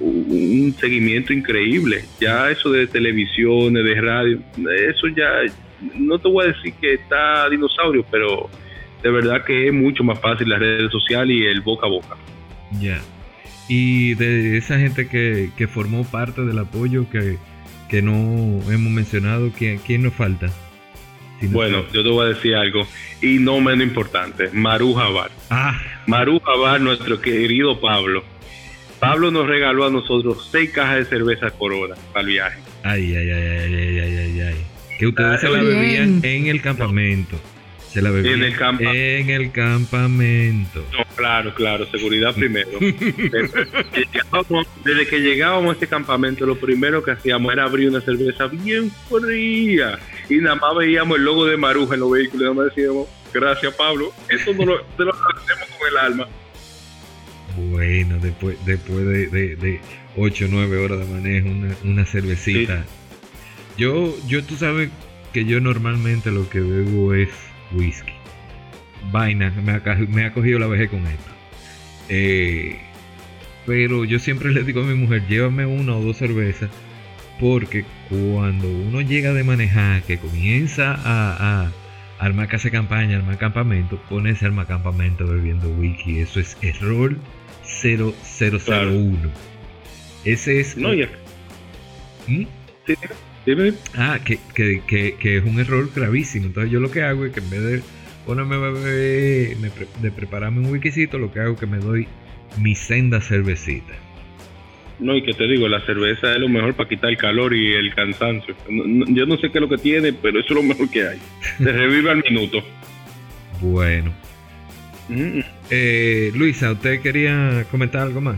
un 0.00 0.74
seguimiento 0.80 1.32
increíble. 1.32 2.04
Ya 2.20 2.50
eso 2.50 2.70
de 2.70 2.86
televisiones, 2.86 3.84
de 3.84 4.00
radio, 4.00 4.40
eso 4.88 5.08
ya, 5.08 5.28
no 5.96 6.18
te 6.18 6.28
voy 6.28 6.46
a 6.46 6.48
decir 6.48 6.74
que 6.80 6.94
está 6.94 7.48
dinosaurio, 7.48 8.04
pero 8.10 8.48
de 9.02 9.10
verdad 9.10 9.44
que 9.44 9.68
es 9.68 9.72
mucho 9.72 10.02
más 10.04 10.18
fácil 10.20 10.48
las 10.48 10.58
redes 10.58 10.90
sociales 10.90 11.36
y 11.36 11.44
el 11.44 11.60
boca 11.60 11.86
a 11.86 11.90
boca. 11.90 12.16
Ya. 12.80 13.00
Y 13.68 14.14
de 14.14 14.56
esa 14.56 14.78
gente 14.78 15.08
que, 15.08 15.50
que 15.56 15.68
formó 15.68 16.04
parte 16.04 16.42
del 16.42 16.58
apoyo 16.58 17.08
que, 17.10 17.36
que 17.88 18.02
no 18.02 18.12
hemos 18.70 18.92
mencionado, 18.92 19.52
¿quién, 19.56 19.78
quién 19.78 20.02
nos 20.02 20.14
falta? 20.14 20.50
bueno, 21.48 21.84
yo 21.92 22.02
te 22.02 22.08
voy 22.10 22.26
a 22.26 22.28
decir 22.28 22.54
algo, 22.54 22.86
y 23.22 23.38
no 23.38 23.60
menos 23.60 23.86
importante, 23.86 24.50
Maru 24.52 24.92
Jabar. 24.92 25.30
Ah. 25.48 25.80
Maru 26.06 26.38
Jabar, 26.40 26.80
nuestro 26.80 27.20
querido 27.20 27.80
Pablo. 27.80 28.22
Pablo 29.00 29.30
nos 29.30 29.46
regaló 29.46 29.86
a 29.86 29.90
nosotros 29.90 30.48
seis 30.52 30.70
cajas 30.70 30.96
de 30.98 31.04
cerveza 31.06 31.50
Corona 31.50 31.96
para 32.12 32.20
el 32.20 32.26
viaje. 32.26 32.60
Ay, 32.82 33.16
ay, 33.16 33.30
ay, 33.30 33.46
ay, 33.46 33.74
ay, 33.74 33.98
ay, 33.98 34.16
ay, 34.18 34.40
ay. 34.40 34.66
Que 34.98 35.06
ustedes 35.06 35.32
ah, 35.32 35.38
se 35.38 35.48
la 35.48 35.62
bebían 35.62 36.20
en 36.22 36.46
el 36.46 36.60
campamento. 36.60 37.36
Se 37.90 38.02
la 38.02 38.10
bebían 38.10 38.40
en 38.40 38.44
el, 38.44 38.56
campa 38.56 38.84
en 38.84 39.30
el 39.30 39.50
campamento. 39.50 40.84
No, 40.92 41.04
claro, 41.16 41.54
claro, 41.54 41.86
seguridad 41.86 42.34
primero. 42.34 42.70
desde 44.84 45.06
que 45.08 45.18
llegábamos 45.20 45.70
a 45.70 45.72
este 45.72 45.86
campamento, 45.86 46.44
lo 46.44 46.56
primero 46.56 47.02
que 47.02 47.12
hacíamos 47.12 47.52
era 47.52 47.64
abrir 47.64 47.88
una 47.88 48.02
cerveza 48.02 48.46
bien 48.46 48.92
fría 49.08 49.98
y 50.28 50.36
nada 50.36 50.56
más 50.56 50.76
veíamos 50.76 51.18
el 51.18 51.24
logo 51.24 51.46
de 51.46 51.56
Maruja 51.56 51.94
en 51.94 52.00
los 52.00 52.12
vehículos 52.12 52.42
y 52.42 52.44
nada 52.44 52.54
más 52.54 52.66
decíamos, 52.76 53.08
gracias 53.32 53.74
Pablo, 53.74 54.12
eso 54.28 54.52
no 54.52 54.66
lo, 54.66 54.76
lo 54.76 55.12
hacemos 55.12 55.68
con 55.78 55.88
el 55.88 55.96
alma. 55.96 56.28
Bueno, 57.56 58.18
después, 58.18 58.56
después 58.64 59.04
de, 59.06 59.56
de, 59.56 59.80
8 60.16 60.44
o 60.44 60.48
9 60.48 60.78
horas 60.78 60.98
de 61.00 61.06
manejo, 61.06 61.48
una, 61.48 61.74
una 61.84 62.04
cervecita. 62.04 62.84
Yo, 63.76 64.14
yo, 64.26 64.44
tú 64.44 64.56
sabes 64.56 64.90
que 65.32 65.44
yo 65.44 65.60
normalmente 65.60 66.30
lo 66.30 66.48
que 66.48 66.60
bebo 66.60 67.14
es 67.14 67.30
whisky. 67.72 68.12
Vaina, 69.10 69.50
me 69.50 69.72
ha, 69.72 69.96
me 70.08 70.24
ha 70.24 70.32
cogido 70.32 70.58
la 70.58 70.66
vejez 70.66 70.90
con 70.90 71.06
esto. 71.06 71.30
Eh, 72.08 72.78
pero 73.66 74.04
yo 74.04 74.18
siempre 74.18 74.52
le 74.52 74.64
digo 74.64 74.82
a 74.82 74.84
mi 74.84 74.94
mujer, 74.94 75.26
llévame 75.28 75.66
una 75.66 75.96
o 75.96 76.02
dos 76.02 76.18
cervezas. 76.18 76.70
Porque 77.38 77.84
cuando 78.10 78.68
uno 78.68 79.00
llega 79.00 79.32
de 79.32 79.44
manejar, 79.44 80.02
que 80.02 80.18
comienza 80.18 80.92
a, 80.92 81.64
a 81.64 81.72
armar 82.20 82.48
casa 82.48 82.64
de 82.64 82.72
campaña, 82.72 83.16
armar 83.16 83.38
campamento, 83.38 84.00
ponerse 84.08 84.44
a 84.44 84.48
armar 84.48 84.66
campamento 84.66 85.26
bebiendo 85.26 85.68
whisky. 85.70 86.20
Eso 86.20 86.38
es 86.38 86.56
error 86.62 87.16
0001. 87.82 89.16
Ese 90.24 90.60
es. 90.60 90.76
No, 90.76 90.94
ya. 90.94 91.08
¿Mm? 92.28 92.44
Sí, 92.86 92.94
Ah, 93.96 94.20
que, 94.22 94.38
que, 94.54 94.82
que, 94.86 95.14
que, 95.14 95.38
es 95.38 95.44
un 95.44 95.58
error 95.58 95.90
gravísimo. 95.94 96.46
Entonces, 96.46 96.70
yo 96.70 96.78
lo 96.78 96.90
que 96.90 97.02
hago 97.02 97.24
es 97.24 97.32
que 97.32 97.40
en 97.40 97.50
vez 97.50 97.62
de 97.62 97.82
ponerme 98.26 98.56
de 98.56 100.10
prepararme 100.14 100.60
un 100.60 100.66
wikisito, 100.66 101.18
lo 101.18 101.32
que 101.32 101.40
hago 101.40 101.54
es 101.54 101.60
que 101.60 101.66
me 101.66 101.78
doy 101.78 102.06
mi 102.58 102.74
senda 102.74 103.20
cervecita. 103.20 103.94
No, 105.00 105.16
y 105.16 105.22
que 105.22 105.32
te 105.32 105.44
digo, 105.46 105.66
la 105.68 105.84
cerveza 105.86 106.34
es 106.34 106.40
lo 106.40 106.48
mejor 106.48 106.74
para 106.74 106.88
quitar 106.88 107.10
el 107.10 107.16
calor 107.16 107.54
y 107.54 107.72
el 107.72 107.94
cansancio. 107.94 108.54
yo 108.68 109.26
no 109.26 109.36
sé 109.38 109.50
qué 109.50 109.58
es 109.58 109.62
lo 109.62 109.68
que 109.68 109.78
tiene, 109.78 110.12
pero 110.12 110.40
eso 110.40 110.48
es 110.50 110.54
lo 110.54 110.62
mejor 110.62 110.90
que 110.90 111.08
hay. 111.08 111.18
Se 111.58 111.72
revive 111.72 112.10
al 112.10 112.22
minuto. 112.22 112.62
Bueno. 113.60 114.12
Mm. 115.08 115.40
Eh, 115.70 116.30
Luisa, 116.34 116.72
¿usted 116.72 117.00
quería 117.00 117.64
comentar 117.70 118.02
algo 118.02 118.20
más? 118.20 118.36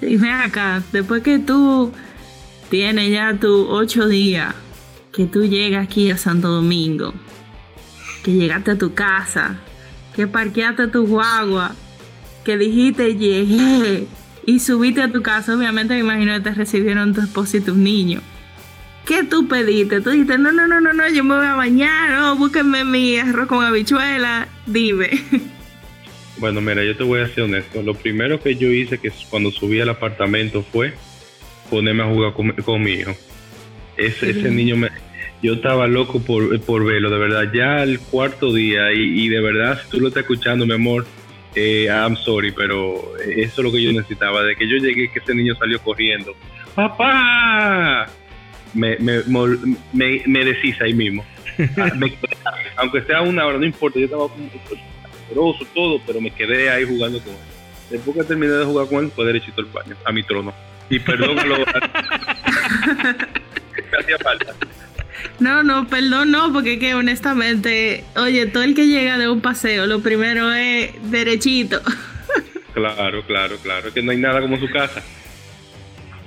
Sí, 0.00 0.16
ven 0.16 0.32
acá. 0.32 0.82
Después 0.92 1.22
que 1.22 1.38
tú 1.38 1.92
tienes 2.70 3.10
ya 3.10 3.34
tus 3.34 3.66
ocho 3.68 4.08
días 4.08 4.54
que 5.14 5.26
tú 5.26 5.44
llegas 5.44 5.86
aquí 5.86 6.10
a 6.10 6.18
Santo 6.18 6.48
Domingo, 6.48 7.14
que 8.24 8.32
llegaste 8.32 8.72
a 8.72 8.78
tu 8.78 8.94
casa, 8.94 9.60
que 10.16 10.26
parqueaste 10.26 10.88
tu 10.88 11.06
guagua, 11.06 11.76
que 12.44 12.58
dijiste 12.58 13.14
llegué 13.14 14.08
y 14.46 14.60
subiste 14.60 15.02
a 15.02 15.10
tu 15.10 15.22
casa, 15.22 15.56
obviamente 15.56 15.94
me 15.94 16.00
imagino 16.00 16.34
que 16.34 16.40
te 16.40 16.54
recibieron 16.54 17.14
tu 17.14 17.20
esposo 17.20 17.56
y 17.56 17.60
tus 17.60 17.76
niños. 17.76 18.22
¿Qué 19.06 19.22
tú 19.22 19.46
pediste? 19.48 20.00
Tú 20.00 20.10
dijiste, 20.10 20.38
no, 20.38 20.50
no, 20.52 20.66
no, 20.66 20.80
no, 20.80 20.92
no, 20.92 21.08
yo 21.10 21.24
me 21.24 21.36
voy 21.36 21.46
a 21.46 21.54
bañar, 21.54 22.10
no, 22.18 22.36
búsquenme 22.36 22.84
mi 22.84 23.18
arroz 23.18 23.46
con 23.46 23.64
habichuela, 23.64 24.48
dime. 24.66 25.10
Bueno, 26.36 26.60
mira, 26.60 26.82
yo 26.84 26.96
te 26.96 27.04
voy 27.04 27.20
a 27.20 27.28
ser 27.28 27.44
honesto. 27.44 27.80
Lo 27.80 27.94
primero 27.94 28.40
que 28.40 28.56
yo 28.56 28.68
hice 28.68 28.98
que 28.98 29.12
cuando 29.30 29.52
subí 29.52 29.80
al 29.80 29.88
apartamento 29.88 30.64
fue 30.64 30.92
ponerme 31.70 32.02
a 32.02 32.06
jugar 32.06 32.32
con, 32.32 32.82
mi 32.82 32.90
hijo. 32.90 33.12
Ese, 33.96 34.30
ese 34.30 34.50
niño 34.50 34.76
me, 34.76 34.90
yo 35.44 35.52
estaba 35.52 35.86
loco 35.86 36.20
por, 36.20 36.58
por 36.62 36.86
verlo, 36.86 37.10
de 37.10 37.18
verdad. 37.18 37.52
Ya 37.52 37.82
el 37.82 38.00
cuarto 38.00 38.50
día, 38.52 38.92
y, 38.94 39.28
de 39.28 39.40
verdad, 39.40 39.78
si 39.82 39.90
tú 39.90 40.00
lo 40.00 40.08
estás 40.08 40.22
escuchando, 40.22 40.64
mi 40.64 40.72
amor, 40.72 41.06
eh, 41.54 41.86
I'm 41.88 42.16
sorry, 42.16 42.52
pero 42.52 43.16
eso 43.18 43.60
es 43.60 43.64
lo 43.64 43.72
que 43.72 43.82
yo 43.82 43.92
necesitaba. 43.92 44.42
De 44.42 44.56
que 44.56 44.68
yo 44.68 44.76
llegué, 44.76 45.10
que 45.10 45.18
ese 45.18 45.34
niño 45.34 45.54
salió 45.56 45.80
corriendo. 45.80 46.34
¡Papá! 46.74 48.06
Me, 48.72 48.96
me, 48.98 49.20
me, 49.92 50.22
me 50.26 50.44
deshice 50.44 50.84
ahí 50.84 50.94
mismo. 50.94 51.24
Ah, 51.76 51.90
aunque 52.76 53.02
sea 53.02 53.22
una 53.22 53.46
hora, 53.46 53.58
no 53.58 53.64
importa. 53.64 53.98
Yo 53.98 54.06
estaba 54.06 54.28
como 54.28 54.50
todo, 55.74 56.00
pero 56.06 56.20
me 56.20 56.30
quedé 56.30 56.70
ahí 56.70 56.84
jugando 56.84 57.20
con 57.20 57.32
él. 57.32 57.38
Después 57.90 58.16
que 58.16 58.24
terminé 58.24 58.52
de 58.52 58.64
jugar 58.64 58.88
con 58.88 59.04
él, 59.04 59.10
fue 59.14 59.26
derechito 59.26 59.60
al 59.60 59.66
baño, 59.66 59.94
a 60.04 60.12
mi 60.12 60.22
trono. 60.22 60.52
Y 60.90 60.98
perdón 60.98 61.36
lo 61.48 61.56
hacía 64.00 64.18
falta. 64.22 64.54
No, 65.40 65.62
no, 65.62 65.88
perdón, 65.88 66.30
no, 66.30 66.52
porque 66.52 66.78
que 66.78 66.94
honestamente, 66.94 68.04
oye, 68.16 68.46
todo 68.46 68.62
el 68.62 68.74
que 68.74 68.86
llega 68.86 69.18
de 69.18 69.28
un 69.28 69.40
paseo, 69.40 69.86
lo 69.86 70.00
primero 70.00 70.52
es 70.52 70.90
derechito. 71.10 71.80
Claro, 72.74 73.24
claro, 73.24 73.56
claro, 73.62 73.94
que 73.94 74.02
no 74.02 74.10
hay 74.10 74.18
nada 74.18 74.40
como 74.40 74.58
su 74.58 74.68
casa. 74.68 75.00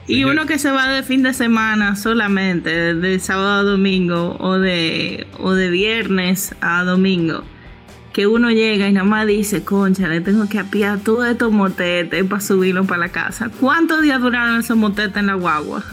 Y 0.07 0.23
uno 0.23 0.45
que 0.45 0.57
se 0.57 0.71
va 0.71 0.87
de 0.87 1.03
fin 1.03 1.21
de 1.21 1.33
semana 1.33 1.97
solamente, 1.97 2.95
de 2.95 3.19
sábado 3.19 3.59
a 3.59 3.63
domingo 3.63 4.37
o 4.39 4.57
de, 4.57 5.27
o 5.39 5.51
de 5.51 5.69
viernes 5.69 6.55
a 6.61 6.85
domingo, 6.85 7.43
que 8.13 8.25
uno 8.25 8.49
llega 8.49 8.87
y 8.87 8.93
nada 8.93 9.05
más 9.05 9.27
dice, 9.27 9.65
concha, 9.65 10.07
le 10.07 10.21
tengo 10.21 10.47
que 10.47 10.59
apiar 10.59 10.99
todos 10.99 11.27
estos 11.27 11.51
motetes 11.51 12.23
para 12.23 12.41
subirlo 12.41 12.85
para 12.85 12.99
la 12.99 13.09
casa. 13.09 13.51
¿Cuántos 13.59 14.01
días 14.01 14.21
duraron 14.21 14.61
esos 14.61 14.77
motetes 14.77 15.17
en 15.17 15.27
la 15.27 15.33
guagua? 15.33 15.83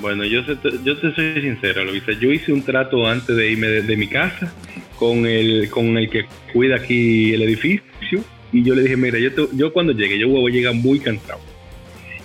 Bueno, 0.00 0.24
yo, 0.24 0.40
yo 0.82 0.96
te 0.96 1.14
soy 1.14 1.42
sincero, 1.42 1.84
Luisa. 1.84 2.12
Yo 2.12 2.32
hice 2.32 2.52
un 2.52 2.62
trato 2.62 3.06
antes 3.06 3.36
de 3.36 3.52
irme 3.52 3.66
de, 3.68 3.96
mi 3.96 4.08
casa 4.08 4.52
con 4.96 5.26
el, 5.26 5.68
con 5.68 5.98
el 5.98 6.08
que 6.08 6.24
cuida 6.52 6.76
aquí 6.76 7.34
el 7.34 7.42
edificio 7.42 8.24
y 8.52 8.64
yo 8.64 8.74
le 8.74 8.82
dije, 8.82 8.96
mira, 8.96 9.18
yo, 9.18 9.30
yo 9.52 9.72
cuando 9.72 9.92
llegue, 9.92 10.18
yo 10.18 10.28
voy 10.28 10.50
a 10.50 10.54
llegar 10.54 10.74
muy 10.74 11.00
cansado. 11.00 11.40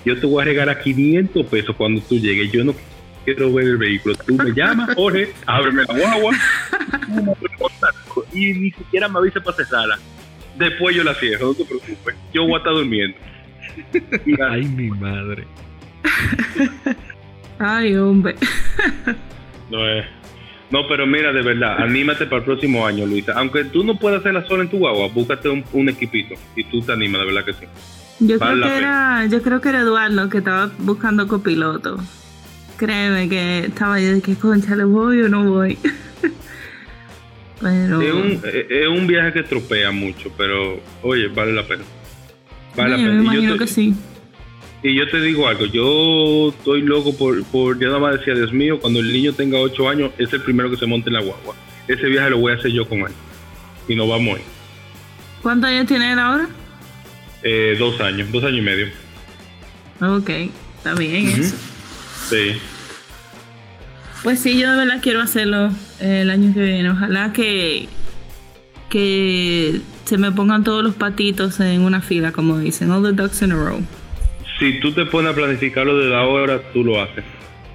yo 0.06 0.18
te 0.18 0.26
voy 0.26 0.42
a 0.42 0.46
regalar 0.46 0.82
500 0.82 1.46
pesos 1.48 1.76
cuando 1.76 2.02
tú 2.02 2.18
llegues. 2.18 2.50
Yo 2.52 2.64
no 2.64 2.74
quiero 3.26 3.52
ver 3.54 3.66
el 3.66 3.78
vehículo. 3.78 4.16
Tú 4.26 4.36
me 4.36 4.52
llamas, 4.54 4.96
Jorge, 4.96 5.34
ábreme 5.46 5.84
la 5.86 5.94
guagua. 5.94 6.34
y 8.34 8.54
ni 8.54 8.72
siquiera 8.72 9.10
me 9.10 9.20
avisa 9.20 9.42
para 9.42 9.58
cesarla. 9.58 10.00
Después 10.58 10.96
yo 10.96 11.04
la 11.04 11.14
cierro, 11.16 11.48
no 11.48 11.54
te 11.54 11.66
preocupes. 11.66 12.16
Yo 12.34 12.44
voy 12.44 12.54
a 12.54 12.58
estar 12.58 12.74
durmiendo. 12.74 13.18
Ay, 14.50 14.64
mi 14.64 14.90
madre. 14.92 15.46
Ay, 17.60 17.96
hombre. 17.96 18.36
no 19.70 19.88
es. 19.88 20.06
No, 20.72 20.88
pero 20.88 21.06
mira, 21.06 21.32
de 21.32 21.42
verdad, 21.42 21.78
anímate 21.82 22.26
para 22.26 22.40
el 22.40 22.44
próximo 22.44 22.86
año, 22.86 23.06
Luisa. 23.06 23.34
Aunque 23.36 23.66
tú 23.66 23.84
no 23.84 23.98
puedas 23.98 24.22
hacerla 24.22 24.46
sola 24.48 24.64
en 24.64 24.70
tu 24.70 24.78
guagua, 24.78 25.08
búscate 25.10 25.48
un, 25.50 25.90
equipito 25.90 26.36
y 26.56 26.64
tú 26.66 26.82
te 26.82 26.92
animas, 26.92 27.22
de 27.22 27.28
verdad 27.28 27.46
que 27.46 27.54
sí. 27.54 27.66
Yo 28.20 28.40
creo 28.40 28.62
que, 28.62 28.78
era, 28.78 29.26
yo 29.28 29.42
creo 29.42 29.62
que 29.62 29.70
era 29.70 29.82
Eduardo 29.82 30.30
que 30.30 30.40
estaba 30.40 30.72
buscando 30.80 31.28
copiloto. 31.28 31.98
Créeme 32.78 33.30
que 33.30 33.60
estaba 33.60 34.00
yo 34.00 34.14
de 34.14 34.22
que 34.22 34.36
concha, 34.36 34.76
¿le 34.76 34.86
voy 34.86 35.22
o 35.22 35.30
no 35.30 35.44
voy? 35.44 35.78
pero... 37.62 38.02
Es 38.02 38.14
un, 38.14 38.42
es 38.44 38.88
un 38.88 39.08
viaje 39.08 39.34
que 39.34 39.40
estropea 39.42 39.92
mucho, 39.92 40.32
pero 40.38 40.80
oye, 41.04 41.28
vale 41.28 41.54
la 41.54 41.64
pena. 41.64 41.84
Vale 42.76 42.90
la 42.92 42.98
pena. 42.98 43.10
Me 43.12 43.24
imagino 43.24 43.58
que 43.58 43.68
sí. 43.68 43.94
Y 44.86 44.94
yo 44.94 45.10
te 45.10 45.20
digo 45.20 45.48
algo, 45.48 45.66
yo 45.66 46.50
estoy 46.50 46.84
loco 46.84 47.18
por, 47.18 47.44
por, 47.46 47.80
yo 47.80 47.88
nada 47.88 47.98
más 47.98 48.20
decía, 48.20 48.36
Dios 48.36 48.54
mío, 48.54 48.80
cuando 48.80 49.00
el 49.00 49.12
niño 49.12 49.34
tenga 49.34 49.58
8 49.58 49.90
años, 49.90 50.12
es 50.20 50.32
el 50.32 50.42
primero 50.42 50.70
que 50.70 50.78
se 50.78 50.86
monte 50.86 51.10
en 51.10 51.16
la 51.16 51.22
guagua. 51.22 51.56
Ese 51.88 52.06
viaje 52.06 52.30
lo 52.30 52.38
voy 52.38 52.54
a 52.54 52.58
hacer 52.58 52.72
yo 52.72 52.88
con 52.88 53.00
él. 53.00 53.12
Y 53.88 53.96
nos 53.96 54.08
vamos 54.08 54.38
ahí. 54.38 54.44
¿Cuántos 55.42 55.72
años 55.72 55.88
tiene 55.88 56.12
él 56.12 56.20
ahora? 56.20 56.48
Eh, 57.42 57.76
dos 57.80 58.00
años, 58.00 58.32
dos 58.32 58.44
años 58.44 58.60
y 58.60 58.62
medio. 58.62 58.88
Ok, 60.02 60.30
está 60.78 60.94
bien 60.94 61.30
eso. 61.30 61.56
Sí. 62.30 62.52
Pues 64.22 64.40
sí, 64.40 64.60
yo 64.60 64.70
de 64.70 64.78
verdad 64.78 65.00
quiero 65.02 65.20
hacerlo 65.20 65.72
eh, 66.00 66.22
el 66.22 66.30
año 66.30 66.54
que 66.54 66.62
viene. 66.62 66.92
Ojalá 66.92 67.34
que, 67.34 67.90
que 68.92 69.82
se 70.04 70.20
me 70.20 70.32
pongan 70.32 70.64
todos 70.64 70.84
los 70.84 70.94
patitos 70.94 71.60
en 71.60 71.82
una 71.82 72.02
fila, 72.02 72.32
como 72.32 72.60
dicen, 72.60 72.92
all 72.92 73.02
the 73.02 73.14
ducks 73.14 73.42
in 73.42 73.52
a 73.52 73.56
row 73.56 73.82
si 74.60 74.80
tú 74.80 74.92
te 74.92 75.06
pones 75.06 75.32
a 75.32 75.36
planificarlo 75.36 75.98
desde 75.98 76.16
ahora, 76.16 76.62
tú 76.72 76.84
lo 76.84 77.02
haces. 77.02 77.24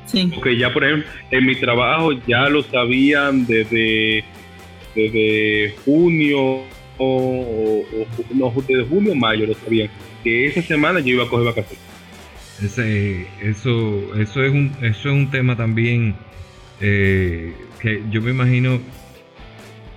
Sí. 0.07 0.31
Porque 0.35 0.57
ya, 0.57 0.73
por 0.73 0.85
ejemplo, 0.85 1.09
en 1.31 1.47
mi 1.47 1.55
trabajo 1.57 2.13
ya 2.27 2.49
lo 2.49 2.63
sabían 2.63 3.47
desde, 3.47 4.25
desde 4.95 5.75
junio 5.85 6.63
o, 6.99 7.85
no, 8.35 8.53
desde 8.67 8.85
junio 8.85 9.13
o 9.13 9.15
mayo 9.15 9.47
lo 9.47 9.55
sabían, 9.55 9.89
que 10.25 10.47
esa 10.47 10.63
semana 10.63 11.01
yo 11.01 11.15
iba 11.15 11.25
a 11.25 11.29
coger 11.29 11.47
vacaciones. 11.47 11.85
Ese, 12.63 13.27
eso, 13.41 14.15
eso, 14.19 14.45
es 14.45 14.53
un, 14.53 14.73
eso 14.83 15.09
es 15.09 15.15
un 15.15 15.31
tema 15.31 15.57
también 15.57 16.15
eh, 16.81 17.55
que 17.81 18.03
yo 18.11 18.21
me 18.21 18.33
imagino 18.33 18.81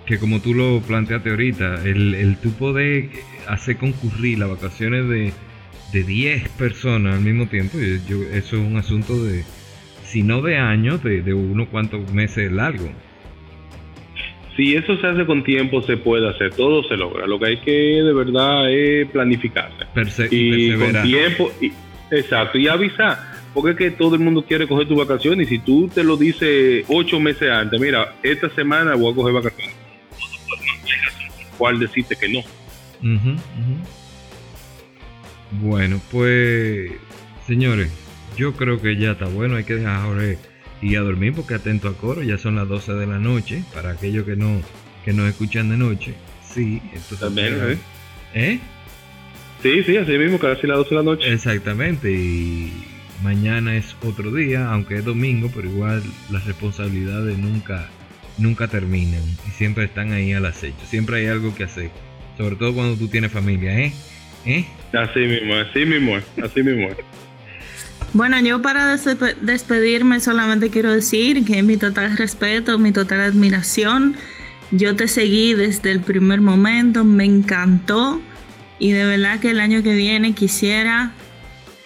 que 0.06 0.18
como 0.18 0.42
tú 0.42 0.54
lo 0.54 0.82
planteaste 0.82 1.30
ahorita, 1.30 1.84
el, 1.86 2.14
el 2.14 2.38
tú 2.38 2.52
poder 2.52 3.10
hacer 3.48 3.78
concurrir 3.78 4.40
las 4.40 4.50
vacaciones 4.50 5.08
de 5.10 5.34
de 5.94 6.04
10 6.04 6.50
personas 6.50 7.16
al 7.16 7.22
mismo 7.22 7.48
tiempo, 7.48 7.78
eso 7.80 8.26
es 8.34 8.54
un 8.54 8.78
asunto 8.78 9.24
de, 9.24 9.44
si 10.04 10.24
no 10.24 10.42
de 10.42 10.58
años, 10.58 11.04
de, 11.04 11.22
de 11.22 11.34
uno 11.34 11.70
cuantos 11.70 12.12
meses 12.12 12.52
largo. 12.52 12.90
Si 14.58 14.76
eso 14.76 14.98
se 14.98 15.08
hace 15.08 15.26
con 15.26 15.44
tiempo, 15.44 15.82
se 15.82 15.98
puede 15.98 16.30
hacer, 16.30 16.54
todo 16.54 16.84
se 16.84 16.96
logra. 16.96 17.26
Lo 17.26 17.40
que 17.40 17.48
hay 17.48 17.58
que 17.58 17.72
de 17.72 18.14
verdad 18.14 18.72
es 18.72 19.08
planificarse. 19.10 19.86
y 20.30 20.76
con 20.78 21.02
tiempo, 21.04 21.52
exacto, 22.12 22.58
y 22.58 22.68
avisar. 22.68 23.18
Porque 23.54 23.72
es 23.72 23.78
que 23.78 23.92
todo 23.92 24.16
el 24.16 24.22
mundo 24.22 24.44
quiere 24.44 24.68
coger 24.68 24.88
tu 24.88 24.96
vacaciones 24.96 25.52
y 25.52 25.58
si 25.58 25.60
tú 25.60 25.88
te 25.88 26.04
lo 26.04 26.18
dices 26.18 26.86
ocho 26.88 27.20
meses 27.20 27.50
antes, 27.52 27.80
mira, 27.80 28.16
esta 28.24 28.50
semana 28.50 28.96
voy 28.96 29.12
a 29.12 29.16
coger 29.16 29.34
vacaciones. 29.34 29.76
¿Cuál 31.58 31.80
deciste 31.80 32.16
que 32.16 32.30
no? 32.30 32.40
Bueno, 35.62 36.02
pues 36.12 36.92
señores, 37.46 37.90
yo 38.38 38.54
creo 38.54 38.82
que 38.82 38.98
ya 38.98 39.12
está 39.12 39.26
bueno, 39.26 39.56
hay 39.56 39.64
que 39.64 39.76
dejar 39.76 39.98
a 39.98 40.04
Jorge 40.04 40.38
ir 40.82 40.98
a 40.98 41.02
dormir 41.02 41.34
porque 41.34 41.54
atento 41.56 41.88
a 41.88 41.94
coro, 41.94 42.24
ya 42.24 42.38
son 42.38 42.56
las 42.56 42.68
12 42.68 42.94
de 42.94 43.08
la 43.08 43.20
noche, 43.20 43.64
para 43.74 43.92
aquellos 43.92 44.26
que 44.26 44.36
no 44.36 44.62
que 45.06 45.14
nos 45.14 45.30
escuchan 45.30 45.70
de 45.70 45.78
noche. 45.78 46.14
Sí, 46.44 46.82
esto 46.94 47.16
también, 47.16 47.56
¿eh? 47.56 47.78
¿eh? 48.34 48.60
Sí, 49.62 49.84
sí, 49.84 49.98
así 49.98 50.18
mismo, 50.18 50.40
casi 50.40 50.68
las 50.68 50.78
12 50.78 50.90
de 50.90 50.96
la 50.96 51.04
noche. 51.04 51.34
Exactamente, 51.34 52.12
y 52.12 52.72
mañana 53.22 53.76
es 53.76 53.96
otro 54.04 54.32
día, 54.32 54.72
aunque 54.72 54.96
es 54.96 55.06
domingo, 55.06 55.50
pero 55.54 55.68
igual 55.70 56.04
las 56.30 56.46
responsabilidades 56.46 57.38
nunca 57.38 57.90
nunca 58.38 58.68
terminan 58.68 59.22
y 59.48 59.52
siempre 59.52 59.86
están 59.86 60.12
ahí 60.12 60.34
al 60.34 60.46
acecho, 60.48 60.86
siempre 60.86 61.18
hay 61.18 61.28
algo 61.28 61.54
que 61.54 61.66
hacer, 61.66 61.92
sobre 62.36 62.56
todo 62.56 62.74
cuando 62.74 62.98
tú 62.98 63.08
tienes 63.08 63.32
familia, 63.32 63.80
¿eh? 63.80 63.94
¿Eh? 64.46 64.66
Así 64.94 65.20
mismo, 65.20 65.56
así 65.56 65.86
mismo, 65.86 66.18
así 66.44 66.64
mismo. 66.64 66.90
Bueno, 68.14 68.40
yo 68.42 68.62
para 68.62 68.96
despedirme 69.42 70.20
solamente 70.20 70.70
quiero 70.70 70.94
decir 70.94 71.44
que 71.46 71.64
mi 71.64 71.78
total 71.78 72.16
respeto, 72.16 72.78
mi 72.78 72.92
total 72.92 73.22
admiración. 73.22 74.16
Yo 74.70 74.96
te 74.96 75.08
seguí 75.08 75.56
desde 75.56 75.92
el 75.92 76.00
primer 76.00 76.42
momento, 76.42 77.04
me 77.04 77.26
encantó 77.26 78.22
y 78.78 78.92
de 78.92 79.06
verdad 79.06 79.40
que 79.40 79.50
el 79.50 79.60
año 79.60 79.82
que 79.82 79.96
viene 79.96 80.34
quisiera 80.34 81.12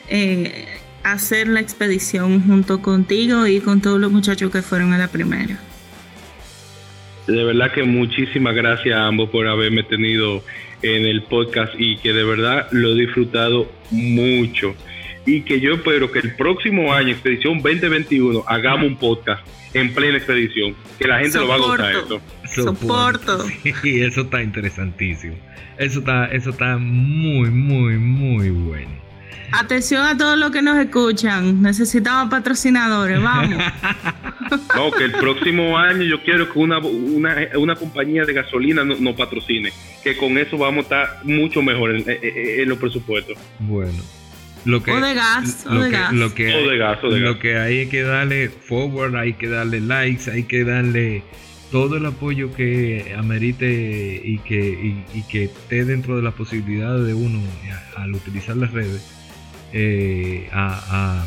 eh, 0.09 0.65
hacer 1.03 1.47
la 1.47 1.61
expedición 1.61 2.45
junto 2.45 2.81
contigo 2.81 3.47
y 3.47 3.61
con 3.61 3.81
todos 3.81 3.99
los 3.99 4.11
muchachos 4.11 4.51
que 4.51 4.61
fueron 4.61 4.93
a 4.93 4.97
la 4.97 5.07
primera. 5.07 5.57
De 7.27 7.43
verdad 7.43 7.71
que 7.73 7.83
muchísimas 7.83 8.55
gracias 8.55 8.97
a 8.97 9.05
ambos 9.05 9.29
por 9.29 9.47
haberme 9.47 9.83
tenido 9.83 10.43
en 10.81 11.05
el 11.05 11.23
podcast 11.23 11.73
y 11.77 11.97
que 11.97 12.13
de 12.13 12.23
verdad 12.23 12.67
lo 12.71 12.93
he 12.93 12.95
disfrutado 12.95 13.71
mucho. 13.91 14.75
Y 15.25 15.41
que 15.41 15.59
yo 15.59 15.75
espero 15.75 16.09
que 16.11 16.19
el 16.19 16.35
próximo 16.35 16.93
año, 16.93 17.11
Expedición 17.11 17.61
2021, 17.61 18.43
hagamos 18.47 18.87
un 18.87 18.97
podcast 18.97 19.45
en 19.73 19.93
plena 19.93 20.17
expedición. 20.17 20.75
Que 20.97 21.07
la 21.07 21.19
gente 21.19 21.37
lo 21.37 21.47
va 21.47 21.55
a 21.55 21.57
gustar 21.57 21.91
eso. 21.91 22.21
Soporto. 22.45 23.45
Sí, 23.81 24.01
eso 24.01 24.21
está 24.21 24.41
interesantísimo. 24.41 25.35
Eso 25.77 25.99
está, 25.99 26.27
eso 26.27 26.51
está 26.51 26.77
muy, 26.77 27.49
muy, 27.49 27.97
muy 27.97 28.49
bueno. 28.49 29.06
Atención 29.51 30.05
a 30.05 30.17
todos 30.17 30.37
los 30.37 30.51
que 30.51 30.61
nos 30.61 30.77
escuchan. 30.77 31.61
Necesitamos 31.61 32.29
patrocinadores, 32.29 33.21
vamos. 33.21 33.63
No, 34.75 34.91
que 34.91 35.03
el 35.03 35.11
próximo 35.11 35.77
año 35.77 36.03
yo 36.03 36.23
quiero 36.23 36.49
que 36.49 36.57
una, 36.57 36.79
una, 36.79 37.75
compañía 37.75 38.23
de 38.23 38.31
gasolina 38.31 38.85
nos 38.85 39.15
patrocine. 39.15 39.73
Que 40.01 40.15
con 40.15 40.37
eso 40.37 40.57
vamos 40.57 40.77
a 40.77 40.81
estar 40.83 41.25
mucho 41.25 41.61
mejor 41.61 41.95
en, 41.95 42.69
los 42.69 42.77
presupuestos. 42.77 43.37
Bueno. 43.59 44.01
Lo 44.63 44.81
que, 44.81 44.91
o 44.91 45.01
de 45.01 45.13
gas, 45.13 45.65
o 45.69 45.75
de 45.75 45.89
gas. 45.89 46.13
Lo 46.13 46.33
que, 46.33 46.53
o 46.53 46.69
de 46.69 46.77
gas, 46.77 47.03
o 47.03 47.09
de 47.09 47.19
lo 47.19 47.39
que 47.39 47.57
hay 47.57 47.87
que 47.87 48.03
darle 48.03 48.47
forward, 48.49 49.15
hay 49.17 49.33
que 49.33 49.49
darle 49.49 49.81
likes, 49.81 50.31
hay 50.31 50.43
que 50.43 50.63
darle 50.63 51.23
todo 51.71 51.97
el 51.97 52.05
apoyo 52.05 52.53
que 52.53 53.15
amerite 53.17 54.21
y 54.23 54.39
que, 54.39 55.03
y, 55.13 55.21
que 55.23 55.45
esté 55.45 55.85
dentro 55.85 56.15
de 56.15 56.23
las 56.23 56.33
posibilidades 56.33 57.05
de 57.05 57.13
uno 57.13 57.39
al 57.97 58.13
utilizar 58.13 58.55
las 58.55 58.71
redes 58.71 59.05
eh, 59.73 60.49
a, 60.51 61.25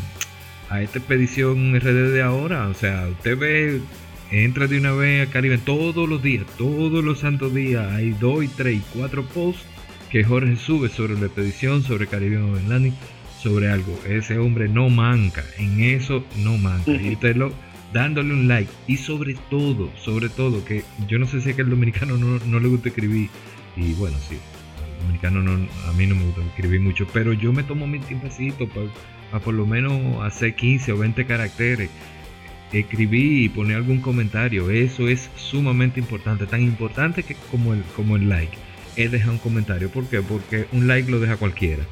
a, 0.69 0.83
esta 0.83 0.99
expedición 0.99 1.75
RD 1.79 2.13
de 2.13 2.23
ahora. 2.23 2.69
O 2.69 2.75
sea, 2.75 3.09
usted 3.11 3.37
ve, 3.39 3.81
entra 4.31 4.67
de 4.67 4.79
una 4.79 4.93
vez 4.93 5.29
a 5.29 5.31
Caribe 5.31 5.59
todos 5.59 6.09
los 6.09 6.23
días, 6.23 6.47
todos 6.57 7.05
los 7.05 7.21
santos 7.21 7.55
días. 7.55 7.91
Hay 7.93 8.11
dos 8.13 8.45
y 8.45 8.49
tres 8.49 8.77
y 8.79 8.83
cuatro 8.97 9.25
posts 9.25 9.65
que 10.11 10.25
Jorge 10.25 10.57
sube 10.57 10.89
sobre 10.89 11.15
la 11.15 11.27
expedición, 11.27 11.83
sobre 11.83 12.07
Caribe 12.07 12.41
Landing, 12.69 12.95
sobre 13.41 13.69
algo. 13.71 13.99
Ese 14.09 14.39
hombre 14.39 14.69
no 14.69 14.89
manca, 14.89 15.45
en 15.59 15.83
eso 15.83 16.25
no 16.39 16.57
manca. 16.59 16.93
Y 16.93 17.15
usted 17.15 17.37
lo 17.37 17.53
dándole 17.93 18.33
un 18.33 18.49
like 18.49 18.71
y 18.87 18.97
sobre 18.97 19.35
todo, 19.51 19.91
sobre 19.97 20.29
todo, 20.29 20.65
que 20.65 20.85
yo 21.09 21.19
no 21.19 21.27
sé 21.27 21.41
si 21.41 21.51
es 21.51 21.57
que 21.57 21.63
el 21.63 21.71
dominicano 21.71 22.17
no, 22.17 22.39
no 22.45 22.61
le 22.61 22.69
gusta 22.69 22.89
escribir 22.89 23.29
y 23.77 23.93
bueno, 23.95 24.17
sí, 24.29 24.37
dominicano 25.01 25.43
no, 25.43 25.53
a 25.87 25.93
mí 25.93 26.07
no 26.07 26.15
me 26.15 26.25
gusta 26.25 26.43
escribir 26.43 26.81
mucho, 26.81 27.07
pero 27.13 27.33
yo 27.33 27.53
me 27.53 27.63
tomo 27.63 27.87
mi 27.87 27.99
tiempecito 27.99 28.69
para, 28.69 29.43
por 29.43 29.55
lo 29.55 29.67
menos 29.67 30.23
hacer 30.25 30.55
15 30.55 30.93
o 30.93 30.99
20 30.99 31.27
caracteres, 31.27 31.91
escribir 32.73 33.43
y 33.45 33.49
poner 33.49 33.77
algún 33.77 34.01
comentario, 34.01 34.71
eso 34.71 35.09
es 35.09 35.31
sumamente 35.37 36.01
importante, 36.01 36.47
tan 36.47 36.63
importante 36.63 37.23
que 37.23 37.35
como 37.51 37.75
el, 37.75 37.83
como 37.97 38.17
el 38.17 38.29
like, 38.29 38.57
es 38.97 39.11
dejar 39.11 39.31
un 39.31 39.39
comentario, 39.39 39.91
¿por 39.91 40.07
qué? 40.07 40.21
Porque 40.21 40.67
un 40.73 40.87
like 40.87 41.11
lo 41.11 41.21
deja 41.21 41.37
cualquiera. 41.37 41.85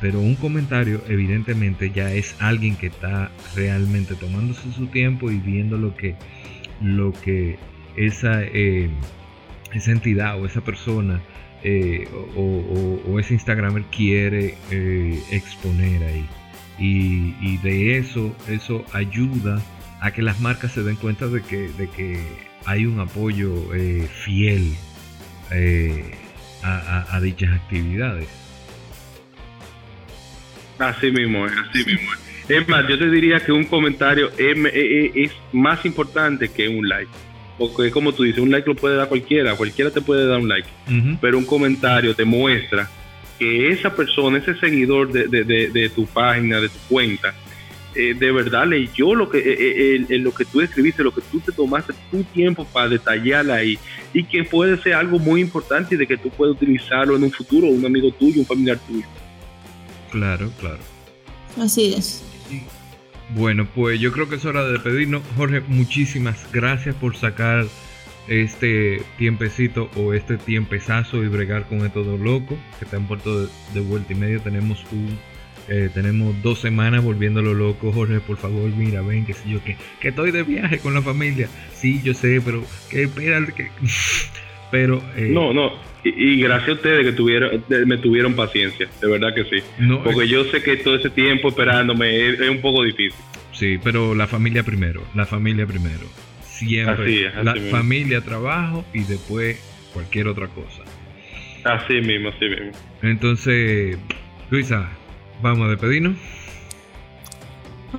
Pero 0.00 0.20
un 0.20 0.34
comentario 0.34 1.02
evidentemente 1.08 1.90
ya 1.90 2.12
es 2.12 2.36
alguien 2.38 2.76
que 2.76 2.88
está 2.88 3.30
realmente 3.54 4.14
tomándose 4.14 4.70
su 4.72 4.88
tiempo 4.88 5.30
y 5.30 5.38
viendo 5.38 5.78
lo 5.78 5.96
que, 5.96 6.16
lo 6.82 7.12
que 7.12 7.58
esa, 7.96 8.42
eh, 8.42 8.90
esa 9.72 9.92
entidad 9.92 10.38
o 10.38 10.44
esa 10.44 10.60
persona 10.60 11.22
eh, 11.62 12.08
o, 12.36 13.18
ese 13.18 13.34
Instagramer 13.34 13.82
quiere 13.84 14.56
eh, 14.70 15.22
exponer 15.30 16.04
ahí. 16.04 16.28
Y, 16.78 17.56
de 17.58 17.96
eso, 17.96 18.36
eso 18.48 18.84
ayuda 18.92 19.62
a 20.00 20.10
que 20.10 20.20
las 20.22 20.40
marcas 20.40 20.72
se 20.72 20.82
den 20.82 20.96
cuenta 20.96 21.26
de 21.26 21.42
que, 21.42 21.68
de 21.68 21.88
que 21.88 22.22
hay 22.66 22.84
un 22.84 23.00
apoyo 23.00 23.74
eh, 23.74 24.06
fiel 24.12 24.74
a, 26.62 27.20
dichas 27.20 27.50
actividades. 27.54 28.28
Así 30.78 31.10
mismo, 31.10 31.46
así 31.46 31.84
mismo. 31.84 32.10
Es 32.48 32.68
más, 32.68 32.86
yo 32.86 32.98
te 32.98 33.10
diría 33.10 33.40
que 33.40 33.50
un 33.52 33.64
comentario 33.64 34.30
es, 34.38 35.32
más 35.52 35.84
importante 35.86 36.48
que 36.48 36.68
un 36.68 36.88
like. 36.88 37.10
Porque 37.58 37.90
como 37.90 38.12
tú 38.12 38.22
dices, 38.24 38.40
un 38.40 38.50
like 38.50 38.68
lo 38.68 38.76
puede 38.76 38.96
dar 38.96 39.08
cualquiera, 39.08 39.54
cualquiera 39.56 39.90
te 39.90 40.00
puede 40.00 40.26
dar 40.26 40.38
un 40.38 40.48
like. 40.48 40.68
Pero 41.20 41.38
un 41.38 41.46
comentario 41.46 42.14
te 42.14 42.24
muestra 42.24 42.90
que 43.38 43.70
esa 43.70 43.94
persona, 43.94 44.38
ese 44.38 44.54
seguidor 44.54 45.10
de, 45.12 45.90
tu 45.94 46.06
página, 46.06 46.60
de 46.60 46.68
tu 46.68 46.78
cuenta, 46.88 47.34
eh, 47.94 48.12
de 48.12 48.30
verdad 48.30 48.66
leyó 48.66 49.14
lo 49.14 49.30
que, 49.30 49.38
eh, 49.38 50.06
eh, 50.08 50.18
lo 50.18 50.34
que 50.34 50.44
tú 50.44 50.60
escribiste, 50.60 51.02
lo 51.02 51.14
que 51.14 51.22
tú 51.22 51.40
te 51.40 51.50
tomaste 51.50 51.94
tu 52.10 52.22
tiempo 52.24 52.66
para 52.66 52.90
detallarla 52.90 53.54
ahí 53.54 53.78
y 54.12 54.22
que 54.22 54.44
puede 54.44 54.76
ser 54.82 54.94
algo 54.94 55.18
muy 55.18 55.40
importante 55.40 55.94
y 55.94 55.98
de 55.98 56.06
que 56.06 56.18
tú 56.18 56.28
puedes 56.28 56.56
utilizarlo 56.56 57.16
en 57.16 57.24
un 57.24 57.32
futuro, 57.32 57.68
un 57.68 57.86
amigo 57.86 58.10
tuyo, 58.10 58.40
un 58.40 58.46
familiar 58.46 58.78
tuyo. 58.86 59.06
Claro, 60.10 60.50
claro. 60.60 60.80
Así 61.58 61.94
es. 61.94 62.22
Bueno, 63.30 63.66
pues 63.74 64.00
yo 64.00 64.12
creo 64.12 64.28
que 64.28 64.36
es 64.36 64.44
hora 64.44 64.64
de 64.64 64.72
despedirnos. 64.72 65.22
Jorge, 65.36 65.60
muchísimas 65.66 66.46
gracias 66.52 66.94
por 66.94 67.16
sacar 67.16 67.66
este 68.28 69.02
tiempecito 69.18 69.90
o 69.96 70.12
este 70.12 70.36
tiempezazo 70.36 71.22
y 71.22 71.28
bregar 71.28 71.68
con 71.68 71.84
estos 71.84 72.06
dos 72.06 72.20
locos 72.20 72.58
que 72.78 72.86
te 72.86 72.96
han 72.96 73.06
puesto 73.06 73.46
de, 73.46 73.80
vuelta 73.80 74.12
y 74.12 74.16
medio. 74.16 74.40
Tenemos 74.40 74.84
un 74.92 75.18
eh, 75.68 75.90
tenemos 75.92 76.40
dos 76.42 76.60
semanas 76.60 77.02
volviéndolo 77.02 77.52
loco. 77.52 77.92
Jorge, 77.92 78.20
por 78.20 78.36
favor, 78.36 78.70
mira, 78.70 79.02
ven, 79.02 79.26
que 79.26 79.34
yo, 79.48 79.62
que, 79.64 79.76
que 80.00 80.08
estoy 80.08 80.30
de 80.30 80.44
viaje 80.44 80.78
con 80.78 80.94
la 80.94 81.02
familia. 81.02 81.48
Sí, 81.74 82.00
yo 82.04 82.14
sé, 82.14 82.40
pero 82.44 82.64
que 82.88 83.04
espera 83.04 83.44
que. 83.46 83.70
pero. 84.70 85.02
Eh, 85.16 85.28
no, 85.30 85.52
no. 85.52 85.72
Y, 86.04 86.40
gracias 86.40 86.68
a 86.68 86.72
ustedes 86.74 87.04
que 87.04 87.12
tuvieron, 87.12 87.64
me 87.84 87.98
tuvieron 87.98 88.34
paciencia, 88.34 88.88
de 89.00 89.08
verdad 89.08 89.34
que 89.34 89.44
sí. 89.44 89.64
Porque 90.04 90.28
yo 90.28 90.44
sé 90.44 90.62
que 90.62 90.76
todo 90.76 90.94
ese 90.94 91.10
tiempo 91.10 91.48
esperándome 91.48 92.28
es, 92.28 92.40
un 92.48 92.60
poco 92.60 92.84
difícil. 92.84 93.18
Sí, 93.52 93.78
pero 93.82 94.14
la 94.14 94.28
familia 94.28 94.62
primero, 94.62 95.02
la 95.16 95.26
familia 95.26 95.66
primero. 95.66 96.06
Siempre. 96.44 97.32
la 97.42 97.56
familia, 97.70 98.20
trabajo 98.20 98.84
y 98.94 99.02
después 99.02 99.58
cualquier 99.92 100.28
otra 100.28 100.46
cosa. 100.46 100.84
Así 101.64 101.94
mismo, 101.94 102.28
así 102.28 102.44
mismo. 102.44 102.70
Entonces, 103.02 103.98
Luisa, 104.50 104.88
vamos 105.42 105.66
a 105.66 105.70
despedirnos. 105.70 106.16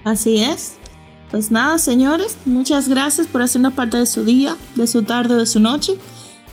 Así 0.03 0.43
es. 0.43 0.79
Pues 1.31 1.51
nada, 1.51 1.77
señores, 1.77 2.37
muchas 2.45 2.87
gracias 2.87 3.27
por 3.27 3.41
hacer 3.41 3.59
una 3.59 3.71
parte 3.71 3.97
de 3.97 4.05
su 4.05 4.23
día, 4.23 4.55
de 4.75 4.87
su 4.87 5.03
tarde, 5.03 5.35
de 5.35 5.45
su 5.45 5.59
noche. 5.59 5.93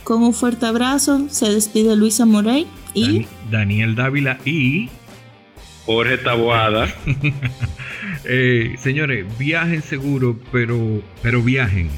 Con 0.05 0.21
un 0.21 0.35
fuerte 0.35 0.67
abrazo 0.67 1.25
se 1.31 1.51
despide 1.51 1.95
Luisa 1.95 2.27
Morey 2.27 2.67
y 2.93 3.25
Daniel 3.49 3.95
Dávila 3.95 4.37
y 4.45 4.89
Jorge 5.85 6.17
Taboada. 6.17 6.87
Eh, 8.27 8.75
señores, 8.79 9.25
viajen 9.37 9.83
seguro, 9.83 10.39
pero, 10.51 10.99
pero 11.21 11.43
viajen. 11.43 11.91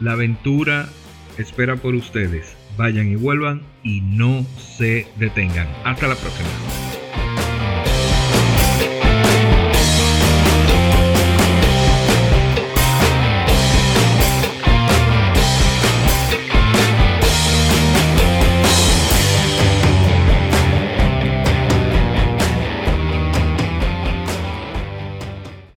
La 0.00 0.12
aventura 0.12 0.88
espera 1.36 1.76
por 1.76 1.94
ustedes. 1.94 2.56
Vayan 2.76 3.12
y 3.12 3.14
vuelvan 3.14 3.62
y 3.84 4.00
no 4.00 4.44
se 4.56 5.06
detengan. 5.18 5.68
Hasta 5.84 6.08
la 6.08 6.16
próxima. 6.16 6.48